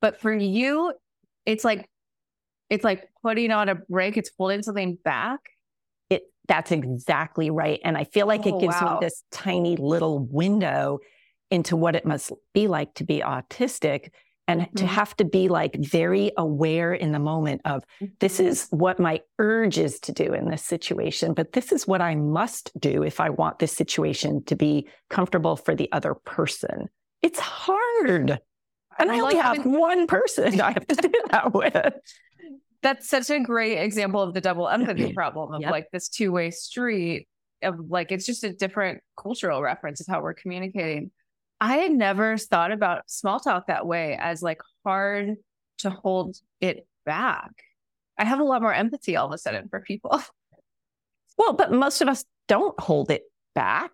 But 0.00 0.20
for 0.20 0.32
you, 0.32 0.92
it's 1.46 1.64
like 1.64 1.88
it's 2.68 2.84
like 2.84 3.08
putting 3.22 3.50
on 3.50 3.68
a 3.68 3.76
break, 3.76 4.16
it's 4.16 4.30
holding 4.36 4.62
something 4.62 4.98
back. 5.04 5.40
It 6.10 6.24
that's 6.48 6.70
exactly 6.70 7.50
right. 7.50 7.80
And 7.82 7.96
I 7.96 8.04
feel 8.04 8.26
like 8.26 8.42
oh, 8.44 8.56
it 8.56 8.60
gives 8.60 8.76
wow. 8.80 8.98
me 9.00 9.06
this 9.06 9.22
tiny 9.30 9.76
little 9.76 10.18
window 10.18 10.98
into 11.50 11.76
what 11.76 11.96
it 11.96 12.04
must 12.04 12.32
be 12.54 12.68
like 12.68 12.94
to 12.94 13.04
be 13.04 13.20
autistic 13.20 14.10
and 14.50 14.62
mm-hmm. 14.62 14.76
to 14.76 14.86
have 14.86 15.16
to 15.16 15.24
be 15.24 15.48
like 15.48 15.76
very 15.76 16.32
aware 16.36 16.92
in 16.92 17.12
the 17.12 17.18
moment 17.20 17.60
of 17.64 17.84
this 18.18 18.38
mm-hmm. 18.38 18.48
is 18.48 18.66
what 18.70 18.98
my 18.98 19.20
urge 19.38 19.78
is 19.78 20.00
to 20.00 20.12
do 20.12 20.32
in 20.32 20.50
this 20.50 20.64
situation, 20.64 21.34
but 21.34 21.52
this 21.52 21.70
is 21.70 21.86
what 21.86 22.00
I 22.00 22.16
must 22.16 22.72
do 22.80 23.04
if 23.04 23.20
I 23.20 23.30
want 23.30 23.60
this 23.60 23.72
situation 23.72 24.42
to 24.44 24.56
be 24.56 24.88
comfortable 25.08 25.56
for 25.56 25.76
the 25.76 25.90
other 25.92 26.14
person. 26.14 26.88
It's 27.22 27.38
hard. 27.38 28.40
And 28.98 29.10
I, 29.10 29.14
I 29.14 29.20
only 29.20 29.34
like 29.34 29.36
have 29.36 29.56
having... 29.58 29.72
one 29.78 30.06
person 30.08 30.60
I 30.60 30.72
have 30.72 30.86
to 30.88 30.96
do 30.96 31.12
that 31.30 31.54
with. 31.54 31.94
That's 32.82 33.08
such 33.08 33.30
a 33.30 33.38
great 33.40 33.76
example 33.78 34.20
of 34.20 34.34
the 34.34 34.40
double 34.40 34.68
empathy 34.68 35.12
problem 35.14 35.54
of 35.54 35.60
yep. 35.60 35.70
like 35.70 35.86
this 35.92 36.08
two 36.08 36.32
way 36.32 36.50
street 36.50 37.28
of 37.62 37.78
like, 37.88 38.10
it's 38.10 38.26
just 38.26 38.42
a 38.42 38.52
different 38.52 39.00
cultural 39.16 39.62
reference 39.62 40.00
of 40.00 40.06
how 40.08 40.22
we're 40.22 40.34
communicating. 40.34 41.12
I 41.60 41.76
had 41.76 41.92
never 41.92 42.38
thought 42.38 42.72
about 42.72 43.10
small 43.10 43.38
talk 43.38 43.66
that 43.66 43.86
way 43.86 44.16
as 44.18 44.42
like 44.42 44.60
hard 44.84 45.36
to 45.78 45.90
hold 45.90 46.36
it 46.60 46.86
back. 47.04 47.50
I 48.18 48.24
have 48.24 48.40
a 48.40 48.44
lot 48.44 48.62
more 48.62 48.74
empathy 48.74 49.16
all 49.16 49.26
of 49.26 49.32
a 49.32 49.38
sudden 49.38 49.68
for 49.68 49.80
people. 49.80 50.20
Well, 51.38 51.54
but 51.54 51.72
most 51.72 52.02
of 52.02 52.08
us 52.08 52.26
don't 52.48 52.78
hold 52.78 53.10
it 53.10 53.22
back. 53.54 53.92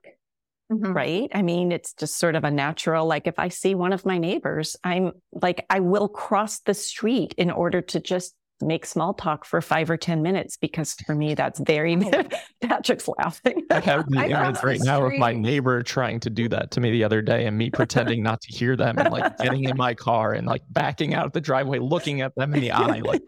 Mm-hmm. 0.73 0.93
Right. 0.93 1.31
I 1.33 1.43
mean, 1.43 1.71
it's 1.71 1.95
just 1.95 2.19
sort 2.19 2.35
of 2.35 2.43
a 2.43 2.51
natural, 2.51 3.07
like 3.07 3.29
if 3.29 3.39
I 3.39 3.49
see 3.51 3.77
one 3.77 3.93
of 3.93 4.05
my 4.05 4.19
neighbors, 4.19 4.75
I'm 4.83 5.13
like, 5.31 5.65
I 5.71 5.79
will 5.79 6.09
cross 6.09 6.59
the 6.59 6.75
street 6.75 7.35
in 7.39 7.53
order 7.53 7.83
to 7.83 8.01
just 8.01 8.35
make 8.61 8.87
small 8.87 9.15
talk 9.15 9.45
for 9.45 9.61
five 9.61 9.91
or 9.91 9.97
10 9.97 10.23
minutes 10.23 10.57
because 10.57 10.95
for 11.07 11.15
me, 11.15 11.35
that's 11.37 11.61
very, 11.61 11.97
oh. 11.97 12.25
Patrick's 12.63 13.09
laughing. 13.19 13.65
I 13.71 13.81
have 13.81 14.09
the 14.09 14.25
image 14.25 14.63
right 14.63 14.81
now 14.83 15.05
of 15.07 15.15
my 15.15 15.33
neighbor 15.33 15.83
trying 15.83 16.21
to 16.21 16.31
do 16.31 16.49
that 16.49 16.71
to 16.73 16.81
me 16.81 16.91
the 16.91 17.05
other 17.05 17.23
day 17.23 17.47
and 17.47 17.57
me 17.57 17.71
pretending 17.71 18.23
not 18.23 18.41
to 18.43 18.53
hear 18.53 18.77
them 18.77 18.99
and 18.99 19.11
like 19.11 19.37
getting 19.39 19.65
in 19.65 19.77
my 19.77 19.95
car 19.95 20.33
and 20.33 20.47
like 20.47 20.63
backing 20.71 21.15
out 21.15 21.27
of 21.27 21.33
the 21.33 21.41
driveway, 21.41 21.79
looking 21.79 22.21
at 22.21 22.35
them 22.35 22.55
in 22.55 22.61
the 22.61 22.73
eye. 22.73 23.01
Like, 23.01 23.23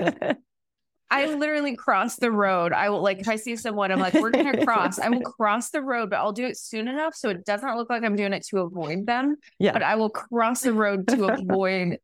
I 1.11 1.27
literally 1.27 1.75
cross 1.75 2.17
the 2.17 2.31
road. 2.31 2.73
I 2.73 2.91
will 2.91 3.03
like 3.03 3.19
if 3.21 3.29
I 3.29 3.37
see 3.37 3.57
someone, 3.57 3.91
I'm 3.91 3.99
like, 3.99 4.15
we're 4.15 4.31
gonna 4.31 4.65
cross. 4.65 4.99
I 4.99 5.09
will 5.09 5.23
cross 5.23 5.71
the 5.71 5.81
road, 5.81 6.11
but 6.11 6.17
I'll 6.17 6.33
do 6.33 6.45
it 6.45 6.59
soon 6.59 6.87
enough 6.87 7.15
so 7.15 7.31
it 7.31 7.45
doesn't 7.47 7.77
look 7.77 7.89
like 7.89 8.03
I'm 8.03 8.17
doing 8.17 8.33
it 8.35 8.47
to 8.49 8.61
avoid 8.61 9.07
them. 9.07 9.37
Yeah. 9.59 9.73
But 9.73 9.83
I 9.83 9.95
will 9.95 10.11
cross 10.11 10.63
the 10.63 10.73
road 10.73 11.09
to 11.09 11.27
avoid 11.27 11.99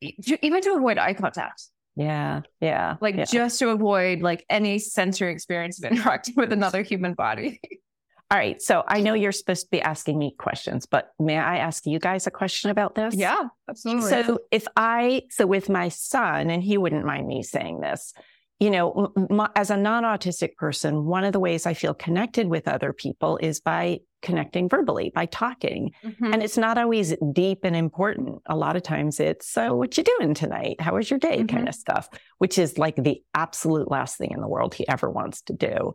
even 0.00 0.60
to 0.62 0.74
avoid 0.74 0.98
eye 0.98 1.14
contact. 1.14 1.64
Yeah. 1.96 2.42
Yeah. 2.60 2.96
Like 3.00 3.16
yeah. 3.16 3.24
just 3.24 3.58
to 3.58 3.70
avoid 3.70 4.22
like 4.22 4.44
any 4.48 4.78
sensory 4.78 5.32
experience 5.32 5.82
of 5.82 5.90
interacting 5.90 6.34
with 6.36 6.52
another 6.52 6.82
human 6.82 7.14
body. 7.14 7.60
All 8.30 8.38
right. 8.38 8.62
So 8.62 8.82
I 8.88 9.02
know 9.02 9.12
you're 9.12 9.30
supposed 9.30 9.66
to 9.66 9.70
be 9.70 9.82
asking 9.82 10.18
me 10.18 10.34
questions, 10.38 10.86
but 10.86 11.12
may 11.20 11.36
I 11.36 11.58
ask 11.58 11.84
you 11.84 11.98
guys 11.98 12.26
a 12.26 12.30
question 12.30 12.70
about 12.70 12.94
this? 12.94 13.14
Yeah, 13.14 13.42
absolutely. 13.68 14.08
So 14.08 14.38
if 14.50 14.66
I, 14.74 15.24
so 15.28 15.46
with 15.46 15.68
my 15.68 15.90
son, 15.90 16.48
and 16.48 16.62
he 16.62 16.78
wouldn't 16.78 17.04
mind 17.04 17.26
me 17.26 17.42
saying 17.42 17.80
this, 17.80 18.14
you 18.60 18.70
know, 18.70 19.12
m- 19.16 19.48
as 19.56 19.70
a 19.70 19.76
non 19.76 20.04
autistic 20.04 20.56
person, 20.56 21.04
one 21.04 21.24
of 21.24 21.32
the 21.32 21.40
ways 21.40 21.66
I 21.66 21.74
feel 21.74 21.94
connected 21.94 22.48
with 22.48 22.68
other 22.68 22.92
people 22.92 23.38
is 23.38 23.60
by 23.60 24.00
connecting 24.22 24.68
verbally, 24.68 25.10
by 25.14 25.26
talking. 25.26 25.90
Mm-hmm. 26.04 26.32
And 26.32 26.42
it's 26.42 26.56
not 26.56 26.78
always 26.78 27.14
deep 27.32 27.64
and 27.64 27.74
important. 27.74 28.40
A 28.46 28.56
lot 28.56 28.76
of 28.76 28.82
times 28.82 29.18
it's, 29.18 29.50
so 29.50 29.74
what 29.74 29.98
you 29.98 30.04
doing 30.04 30.32
tonight? 30.34 30.80
How 30.80 30.94
was 30.94 31.10
your 31.10 31.18
day? 31.18 31.38
Mm-hmm. 31.38 31.56
kind 31.56 31.68
of 31.68 31.74
stuff, 31.74 32.08
which 32.38 32.56
is 32.56 32.78
like 32.78 32.96
the 32.96 33.22
absolute 33.34 33.90
last 33.90 34.16
thing 34.16 34.30
in 34.30 34.40
the 34.40 34.48
world 34.48 34.74
he 34.74 34.86
ever 34.88 35.10
wants 35.10 35.42
to 35.42 35.52
do. 35.52 35.94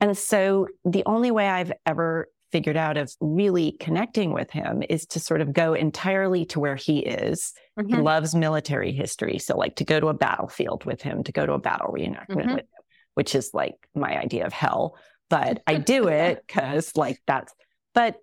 And 0.00 0.16
so 0.16 0.68
the 0.84 1.04
only 1.06 1.30
way 1.30 1.48
I've 1.48 1.72
ever 1.86 2.28
figured 2.52 2.76
out 2.76 2.96
of 2.96 3.12
really 3.20 3.72
connecting 3.80 4.32
with 4.32 4.50
him 4.50 4.82
is 4.88 5.06
to 5.06 5.18
sort 5.18 5.40
of 5.40 5.52
go 5.52 5.74
entirely 5.74 6.44
to 6.44 6.60
where 6.60 6.76
he 6.76 7.00
is. 7.00 7.52
Mm-hmm. 7.78 7.94
He 7.94 8.00
loves 8.00 8.34
military 8.34 8.92
history. 8.92 9.38
So, 9.38 9.56
like 9.56 9.76
to 9.76 9.84
go 9.84 9.98
to 9.98 10.08
a 10.08 10.14
battlefield 10.14 10.84
with 10.84 11.02
him, 11.02 11.24
to 11.24 11.32
go 11.32 11.46
to 11.46 11.54
a 11.54 11.58
battle 11.58 11.92
reenactment 11.92 12.28
mm-hmm. 12.28 12.54
with 12.54 12.60
him, 12.60 12.82
which 13.14 13.34
is 13.34 13.50
like 13.52 13.74
my 13.94 14.16
idea 14.18 14.46
of 14.46 14.52
hell. 14.52 14.96
But 15.30 15.62
I 15.66 15.76
do 15.76 16.08
it 16.08 16.44
because, 16.46 16.96
like, 16.96 17.20
that's, 17.26 17.52
but 17.94 18.16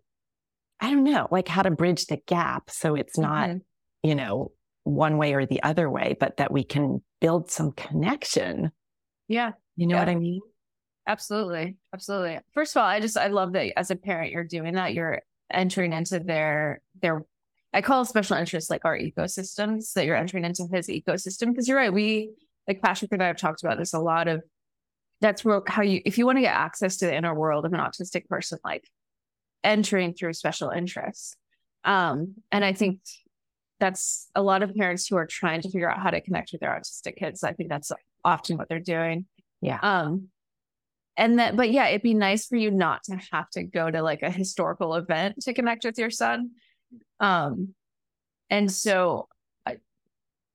I 0.79 0.91
don't 0.91 1.03
know, 1.03 1.27
like 1.31 1.47
how 1.47 1.63
to 1.63 1.71
bridge 1.71 2.05
the 2.05 2.21
gap. 2.27 2.69
So 2.69 2.95
it's 2.95 3.17
not, 3.17 3.49
mm-hmm. 3.49 3.57
you 4.07 4.15
know, 4.15 4.51
one 4.83 5.17
way 5.17 5.33
or 5.33 5.45
the 5.45 5.63
other 5.63 5.89
way, 5.89 6.15
but 6.19 6.37
that 6.37 6.51
we 6.51 6.63
can 6.63 7.01
build 7.19 7.51
some 7.51 7.71
connection. 7.71 8.71
Yeah. 9.27 9.51
You 9.75 9.87
know 9.87 9.95
yeah. 9.95 10.01
what 10.01 10.09
I 10.09 10.15
mean? 10.15 10.41
Absolutely. 11.07 11.77
Absolutely. 11.93 12.39
First 12.53 12.75
of 12.75 12.81
all, 12.81 12.87
I 12.87 12.99
just 12.99 13.17
I 13.17 13.27
love 13.27 13.53
that 13.53 13.77
as 13.77 13.91
a 13.91 13.95
parent 13.95 14.31
you're 14.31 14.43
doing 14.43 14.75
that. 14.75 14.93
You're 14.93 15.21
entering 15.51 15.93
into 15.93 16.19
their 16.19 16.81
their 17.01 17.25
I 17.73 17.81
call 17.81 18.05
special 18.05 18.37
interests 18.37 18.69
like 18.69 18.85
our 18.85 18.97
ecosystems 18.97 19.93
that 19.93 20.05
you're 20.05 20.15
entering 20.15 20.45
into 20.45 20.67
his 20.71 20.87
ecosystem 20.87 21.47
because 21.47 21.67
you're 21.67 21.77
right. 21.77 21.93
We 21.93 22.31
like 22.67 22.81
Patrick 22.81 23.11
and 23.11 23.23
I 23.23 23.27
have 23.27 23.37
talked 23.37 23.63
about 23.63 23.77
this 23.77 23.93
a 23.93 23.99
lot 23.99 24.27
of 24.27 24.43
that's 25.21 25.43
real 25.43 25.63
how 25.67 25.81
you 25.81 26.01
if 26.05 26.17
you 26.17 26.25
want 26.25 26.37
to 26.37 26.41
get 26.41 26.53
access 26.53 26.97
to 26.97 27.05
the 27.05 27.15
inner 27.15 27.33
world 27.33 27.65
of 27.65 27.73
an 27.73 27.79
autistic 27.79 28.27
person, 28.27 28.59
like 28.63 28.87
entering 29.63 30.13
through 30.13 30.33
special 30.33 30.69
interests. 30.69 31.35
Um, 31.83 32.35
and 32.51 32.63
I 32.63 32.73
think 32.73 32.99
that's 33.79 34.29
a 34.35 34.41
lot 34.41 34.63
of 34.63 34.75
parents 34.75 35.07
who 35.07 35.15
are 35.15 35.25
trying 35.25 35.61
to 35.61 35.69
figure 35.69 35.89
out 35.89 35.99
how 35.99 36.09
to 36.09 36.21
connect 36.21 36.51
with 36.51 36.61
their 36.61 36.71
autistic 36.71 37.17
kids. 37.17 37.43
I 37.43 37.53
think 37.53 37.69
that's 37.69 37.91
often 38.23 38.57
what 38.57 38.67
they're 38.69 38.79
doing. 38.79 39.25
Yeah. 39.61 39.79
Um, 39.81 40.29
and 41.19 41.37
that, 41.37 41.55
but 41.55 41.69
yeah, 41.69 41.87
it'd 41.87 42.01
be 42.01 42.13
nice 42.13 42.47
for 42.47 42.55
you 42.55 42.71
not 42.71 43.03
to 43.03 43.19
have 43.31 43.49
to 43.51 43.63
go 43.63 43.91
to 43.91 44.01
like 44.01 44.23
a 44.23 44.31
historical 44.31 44.95
event 44.95 45.41
to 45.41 45.53
connect 45.53 45.83
with 45.83 45.99
your 45.99 46.09
son. 46.09 46.51
Um, 47.19 47.75
and 48.49 48.71
so, 48.71 49.27
I, 49.65 49.77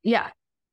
yeah, 0.02 0.30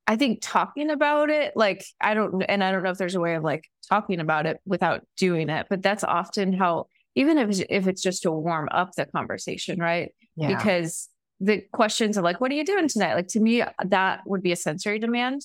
I 0.07 0.15
think 0.15 0.39
talking 0.41 0.89
about 0.89 1.29
it, 1.29 1.55
like, 1.55 1.83
I 1.99 2.13
don't, 2.13 2.41
and 2.43 2.63
I 2.63 2.71
don't 2.71 2.83
know 2.83 2.89
if 2.89 2.97
there's 2.97 3.15
a 3.15 3.19
way 3.19 3.35
of 3.35 3.43
like 3.43 3.65
talking 3.89 4.21
about 4.21 4.45
it 4.45 4.61
without 4.65 5.05
doing 5.17 5.49
it, 5.49 5.67
but 5.69 5.81
that's 5.81 6.03
often 6.03 6.53
how, 6.53 6.87
even 7.15 7.37
if 7.37 7.49
it's, 7.49 7.61
if 7.69 7.87
it's 7.87 8.01
just 8.01 8.23
to 8.23 8.31
warm 8.31 8.69
up 8.71 8.93
the 8.93 9.05
conversation, 9.05 9.77
right? 9.77 10.15
Yeah. 10.37 10.47
Because 10.47 11.09
the 11.41 11.65
questions 11.73 12.17
are 12.17 12.23
like, 12.23 12.39
what 12.39 12.49
are 12.51 12.55
you 12.55 12.63
doing 12.65 12.87
tonight? 12.87 13.15
Like 13.15 13.27
to 13.29 13.41
me, 13.41 13.61
that 13.85 14.21
would 14.25 14.41
be 14.41 14.53
a 14.53 14.55
sensory 14.55 14.99
demand. 14.99 15.41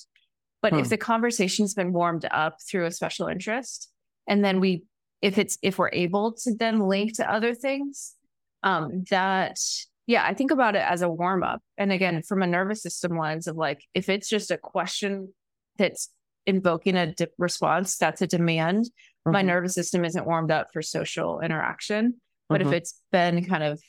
But 0.63 0.73
hmm. 0.73 0.79
if 0.79 0.89
the 0.89 0.97
conversation's 0.97 1.75
been 1.75 1.93
warmed 1.93 2.27
up 2.31 2.59
through 2.71 2.87
a 2.87 2.93
special 2.93 3.27
interest, 3.27 3.91
and 4.27 4.45
then 4.45 4.61
we, 4.61 4.85
if 5.23 5.39
it's 5.39 5.59
if 5.63 5.79
we're 5.79 5.91
able 5.93 6.33
to 6.33 6.55
then 6.55 6.81
link 6.81 7.17
to 7.17 7.31
other 7.31 7.55
things, 7.55 8.15
um, 8.63 9.05
that 9.11 9.59
yeah, 10.07 10.25
I 10.25 10.35
think 10.35 10.51
about 10.53 10.77
it 10.77 10.85
as 10.87 11.03
a 11.03 11.09
warm 11.09 11.43
up. 11.43 11.61
And 11.77 11.91
again, 11.91 12.23
from 12.23 12.43
a 12.43 12.47
nervous 12.47 12.83
system 12.83 13.19
lens 13.19 13.47
of 13.47 13.57
like, 13.57 13.83
if 13.93 14.09
it's 14.09 14.29
just 14.29 14.51
a 14.51 14.59
question 14.59 15.33
that's 15.79 16.11
invoking 16.47 16.97
a 16.97 17.13
di- 17.13 17.27
response, 17.39 17.97
that's 17.97 18.23
a 18.23 18.27
demand. 18.27 18.85
Mm-hmm. 18.85 19.33
My 19.33 19.43
nervous 19.43 19.75
system 19.75 20.05
isn't 20.05 20.27
warmed 20.27 20.53
up 20.53 20.69
for 20.73 20.81
social 20.81 21.41
interaction. 21.41 22.21
But 22.49 22.61
mm-hmm. 22.61 22.69
if 22.69 22.75
it's 22.75 23.01
been 23.11 23.45
kind 23.45 23.65
of 23.65 23.81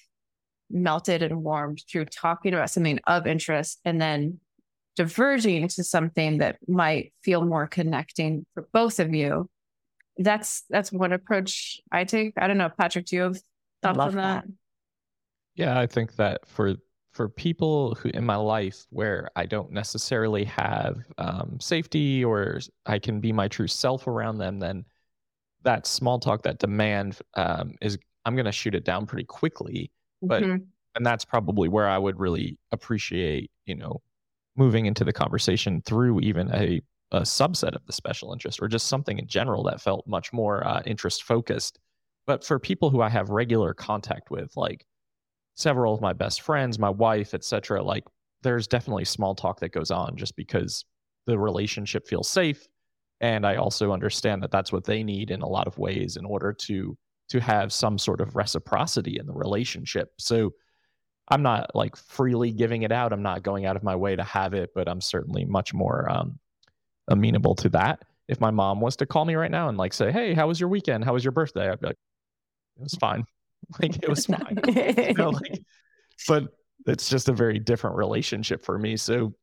melted 0.72 1.22
and 1.22 1.44
warmed 1.44 1.84
through 1.90 2.06
talking 2.06 2.54
about 2.54 2.72
something 2.72 3.00
of 3.06 3.28
interest 3.28 3.80
and 3.86 4.02
then 4.02 4.40
diverging 4.96 5.68
to 5.68 5.84
something 5.84 6.40
that 6.40 6.58
might 6.68 7.14
feel 7.24 7.46
more 7.46 7.68
connecting 7.68 8.46
for 8.56 8.68
both 8.74 9.00
of 9.00 9.14
you 9.14 9.48
that's 10.18 10.64
that's 10.70 10.92
one 10.92 11.14
approach 11.14 11.80
i 11.92 12.04
take 12.04 12.34
i 12.38 12.48
don't 12.48 12.58
know 12.58 12.70
patrick 12.70 13.06
do 13.06 13.16
you 13.16 13.22
have 13.24 13.38
thoughts 13.82 14.00
on 14.00 14.16
that? 14.16 14.44
that 14.46 14.46
yeah 15.56 15.80
i 15.80 15.86
think 15.86 16.16
that 16.16 16.46
for 16.48 16.76
for 17.14 17.30
people 17.30 17.96
who 17.96 18.10
in 18.10 18.26
my 18.26 18.36
life 18.36 18.86
where 18.90 19.30
i 19.36 19.46
don't 19.46 19.72
necessarily 19.72 20.44
have 20.44 20.98
um, 21.18 21.58
safety 21.60 22.24
or 22.24 22.60
i 22.86 23.00
can 23.00 23.20
be 23.20 23.32
my 23.32 23.48
true 23.48 23.68
self 23.68 24.08
around 24.08 24.38
them 24.38 24.60
then 24.60 24.86
that 25.64 25.86
small 25.86 26.20
talk 26.20 26.44
that 26.44 26.60
demand 26.60 27.20
um, 27.36 27.74
is 27.82 27.98
i'm 28.26 28.36
going 28.36 28.46
to 28.46 28.52
shoot 28.52 28.76
it 28.76 28.86
down 28.86 29.06
pretty 29.06 29.26
quickly 29.26 29.92
but 30.22 30.44
mm-hmm. 30.44 30.64
and 30.96 31.06
that's 31.06 31.26
probably 31.26 31.70
where 31.70 31.88
i 31.88 31.98
would 31.98 32.20
really 32.20 32.58
appreciate 32.72 33.52
you 33.66 33.76
know 33.76 34.02
moving 34.56 34.88
into 34.88 35.04
the 35.04 35.14
conversation 35.14 35.82
through 35.82 36.20
even 36.22 36.52
a, 36.54 36.82
a 37.12 37.22
subset 37.22 37.76
of 37.76 37.86
the 37.86 37.94
special 37.94 38.34
interest 38.34 38.60
or 38.62 38.68
just 38.68 38.88
something 38.88 39.18
in 39.18 39.28
general 39.28 39.64
that 39.64 39.82
felt 39.82 40.08
much 40.08 40.34
more 40.34 40.66
uh, 40.68 40.82
interest 40.86 41.24
focused 41.24 41.80
but 42.26 42.44
for 42.44 42.60
people 42.60 42.90
who 42.90 43.02
i 43.02 43.10
have 43.10 43.30
regular 43.30 43.74
contact 43.74 44.30
with 44.30 44.52
like 44.56 44.86
several 45.56 45.94
of 45.94 46.02
my 46.02 46.14
best 46.14 46.42
friends 46.42 46.78
my 46.78 46.90
wife 46.90 47.34
etc 47.34 47.82
like 47.82 48.04
there's 48.44 48.68
definitely 48.68 49.06
small 49.06 49.34
talk 49.34 49.60
that 49.60 49.72
goes 49.72 49.92
on 49.92 50.16
just 50.16 50.36
because 50.36 50.86
the 51.26 51.38
relationship 51.38 52.08
feels 52.08 52.30
safe 52.30 52.68
and 53.22 53.46
i 53.46 53.56
also 53.56 53.92
understand 53.92 54.44
that 54.44 54.52
that's 54.52 54.72
what 54.72 54.84
they 54.84 55.04
need 55.04 55.32
in 55.32 55.42
a 55.42 55.48
lot 55.48 55.68
of 55.68 55.78
ways 55.78 56.18
in 56.18 56.26
order 56.26 56.54
to 56.54 56.98
to 57.30 57.40
have 57.40 57.74
some 57.74 57.98
sort 57.98 58.22
of 58.22 58.36
reciprocity 58.36 59.18
in 59.20 59.26
the 59.26 59.34
relationship. 59.34 60.12
So 60.18 60.54
I'm 61.30 61.42
not 61.42 61.76
like 61.76 61.96
freely 61.96 62.52
giving 62.52 62.84
it 62.84 62.92
out. 62.92 63.12
I'm 63.12 63.24
not 63.24 63.44
going 63.44 63.66
out 63.66 63.76
of 63.76 63.84
my 63.84 63.96
way 63.96 64.16
to 64.16 64.24
have 64.24 64.54
it, 64.54 64.70
but 64.74 64.88
I'm 64.88 65.02
certainly 65.02 65.44
much 65.44 65.74
more 65.74 66.10
um, 66.10 66.40
amenable 67.08 67.56
to 67.56 67.70
that. 67.70 68.04
If 68.28 68.42
my 68.42 68.52
mom 68.52 68.82
was 68.82 68.96
to 68.98 69.06
call 69.06 69.26
me 69.26 69.36
right 69.36 69.52
now 69.52 69.70
and 69.70 69.78
like 69.78 69.94
say, 69.94 70.12
"Hey, 70.12 70.34
how 70.34 70.48
was 70.48 70.60
your 70.60 70.70
weekend? 70.70 71.06
How 71.06 71.14
was 71.14 71.24
your 71.24 71.32
birthday?" 71.32 71.70
I'd 71.70 71.80
be 71.80 71.88
like, 71.88 71.98
"It 72.78 72.84
was 72.84 72.94
fine. 72.96 73.24
like 73.82 73.96
it 74.04 74.10
was 74.10 74.26
fine." 74.28 74.60
you 74.68 75.14
know, 75.14 75.30
like, 75.30 75.62
but 76.28 76.46
it's 76.86 77.10
just 77.10 77.30
a 77.30 77.34
very 77.34 77.60
different 77.60 77.96
relationship 77.96 78.64
for 78.64 78.78
me. 78.78 78.98
So 78.98 79.34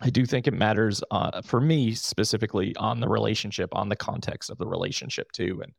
I 0.00 0.10
do 0.10 0.24
think 0.24 0.46
it 0.46 0.54
matters 0.54 1.02
uh, 1.10 1.42
for 1.42 1.60
me 1.60 1.94
specifically 1.94 2.74
on 2.76 3.00
the 3.00 3.08
relationship, 3.08 3.74
on 3.74 3.88
the 3.88 3.96
context 3.96 4.50
of 4.50 4.58
the 4.58 4.66
relationship 4.66 5.30
too, 5.32 5.60
and 5.62 5.72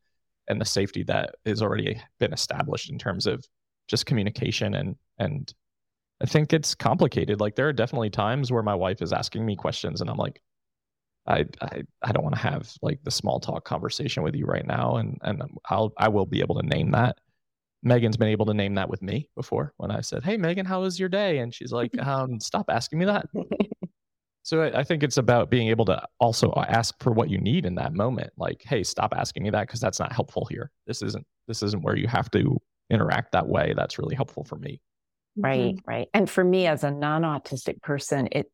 and 0.48 0.60
the 0.60 0.66
safety 0.66 1.02
that 1.04 1.36
has 1.46 1.62
already 1.62 2.00
been 2.20 2.32
established 2.32 2.90
in 2.90 2.98
terms 2.98 3.26
of 3.26 3.44
just 3.88 4.06
communication 4.06 4.74
and 4.74 4.96
and 5.18 5.54
I 6.20 6.26
think 6.26 6.52
it's 6.52 6.74
complicated. 6.74 7.40
Like 7.40 7.56
there 7.56 7.68
are 7.68 7.72
definitely 7.72 8.10
times 8.10 8.52
where 8.52 8.62
my 8.62 8.74
wife 8.74 9.02
is 9.02 9.12
asking 9.12 9.44
me 9.44 9.56
questions 9.56 10.00
and 10.00 10.08
I'm 10.08 10.16
like, 10.16 10.40
I 11.26 11.44
I, 11.60 11.82
I 12.02 12.12
don't 12.12 12.24
want 12.24 12.34
to 12.34 12.40
have 12.40 12.72
like 12.82 13.02
the 13.04 13.10
small 13.10 13.40
talk 13.40 13.64
conversation 13.64 14.22
with 14.22 14.34
you 14.34 14.46
right 14.46 14.66
now. 14.66 14.96
And 14.96 15.18
and 15.22 15.42
I'll 15.70 15.92
I 15.98 16.08
will 16.08 16.26
be 16.26 16.40
able 16.40 16.60
to 16.60 16.66
name 16.66 16.90
that. 16.92 17.18
Megan's 17.82 18.16
been 18.16 18.28
able 18.28 18.46
to 18.46 18.54
name 18.54 18.74
that 18.76 18.88
with 18.88 19.02
me 19.02 19.28
before 19.36 19.74
when 19.76 19.90
I 19.90 20.00
said, 20.00 20.24
Hey 20.24 20.36
Megan, 20.38 20.64
how 20.64 20.80
was 20.80 20.98
your 20.98 21.10
day? 21.10 21.38
And 21.38 21.54
she's 21.54 21.72
like, 21.72 21.96
um, 22.06 22.40
stop 22.40 22.66
asking 22.68 22.98
me 22.98 23.04
that. 23.06 23.26
So 24.44 24.62
I 24.62 24.84
think 24.84 25.02
it's 25.02 25.16
about 25.16 25.50
being 25.50 25.68
able 25.68 25.86
to 25.86 26.06
also 26.20 26.52
ask 26.68 27.02
for 27.02 27.12
what 27.12 27.30
you 27.30 27.38
need 27.38 27.64
in 27.64 27.76
that 27.76 27.94
moment. 27.94 28.30
Like, 28.36 28.62
hey, 28.62 28.82
stop 28.82 29.14
asking 29.16 29.42
me 29.42 29.48
that 29.48 29.66
because 29.66 29.80
that's 29.80 29.98
not 29.98 30.12
helpful 30.12 30.46
here. 30.50 30.70
This 30.86 31.00
isn't 31.00 31.26
this 31.48 31.62
isn't 31.62 31.82
where 31.82 31.96
you 31.96 32.06
have 32.08 32.30
to 32.32 32.60
interact 32.90 33.32
that 33.32 33.48
way. 33.48 33.72
That's 33.74 33.98
really 33.98 34.14
helpful 34.14 34.44
for 34.44 34.56
me. 34.56 34.82
Right, 35.34 35.76
mm-hmm. 35.76 35.90
right. 35.90 36.08
And 36.12 36.28
for 36.28 36.44
me 36.44 36.66
as 36.66 36.84
a 36.84 36.90
non-autistic 36.90 37.80
person, 37.80 38.28
it 38.32 38.52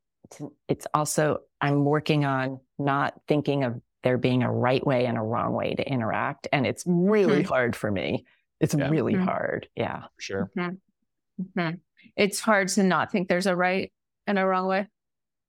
it's 0.69 0.87
also 0.95 1.39
I'm 1.61 1.85
working 1.85 2.25
on 2.25 2.61
not 2.79 3.15
thinking 3.29 3.65
of 3.65 3.81
there 4.03 4.19
being 4.19 4.43
a 4.43 4.51
right 4.51 4.85
way 4.87 5.07
and 5.07 5.19
a 5.19 5.23
wrong 5.23 5.53
way 5.53 5.75
to 5.75 5.87
interact, 5.87 6.49
and 6.53 6.67
it's 6.67 6.85
really 6.87 7.43
mm-hmm. 7.43 7.49
hard 7.49 7.77
for 7.77 7.91
me. 7.91 8.25
It's 8.61 8.75
yeah. 8.75 8.89
really 8.89 9.15
mm-hmm. 9.15 9.25
hard. 9.25 9.69
Yeah, 9.75 10.03
for 10.17 10.23
sure. 10.23 10.51
Mm-hmm. 10.57 11.59
Mm-hmm. 11.59 11.77
It's 12.17 12.41
hard 12.41 12.69
to 12.69 12.83
not 12.83 13.13
think 13.13 13.29
there's 13.29 13.47
a 13.47 13.57
right 13.57 13.93
and 14.27 14.39
a 14.39 14.47
wrong 14.47 14.67
way 14.67 14.87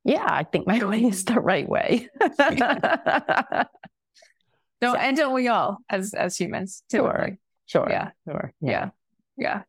yeah, 0.04 0.26
I 0.28 0.44
think 0.44 0.68
my 0.68 0.84
way 0.88 1.04
is 1.04 1.26
the 1.26 1.40
right 1.40 1.68
way. 1.68 2.10
don't 4.82 4.98
and 4.98 5.18
don't 5.18 5.34
we 5.34 5.48
all 5.48 5.78
as 5.90 6.14
as 6.14 6.38
humans? 6.38 6.84
Sure. 6.92 7.38
Sure. 7.66 7.88
Yeah. 7.90 8.12
Sure. 8.28 8.54
Yeah. 8.62 8.90
yeah. 9.38 9.62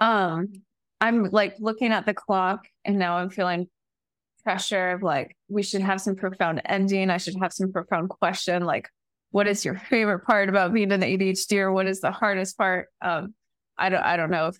Um, 0.00 0.52
I'm 1.00 1.24
like 1.24 1.56
looking 1.58 1.92
at 1.92 2.06
the 2.06 2.14
clock 2.14 2.66
and 2.84 2.98
now 2.98 3.16
I'm 3.18 3.30
feeling 3.30 3.68
pressure 4.44 4.90
of 4.90 5.02
like 5.02 5.36
we 5.48 5.62
should 5.62 5.82
have 5.82 6.00
some 6.00 6.16
profound 6.16 6.62
ending. 6.64 7.10
I 7.10 7.16
should 7.16 7.36
have 7.40 7.52
some 7.52 7.72
profound 7.72 8.10
question 8.10 8.64
like 8.64 8.88
what 9.30 9.48
is 9.48 9.64
your 9.64 9.74
favorite 9.90 10.20
part 10.20 10.48
about 10.48 10.72
being 10.72 10.92
an 10.92 11.00
ADHD 11.00 11.58
or 11.58 11.72
what 11.72 11.86
is 11.86 12.00
the 12.00 12.12
hardest 12.12 12.56
part? 12.56 12.88
Um, 13.02 13.34
I 13.76 13.88
don't 13.88 14.02
I 14.02 14.16
don't 14.16 14.30
know 14.30 14.48
if 14.48 14.58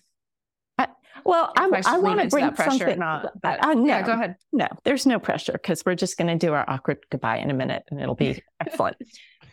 well, 1.23 1.53
I, 1.57 1.81
I 1.85 1.97
want 1.97 2.21
to 2.21 2.27
bring 2.27 2.55
something. 2.55 2.99
Not, 2.99 3.31
but, 3.41 3.63
uh, 3.63 3.73
no, 3.73 3.85
yeah, 3.85 4.01
go 4.01 4.11
ahead. 4.11 4.35
No, 4.51 4.67
there's 4.83 5.05
no 5.05 5.17
pressure 5.17 5.53
because 5.53 5.83
we're 5.85 5.95
just 5.95 6.17
going 6.17 6.27
to 6.27 6.35
do 6.35 6.53
our 6.53 6.69
awkward 6.69 6.99
goodbye 7.09 7.37
in 7.37 7.49
a 7.49 7.53
minute, 7.53 7.83
and 7.89 8.01
it'll 8.01 8.15
be 8.15 8.43
excellent. 8.59 8.97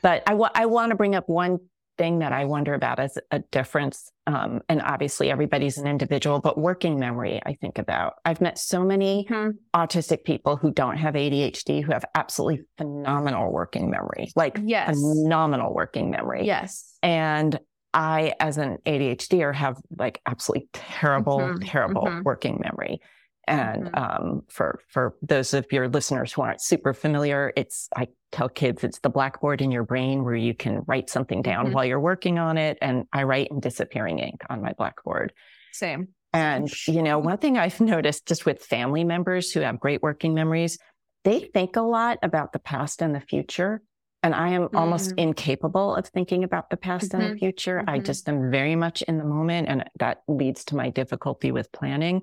But 0.03 0.23
I, 0.27 0.33
I 0.33 0.67
want 0.67 0.91
to 0.91 0.97
bring 0.97 1.15
up 1.15 1.29
one 1.29 1.61
thing 2.03 2.19
that 2.19 2.33
I 2.33 2.47
wonder 2.47 2.75
about 2.75 2.99
as 2.99 3.17
a 3.31 3.39
difference. 3.53 4.11
Um, 4.27 4.61
and 4.69 4.83
obviously, 4.83 5.31
everybody's 5.31 5.79
an 5.79 5.87
individual, 5.87 6.41
but 6.41 6.59
working 6.59 6.99
memory, 6.99 7.41
I 7.47 7.55
think 7.55 7.79
about. 7.79 8.15
I've 8.25 8.41
met 8.41 8.59
so 8.59 8.83
many 8.83 9.25
mm-hmm. 9.31 9.51
autistic 9.73 10.25
people 10.25 10.57
who 10.57 10.73
don't 10.73 10.97
have 10.97 11.15
ADHD 11.15 11.81
who 11.81 11.93
have 11.93 12.05
absolutely 12.17 12.65
phenomenal 12.77 13.53
working 13.53 13.89
memory, 13.89 14.33
like 14.35 14.59
yes. 14.65 15.01
phenomenal 15.01 15.73
working 15.73 16.11
memory. 16.11 16.45
Yes. 16.45 16.97
And 17.05 17.61
I, 17.95 18.35
as 18.41 18.59
an 18.59 18.79
ADHDer, 18.85 19.55
have 19.55 19.77
like 19.97 20.21
absolutely 20.27 20.69
terrible, 20.73 21.39
mm-hmm. 21.39 21.65
terrible 21.65 22.03
mm-hmm. 22.03 22.23
working 22.25 22.61
memory. 22.65 23.01
And 23.49 23.87
mm-hmm. 23.87 24.25
um, 24.27 24.43
for 24.49 24.81
for 24.89 25.17
those 25.21 25.53
of 25.53 25.71
your 25.73 25.89
listeners 25.89 26.33
who 26.33 26.43
aren't 26.43 26.61
super 26.61 26.95
familiar, 26.95 27.53
it's 27.57 27.89
I 27.97 28.09
tell 28.31 28.49
kids 28.49 28.85
it's 28.85 29.01
the 29.01 29.11
blackboard 29.11 29.61
in 29.61 29.71
your 29.71 29.83
brain 29.83 30.25
where 30.25 30.37
you 30.37 30.55
can 30.55 30.83
write 30.87 31.11
something 31.11 31.43
down 31.43 31.67
mm-hmm. 31.67 31.75
while 31.75 31.85
you're 31.85 32.01
working 32.01 32.39
on 32.39 32.57
it. 32.57 32.79
And 32.81 33.05
I 33.13 33.25
write 33.25 33.49
in 33.51 33.61
disappearing 33.61 34.21
ink 34.21 34.43
on 34.49 34.63
my 34.63 34.73
blackboard. 34.75 35.33
Same. 35.73 36.09
And 36.33 36.71
you 36.87 37.03
know, 37.03 37.19
one 37.19 37.39
thing 37.39 37.59
I've 37.59 37.81
noticed 37.81 38.27
just 38.27 38.47
with 38.47 38.63
family 38.63 39.05
members 39.05 39.51
who 39.51 39.61
have 39.61 39.81
great 39.81 40.03
working 40.03 40.35
memories, 40.35 40.79
they 41.25 41.41
think 41.41 41.77
a 41.77 41.83
lot 41.83 42.19
about 42.23 42.53
the 42.53 42.59
past 42.61 43.03
and 43.03 43.15
the 43.15 43.21
future. 43.21 43.83
And 44.23 44.37
I 44.37 44.51
am 44.51 44.63
mm-hmm. 44.63 44.77
almost 44.77 45.15
incapable 45.17 45.97
of 45.97 46.07
thinking 46.07 46.45
about 46.45 46.71
the 46.71 46.77
past 46.77 47.07
mm-hmm. 47.07 47.17
and 47.17 47.25
the 47.25 47.29
mm-hmm. 47.31 47.39
future. 47.39 47.79
Mm-hmm. 47.79 47.91
I 47.91 47.99
just 47.99 48.29
am 48.29 48.53
very 48.53 48.77
much 48.77 49.03
in 49.03 49.19
the 49.19 49.25
moment. 49.25 49.69
And 49.69 49.85
that 49.99 50.23
leads 50.29 50.65
to 50.67 50.77
my 50.77 50.91
difficulty 50.91 51.51
with 51.51 51.73
planning. 51.73 52.23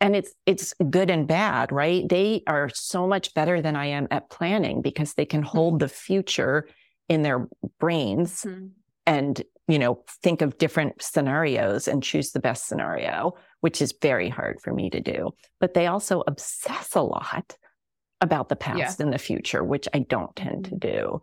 And 0.00 0.16
it's 0.16 0.32
it's 0.46 0.74
good 0.90 1.10
and 1.10 1.28
bad, 1.28 1.72
right? 1.72 2.08
They 2.08 2.42
are 2.46 2.70
so 2.72 3.06
much 3.06 3.34
better 3.34 3.60
than 3.60 3.76
I 3.76 3.86
am 3.86 4.08
at 4.10 4.30
planning 4.30 4.82
because 4.82 5.14
they 5.14 5.26
can 5.26 5.42
hold 5.42 5.78
the 5.78 5.88
future 5.88 6.68
in 7.08 7.22
their 7.22 7.48
brains 7.78 8.42
mm-hmm. 8.42 8.68
and 9.06 9.42
you 9.68 9.78
know 9.78 10.02
think 10.22 10.42
of 10.42 10.58
different 10.58 11.02
scenarios 11.02 11.86
and 11.86 12.02
choose 12.02 12.32
the 12.32 12.40
best 12.40 12.66
scenario, 12.66 13.34
which 13.60 13.82
is 13.82 13.94
very 14.00 14.28
hard 14.28 14.60
for 14.60 14.72
me 14.72 14.90
to 14.90 15.00
do. 15.00 15.34
But 15.58 15.74
they 15.74 15.86
also 15.86 16.22
obsess 16.26 16.94
a 16.94 17.02
lot 17.02 17.56
about 18.22 18.48
the 18.48 18.56
past 18.56 18.98
yeah. 18.98 19.04
and 19.04 19.12
the 19.12 19.18
future, 19.18 19.62
which 19.62 19.88
I 19.92 20.00
don't 20.00 20.34
tend 20.34 20.66
to 20.66 20.70
mm-hmm. 20.70 20.88
do. 20.88 21.22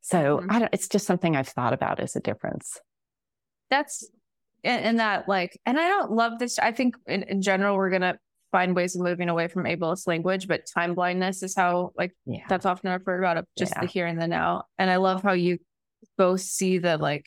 So 0.00 0.38
mm-hmm. 0.38 0.50
I 0.50 0.58
don't, 0.60 0.74
it's 0.74 0.88
just 0.88 1.06
something 1.06 1.34
I've 1.34 1.48
thought 1.48 1.72
about 1.72 2.00
as 2.00 2.16
a 2.16 2.20
difference. 2.20 2.80
That's 3.70 4.08
and, 4.66 4.98
that 4.98 5.28
like, 5.28 5.58
and 5.66 5.78
I 5.78 5.88
don't 5.88 6.12
love 6.12 6.38
this. 6.38 6.58
I 6.58 6.72
think 6.72 6.96
in, 7.06 7.22
in 7.24 7.42
general, 7.42 7.76
we're 7.76 7.90
going 7.90 8.02
to 8.02 8.18
find 8.52 8.74
ways 8.74 8.94
of 8.94 9.02
moving 9.02 9.28
away 9.28 9.48
from 9.48 9.64
ableist 9.64 10.06
language, 10.06 10.48
but 10.48 10.66
time 10.72 10.94
blindness 10.94 11.42
is 11.42 11.54
how 11.54 11.92
like 11.96 12.14
yeah. 12.24 12.44
that's 12.48 12.66
often 12.66 12.90
referred 12.90 13.18
about 13.18 13.44
just 13.58 13.72
yeah. 13.74 13.80
the 13.82 13.86
here 13.86 14.06
and 14.06 14.20
the 14.20 14.28
now. 14.28 14.64
And 14.78 14.90
I 14.90 14.96
love 14.96 15.22
how 15.22 15.32
you 15.32 15.58
both 16.16 16.40
see 16.40 16.78
the 16.78 16.96
like 16.96 17.26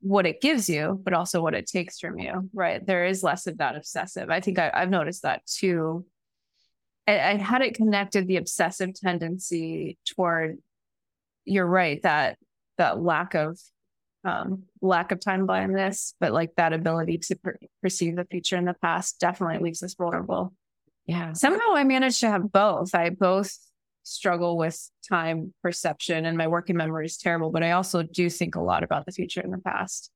what 0.00 0.26
it 0.26 0.40
gives 0.40 0.68
you, 0.68 1.00
but 1.02 1.12
also 1.12 1.40
what 1.40 1.54
it 1.54 1.66
takes 1.66 1.98
from 1.98 2.18
you. 2.18 2.48
Right. 2.52 2.84
There 2.84 3.06
is 3.06 3.22
less 3.22 3.46
of 3.46 3.58
that 3.58 3.76
obsessive. 3.76 4.30
I 4.30 4.40
think 4.40 4.58
I, 4.58 4.70
have 4.74 4.90
noticed 4.90 5.22
that 5.22 5.46
too. 5.46 6.04
I, 7.06 7.18
I 7.20 7.34
had 7.36 7.62
it 7.62 7.74
connected 7.74 8.28
the 8.28 8.36
obsessive 8.36 8.94
tendency 8.94 9.98
toward 10.14 10.58
you're 11.44 11.66
right, 11.66 12.02
that 12.02 12.38
that 12.76 13.00
lack 13.00 13.34
of 13.34 13.58
um, 14.24 14.64
lack 14.80 15.12
of 15.12 15.20
time 15.20 15.46
blindness, 15.46 16.14
but 16.20 16.32
like 16.32 16.54
that 16.56 16.72
ability 16.72 17.18
to 17.18 17.36
per- 17.36 17.58
perceive 17.82 18.16
the 18.16 18.24
future 18.24 18.56
and 18.56 18.66
the 18.66 18.74
past 18.74 19.20
definitely 19.20 19.58
leaves 19.58 19.82
us 19.82 19.94
vulnerable. 19.94 20.52
Yeah. 21.06 21.32
Somehow 21.32 21.74
I 21.74 21.84
managed 21.84 22.20
to 22.20 22.30
have 22.30 22.52
both. 22.52 22.94
I 22.94 23.10
both 23.10 23.56
struggle 24.02 24.56
with 24.56 24.90
time 25.08 25.54
perception 25.62 26.24
and 26.26 26.36
my 26.36 26.46
working 26.46 26.76
memory 26.76 27.06
is 27.06 27.16
terrible, 27.16 27.50
but 27.50 27.62
I 27.62 27.72
also 27.72 28.02
do 28.02 28.28
think 28.28 28.54
a 28.54 28.60
lot 28.60 28.82
about 28.82 29.06
the 29.06 29.12
future 29.12 29.40
and 29.40 29.52
the 29.52 29.58
past. 29.58 30.10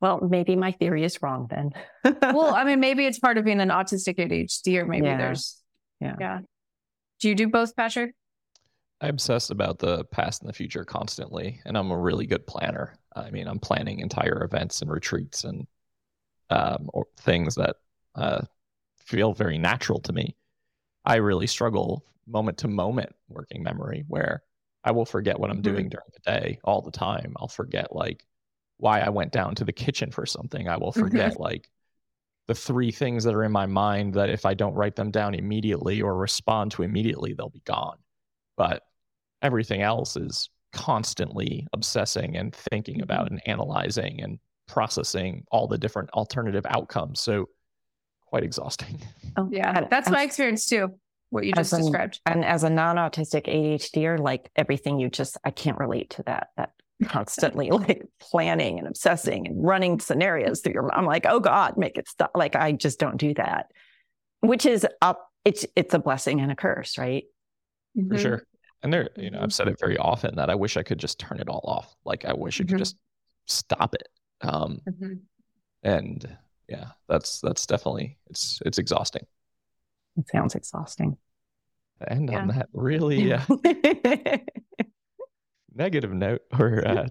Well, 0.00 0.20
maybe 0.20 0.54
my 0.54 0.72
theory 0.72 1.04
is 1.04 1.20
wrong 1.22 1.48
then. 1.50 1.72
well, 2.22 2.54
I 2.54 2.64
mean, 2.64 2.80
maybe 2.80 3.06
it's 3.06 3.18
part 3.18 3.36
of 3.36 3.44
being 3.44 3.60
an 3.60 3.70
autistic 3.70 4.16
ADHD, 4.16 4.80
or 4.80 4.86
maybe 4.86 5.06
yeah. 5.06 5.18
there's, 5.18 5.60
yeah. 6.00 6.14
Yeah. 6.20 6.38
Do 7.20 7.28
you 7.28 7.34
do 7.34 7.48
both, 7.48 7.74
Patrick? 7.74 8.14
I 9.00 9.08
obsess 9.08 9.50
about 9.50 9.78
the 9.78 10.04
past 10.06 10.42
and 10.42 10.48
the 10.48 10.54
future 10.54 10.84
constantly, 10.84 11.60
and 11.64 11.76
I'm 11.76 11.90
a 11.90 11.98
really 11.98 12.26
good 12.26 12.46
planner. 12.46 12.98
I 13.14 13.30
mean, 13.30 13.46
I'm 13.46 13.60
planning 13.60 14.00
entire 14.00 14.42
events 14.42 14.82
and 14.82 14.90
retreats 14.90 15.44
and 15.44 15.66
um, 16.50 16.90
or 16.92 17.06
things 17.18 17.54
that 17.56 17.76
uh, 18.14 18.42
feel 18.98 19.34
very 19.34 19.58
natural 19.58 20.00
to 20.00 20.12
me. 20.12 20.36
I 21.04 21.16
really 21.16 21.46
struggle 21.46 22.04
moment 22.26 22.58
to 22.58 22.68
moment 22.68 23.14
working 23.28 23.62
memory 23.62 24.04
where 24.08 24.42
I 24.84 24.92
will 24.92 25.06
forget 25.06 25.38
what 25.38 25.50
I'm 25.50 25.56
mm-hmm. 25.56 25.74
doing 25.74 25.88
during 25.88 26.06
the 26.12 26.30
day 26.30 26.58
all 26.64 26.82
the 26.82 26.90
time. 26.90 27.34
I'll 27.36 27.48
forget 27.48 27.94
like 27.94 28.26
why 28.78 29.00
I 29.00 29.08
went 29.10 29.32
down 29.32 29.54
to 29.56 29.64
the 29.64 29.72
kitchen 29.72 30.10
for 30.10 30.26
something. 30.26 30.68
I 30.68 30.76
will 30.76 30.92
mm-hmm. 30.92 31.00
forget 31.00 31.40
like 31.40 31.70
the 32.46 32.54
three 32.54 32.90
things 32.90 33.24
that 33.24 33.34
are 33.34 33.44
in 33.44 33.52
my 33.52 33.66
mind 33.66 34.14
that 34.14 34.30
if 34.30 34.46
I 34.46 34.54
don't 34.54 34.74
write 34.74 34.96
them 34.96 35.10
down 35.10 35.34
immediately 35.34 36.00
or 36.00 36.16
respond 36.16 36.72
to 36.72 36.82
immediately, 36.82 37.34
they'll 37.34 37.50
be 37.50 37.62
gone. 37.64 37.98
But 38.56 38.82
everything 39.42 39.82
else 39.82 40.16
is 40.16 40.50
constantly 40.72 41.66
obsessing 41.72 42.36
and 42.36 42.54
thinking 42.54 42.96
mm-hmm. 42.96 43.04
about 43.04 43.30
and 43.30 43.40
analyzing 43.46 44.20
and 44.20 44.38
processing 44.66 45.44
all 45.50 45.66
the 45.66 45.78
different 45.78 46.10
alternative 46.10 46.66
outcomes. 46.68 47.20
So 47.20 47.48
quite 48.26 48.44
exhausting. 48.44 49.00
Oh 49.36 49.48
yeah, 49.50 49.86
that's 49.88 50.10
my 50.10 50.22
experience 50.22 50.66
too. 50.66 50.98
What 51.30 51.44
you 51.44 51.52
just 51.52 51.74
described. 51.74 52.20
and 52.24 52.44
as 52.44 52.64
a 52.64 52.70
non-autistic 52.70 53.46
ADHDer, 53.46 54.18
like 54.18 54.50
everything 54.56 54.98
you 54.98 55.10
just, 55.10 55.36
I 55.44 55.50
can't 55.50 55.78
relate 55.78 56.10
to 56.10 56.22
that. 56.24 56.48
That 56.56 56.72
constantly 57.04 57.70
like 57.70 58.06
planning 58.18 58.78
and 58.78 58.88
obsessing 58.88 59.46
and 59.46 59.64
running 59.64 60.00
scenarios 60.00 60.60
through 60.60 60.74
your. 60.74 60.94
I'm 60.94 61.06
like, 61.06 61.26
oh 61.26 61.40
God, 61.40 61.76
make 61.76 61.98
it 61.98 62.08
stop. 62.08 62.32
Like 62.34 62.56
I 62.56 62.72
just 62.72 62.98
don't 62.98 63.18
do 63.18 63.34
that, 63.34 63.66
which 64.40 64.66
is 64.66 64.86
up. 65.02 65.30
It's 65.44 65.66
it's 65.76 65.94
a 65.94 65.98
blessing 65.98 66.40
and 66.40 66.50
a 66.50 66.56
curse, 66.56 66.98
right? 66.98 67.24
Mm-hmm. 67.96 68.08
For 68.08 68.18
sure. 68.18 68.42
And 68.82 68.92
there, 68.92 69.10
you 69.16 69.30
know, 69.30 69.40
I've 69.40 69.52
said 69.52 69.68
it 69.68 69.78
very 69.80 69.98
often 69.98 70.36
that 70.36 70.50
I 70.50 70.54
wish 70.54 70.76
I 70.76 70.82
could 70.82 70.98
just 70.98 71.18
turn 71.18 71.40
it 71.40 71.48
all 71.48 71.62
off. 71.64 71.96
Like 72.04 72.24
I 72.24 72.32
wish 72.32 72.58
mm-hmm. 72.58 72.68
I 72.68 72.70
could 72.70 72.78
just 72.78 72.96
stop 73.46 73.94
it. 73.94 74.08
Um, 74.40 74.80
mm-hmm. 74.88 75.14
And 75.82 76.38
yeah, 76.68 76.88
that's 77.08 77.40
that's 77.40 77.66
definitely 77.66 78.18
it's 78.30 78.60
it's 78.64 78.78
exhausting. 78.78 79.26
It 80.16 80.28
sounds 80.28 80.54
exhausting. 80.54 81.16
And 82.06 82.30
yeah. 82.30 82.40
on 82.40 82.48
that 82.48 82.68
really 82.72 83.32
uh, 83.32 83.40
negative 85.74 86.12
note, 86.12 86.42
or 86.56 86.86
uh, 86.86 87.08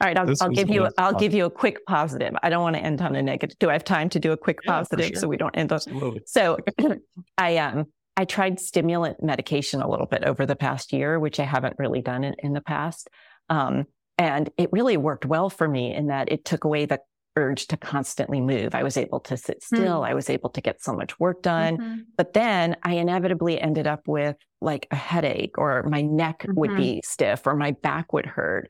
all 0.00 0.06
right, 0.06 0.18
I'll, 0.18 0.32
I'll 0.40 0.50
give 0.50 0.68
you 0.68 0.88
I'll 0.98 1.14
give 1.14 1.34
you 1.34 1.46
a 1.46 1.50
quick 1.50 1.84
positive. 1.86 2.34
I 2.42 2.50
don't 2.50 2.62
want 2.62 2.76
to 2.76 2.82
end 2.82 3.00
on 3.00 3.16
a 3.16 3.22
negative. 3.22 3.58
Do 3.58 3.70
I 3.70 3.72
have 3.72 3.84
time 3.84 4.08
to 4.10 4.20
do 4.20 4.32
a 4.32 4.36
quick 4.36 4.58
yeah, 4.64 4.72
positive 4.72 5.06
sure. 5.06 5.16
so 5.16 5.28
we 5.28 5.36
don't 5.36 5.56
end 5.56 5.72
on? 5.72 5.76
Absolutely. 5.76 6.22
So, 6.26 6.58
I 7.38 7.56
um 7.56 7.86
I 8.18 8.24
tried 8.24 8.58
stimulant 8.58 9.22
medication 9.22 9.80
a 9.80 9.88
little 9.88 10.04
bit 10.04 10.24
over 10.24 10.44
the 10.44 10.56
past 10.56 10.92
year, 10.92 11.20
which 11.20 11.38
I 11.38 11.44
haven't 11.44 11.76
really 11.78 12.02
done 12.02 12.24
in, 12.24 12.34
in 12.40 12.52
the 12.52 12.60
past. 12.60 13.08
Um, 13.48 13.84
and 14.18 14.50
it 14.58 14.70
really 14.72 14.96
worked 14.96 15.24
well 15.24 15.48
for 15.48 15.68
me 15.68 15.94
in 15.94 16.08
that 16.08 16.32
it 16.32 16.44
took 16.44 16.64
away 16.64 16.84
the 16.84 16.98
urge 17.36 17.68
to 17.68 17.76
constantly 17.76 18.40
move. 18.40 18.74
I 18.74 18.82
was 18.82 18.96
able 18.96 19.20
to 19.20 19.36
sit 19.36 19.62
still. 19.62 20.00
Mm. 20.00 20.08
I 20.08 20.14
was 20.14 20.28
able 20.28 20.50
to 20.50 20.60
get 20.60 20.82
so 20.82 20.92
much 20.96 21.20
work 21.20 21.42
done. 21.42 21.78
Mm-hmm. 21.78 21.96
But 22.16 22.32
then 22.32 22.74
I 22.82 22.94
inevitably 22.94 23.60
ended 23.60 23.86
up 23.86 24.08
with 24.08 24.34
like 24.60 24.88
a 24.90 24.96
headache 24.96 25.56
or 25.56 25.84
my 25.84 26.02
neck 26.02 26.40
mm-hmm. 26.40 26.58
would 26.58 26.76
be 26.76 27.00
stiff 27.04 27.46
or 27.46 27.54
my 27.54 27.70
back 27.70 28.12
would 28.12 28.26
hurt. 28.26 28.68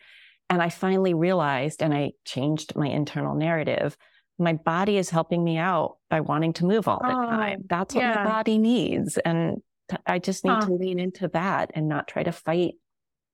And 0.51 0.61
I 0.61 0.69
finally 0.69 1.15
realized 1.15 1.83
and 1.83 1.95
I 1.95 2.13
changed 2.27 2.77
my 2.77 2.89
internal 2.89 3.35
narrative 3.35 3.97
my 4.39 4.55
body 4.55 4.97
is 4.97 5.11
helping 5.11 5.43
me 5.43 5.59
out 5.59 5.97
by 6.11 6.21
wanting 6.21 6.53
to 6.55 6.65
move 6.65 6.87
all 6.87 7.01
the 7.01 7.09
oh, 7.09 7.23
time. 7.31 7.65
That's 7.69 7.95
what 7.95 8.03
yeah. 8.03 8.15
my 8.15 8.25
body 8.25 8.59
needs. 8.59 9.19
And 9.19 9.63
I 10.07 10.19
just 10.19 10.45
need 10.45 10.51
huh. 10.51 10.67
to 10.67 10.75
lean 10.75 10.99
into 10.99 11.29
that 11.29 11.73
and 11.75 11.89
not 11.89 12.09
try 12.09 12.23
to 12.23 12.33
fight 12.33 12.75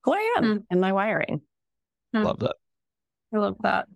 who 0.05 0.15
I 0.15 0.35
am 0.37 0.45
mm. 0.45 0.65
and 0.71 0.81
my 0.81 0.93
wiring. 0.93 1.43
Mm. 2.15 2.25
Love 2.25 2.39
that. 2.41 2.57
I 3.35 3.39
love 3.39 3.57
that. 3.63 3.87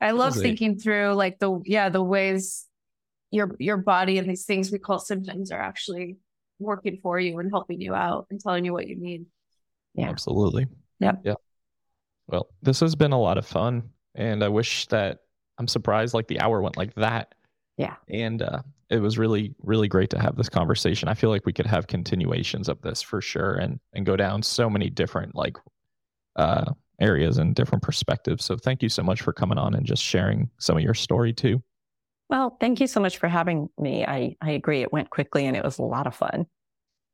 I 0.00 0.10
love 0.12 0.34
thinking 0.34 0.78
through 0.78 1.14
like 1.14 1.38
the 1.38 1.60
yeah, 1.64 1.88
the 1.88 2.02
ways 2.02 2.66
your 3.30 3.56
your 3.58 3.78
body 3.78 4.18
and 4.18 4.28
these 4.28 4.44
things 4.44 4.70
we 4.70 4.78
call 4.78 4.98
symptoms 4.98 5.50
are 5.50 5.60
actually 5.60 6.18
working 6.58 6.98
for 7.02 7.18
you 7.18 7.38
and 7.38 7.50
helping 7.50 7.80
you 7.80 7.94
out 7.94 8.26
and 8.30 8.40
telling 8.40 8.64
you 8.64 8.72
what 8.72 8.86
you 8.86 8.96
need. 8.96 9.26
Yeah. 9.94 10.10
Absolutely. 10.10 10.66
Yep. 11.00 11.20
Yeah. 11.24 11.34
Well, 12.26 12.48
this 12.62 12.80
has 12.80 12.94
been 12.94 13.12
a 13.12 13.20
lot 13.20 13.38
of 13.38 13.46
fun. 13.46 13.90
And 14.14 14.44
I 14.44 14.48
wish 14.48 14.86
that 14.88 15.18
I'm 15.58 15.68
surprised 15.68 16.14
like 16.14 16.28
the 16.28 16.40
hour 16.40 16.60
went 16.60 16.76
like 16.76 16.94
that. 16.94 17.34
Yeah. 17.76 17.96
And 18.08 18.42
uh, 18.42 18.62
it 18.90 18.98
was 18.98 19.18
really, 19.18 19.54
really 19.62 19.88
great 19.88 20.10
to 20.10 20.18
have 20.18 20.36
this 20.36 20.48
conversation. 20.48 21.08
I 21.08 21.14
feel 21.14 21.30
like 21.30 21.46
we 21.46 21.52
could 21.52 21.66
have 21.66 21.86
continuations 21.86 22.68
of 22.68 22.80
this 22.82 23.02
for 23.02 23.20
sure 23.20 23.54
and 23.54 23.80
and 23.92 24.06
go 24.06 24.16
down 24.16 24.42
so 24.42 24.68
many 24.70 24.90
different 24.90 25.34
like 25.34 25.56
uh 26.36 26.72
areas 27.00 27.38
and 27.38 27.54
different 27.54 27.82
perspectives. 27.82 28.44
So 28.44 28.56
thank 28.56 28.82
you 28.82 28.88
so 28.88 29.02
much 29.02 29.22
for 29.22 29.32
coming 29.32 29.58
on 29.58 29.74
and 29.74 29.84
just 29.84 30.02
sharing 30.02 30.48
some 30.58 30.76
of 30.76 30.82
your 30.82 30.94
story 30.94 31.32
too. 31.32 31.62
Well, 32.30 32.56
thank 32.60 32.80
you 32.80 32.86
so 32.86 33.00
much 33.00 33.18
for 33.18 33.28
having 33.28 33.68
me. 33.78 34.04
I, 34.04 34.36
I 34.40 34.52
agree. 34.52 34.82
It 34.82 34.92
went 34.92 35.10
quickly 35.10 35.46
and 35.46 35.56
it 35.56 35.64
was 35.64 35.78
a 35.78 35.82
lot 35.82 36.06
of 36.06 36.14
fun. 36.14 36.46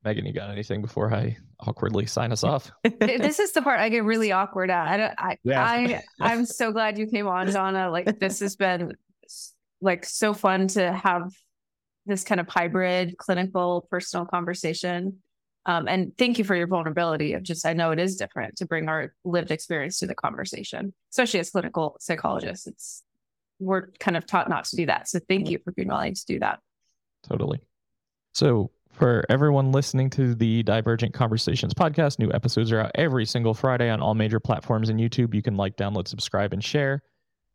Megan, 0.03 0.25
you 0.25 0.33
got 0.33 0.49
anything 0.49 0.81
before 0.81 1.13
I 1.13 1.37
awkwardly 1.59 2.07
sign 2.07 2.31
us 2.31 2.43
off? 2.43 2.71
this 2.99 3.39
is 3.39 3.51
the 3.51 3.61
part 3.61 3.79
I 3.79 3.89
get 3.89 4.03
really 4.03 4.31
awkward 4.31 4.71
at. 4.71 4.87
I 4.87 4.97
don't, 4.97 5.13
I, 5.17 5.37
yeah. 5.43 5.63
I, 5.63 6.03
I'm 6.19 6.45
so 6.45 6.71
glad 6.71 6.97
you 6.97 7.05
came 7.07 7.27
on, 7.27 7.51
Donna. 7.51 7.89
Like 7.91 8.19
this 8.19 8.39
has 8.39 8.55
been 8.55 8.93
like 9.79 10.05
so 10.05 10.33
fun 10.33 10.67
to 10.69 10.91
have 10.91 11.31
this 12.05 12.23
kind 12.23 12.41
of 12.41 12.49
hybrid 12.49 13.17
clinical 13.17 13.87
personal 13.91 14.25
conversation. 14.25 15.21
Um, 15.67 15.87
and 15.87 16.17
thank 16.17 16.39
you 16.39 16.43
for 16.43 16.55
your 16.55 16.65
vulnerability 16.65 17.33
of 17.33 17.43
just, 17.43 17.65
I 17.67 17.73
know 17.73 17.91
it 17.91 17.99
is 17.99 18.15
different 18.15 18.55
to 18.57 18.65
bring 18.65 18.89
our 18.89 19.13
lived 19.23 19.51
experience 19.51 19.99
to 19.99 20.07
the 20.07 20.15
conversation, 20.15 20.93
especially 21.11 21.41
as 21.41 21.51
clinical 21.51 21.97
psychologists. 21.99 22.65
It's, 22.65 23.03
we're 23.59 23.91
kind 23.99 24.17
of 24.17 24.25
taught 24.25 24.49
not 24.49 24.65
to 24.65 24.75
do 24.75 24.87
that. 24.87 25.07
So 25.07 25.19
thank 25.29 25.51
you 25.51 25.59
for 25.63 25.71
being 25.71 25.89
willing 25.89 26.15
to 26.15 26.25
do 26.25 26.39
that. 26.39 26.59
Totally. 27.29 27.61
So 28.33 28.71
for 28.91 29.23
everyone 29.29 29.71
listening 29.71 30.09
to 30.11 30.35
the 30.35 30.63
Divergent 30.63 31.13
Conversations 31.13 31.73
podcast, 31.73 32.19
new 32.19 32.31
episodes 32.33 32.71
are 32.71 32.81
out 32.81 32.91
every 32.95 33.25
single 33.25 33.53
Friday 33.53 33.89
on 33.89 34.01
all 34.01 34.15
major 34.15 34.39
platforms 34.39 34.89
and 34.89 34.99
YouTube. 34.99 35.33
You 35.33 35.41
can 35.41 35.57
like, 35.57 35.77
download, 35.77 36.07
subscribe, 36.07 36.53
and 36.53 36.63
share. 36.63 37.03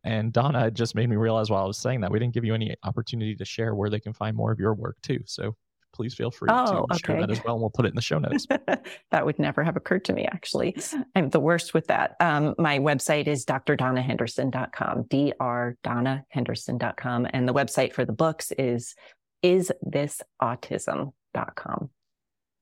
And 0.03 0.31
Donna 0.31 0.69
just 0.71 0.95
made 0.95 1.09
me 1.09 1.15
realize 1.15 1.49
while 1.49 1.63
I 1.63 1.67
was 1.67 1.77
saying 1.77 2.01
that 2.01 2.11
we 2.11 2.19
didn't 2.19 2.33
give 2.33 2.43
you 2.45 2.53
any 2.53 2.75
opportunity 2.83 3.35
to 3.35 3.45
share 3.45 3.73
where 3.75 3.89
they 3.89 3.99
can 3.99 4.13
find 4.13 4.37
more 4.37 4.51
of 4.51 4.59
your 4.59 4.73
work 4.73 4.97
too. 5.01 5.19
So 5.25 5.55
please 5.93 6.13
feel 6.13 6.31
free 6.31 6.49
oh, 6.51 6.85
to 6.91 6.99
share 6.99 7.19
that 7.19 7.31
as 7.31 7.43
well. 7.43 7.55
And 7.55 7.61
we'll 7.61 7.71
put 7.71 7.85
it 7.85 7.89
in 7.89 7.95
the 7.95 8.01
show 8.01 8.19
notes. 8.19 8.45
that 9.11 9.25
would 9.25 9.39
never 9.39 9.63
have 9.63 9.75
occurred 9.75 10.05
to 10.05 10.13
me, 10.13 10.25
actually. 10.25 10.77
I'm 11.15 11.29
the 11.29 11.39
worst 11.39 11.73
with 11.73 11.87
that. 11.87 12.15
Um, 12.19 12.53
my 12.57 12.79
website 12.79 13.27
is 13.27 13.45
drdonnahenderson.com, 13.45 15.05
drdonnahenderson.com. 15.05 17.27
And 17.33 17.47
the 17.47 17.53
website 17.53 17.93
for 17.93 18.05
the 18.05 18.13
books 18.13 18.51
is 18.57 18.95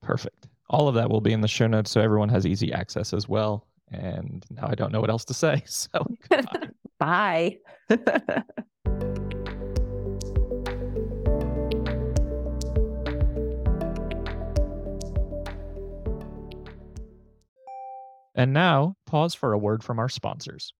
Perfect. 0.02 0.48
All 0.70 0.88
of 0.88 0.96
that 0.96 1.10
will 1.10 1.22
be 1.22 1.34
in 1.34 1.42
the 1.42 1.48
show 1.48 1.68
notes 1.68 1.92
so 1.92 2.02
everyone 2.02 2.30
has 2.30 2.46
easy 2.46 2.74
access 2.74 3.14
as 3.14 3.30
well. 3.30 3.68
And 3.92 4.46
now 4.50 4.68
I 4.68 4.76
don't 4.76 4.92
know 4.92 5.02
what 5.02 5.10
else 5.10 5.26
to 5.26 5.34
say. 5.34 5.64
So 5.66 6.06
bye. 7.00 7.58
and 18.36 18.54
now, 18.54 18.96
pause 19.06 19.36
for 19.36 19.54
a 19.54 19.58
word 19.58 19.84
from 19.84 20.00
our 20.00 20.10
sponsors. 20.10 20.74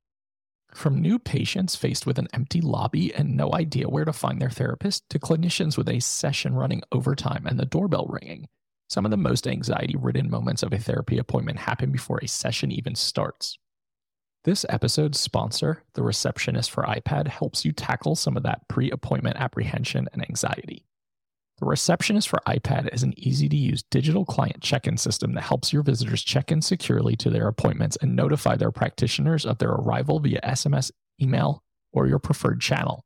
From 0.76 1.02
new 1.02 1.20
patients 1.20 1.78
faced 1.78 2.06
with 2.06 2.20
an 2.20 2.28
empty 2.34 2.60
lobby 2.60 3.16
and 3.16 3.38
no 3.38 3.54
idea 3.54 3.88
where 3.88 4.04
to 4.04 4.12
find 4.12 4.42
their 4.42 4.50
therapist, 4.50 5.10
to 5.10 5.18
clinicians 5.18 5.78
with 5.78 5.88
a 5.88 6.02
session 6.02 6.54
running 6.54 6.84
overtime 6.92 7.48
and 7.48 7.58
the 7.58 7.66
doorbell 7.66 8.08
ringing, 8.10 8.50
some 8.90 9.06
of 9.06 9.10
the 9.10 9.16
most 9.16 9.48
anxiety 9.48 9.96
ridden 9.98 10.30
moments 10.30 10.64
of 10.64 10.74
a 10.74 10.78
therapy 10.78 11.18
appointment 11.18 11.60
happen 11.60 11.94
before 11.94 12.20
a 12.22 12.28
session 12.28 12.74
even 12.74 12.94
starts. 12.94 13.58
This 14.44 14.66
episode's 14.68 15.18
sponsor, 15.18 15.82
the 15.94 16.04
receptionist 16.04 16.70
for 16.70 16.84
iPad, 16.84 17.30
helps 17.30 17.64
you 17.64 17.72
tackle 17.72 18.16
some 18.16 18.36
of 18.36 18.44
that 18.44 18.68
pre 18.68 18.92
appointment 18.92 19.38
apprehension 19.40 20.10
and 20.12 20.22
anxiety. 20.24 20.85
The 21.58 21.66
receptionist 21.66 22.28
for 22.28 22.42
iPad 22.46 22.94
is 22.94 23.04
an 23.04 23.14
easy 23.18 23.48
to 23.48 23.56
use 23.56 23.84
digital 23.90 24.26
client 24.26 24.62
check 24.62 24.88
in 24.88 24.98
system 24.98 25.34
that 25.34 25.44
helps 25.44 25.72
your 25.72 25.84
visitors 25.84 26.22
check 26.22 26.52
in 26.52 26.62
securely 26.62 27.16
to 27.16 27.30
their 27.30 27.48
appointments 27.48 27.98
and 28.02 28.14
notify 28.14 28.58
their 28.58 28.72
practitioners 28.72 29.46
of 29.46 29.58
their 29.58 29.72
arrival 29.72 30.20
via 30.20 30.42
SMS, 30.42 30.92
email, 31.22 31.64
or 31.94 32.08
your 32.08 32.20
preferred 32.20 32.60
channel. 32.60 33.06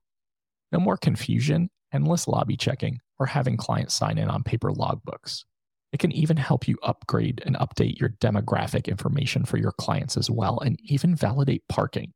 No 0.72 0.80
more 0.80 0.97
confusion, 0.97 1.70
endless 1.93 2.28
lobby 2.28 2.58
checking, 2.58 3.00
or 3.20 3.28
having 3.28 3.56
clients 3.56 3.93
sign 3.93 4.18
in 4.18 4.30
on 4.30 4.43
paper 4.43 4.72
logbooks. 4.72 5.43
It 5.91 6.00
can 6.00 6.12
even 6.12 6.38
help 6.38 6.68
you 6.68 6.78
upgrade 6.82 7.43
and 7.45 7.56
update 7.58 8.00
your 8.00 8.10
demographic 8.10 8.88
information 8.88 9.45
for 9.45 9.58
your 9.58 9.72
clients 9.74 10.18
as 10.18 10.30
well, 10.30 10.60
and 10.60 10.80
even 10.84 11.16
validate 11.16 11.64
parking. 11.70 12.14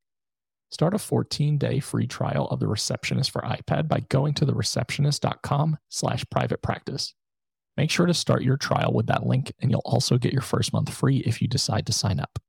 Start 0.73 0.95
a 0.95 0.97
14-day 0.97 1.81
free 1.81 2.07
trial 2.07 2.47
of 2.47 2.59
the 2.59 2.67
receptionist 2.67 3.29
for 3.29 3.43
iPad 3.43 3.87
by 3.87 3.99
going 4.09 4.33
to 4.33 4.43
thereceptionist.com 4.43 5.77
slash 5.89 6.25
private 6.31 6.63
practice. 6.63 7.13
Make 7.77 7.91
sure 7.91 8.07
to 8.07 8.13
start 8.15 8.41
your 8.41 8.57
trial 8.57 8.91
with 8.91 9.05
that 9.05 9.23
link, 9.23 9.53
and 9.61 9.69
you'll 9.69 9.83
also 9.85 10.17
get 10.17 10.33
your 10.33 10.41
first 10.41 10.73
month 10.73 10.91
free 10.91 11.17
if 11.27 11.43
you 11.43 11.47
decide 11.47 11.85
to 11.85 11.93
sign 11.93 12.19
up. 12.19 12.39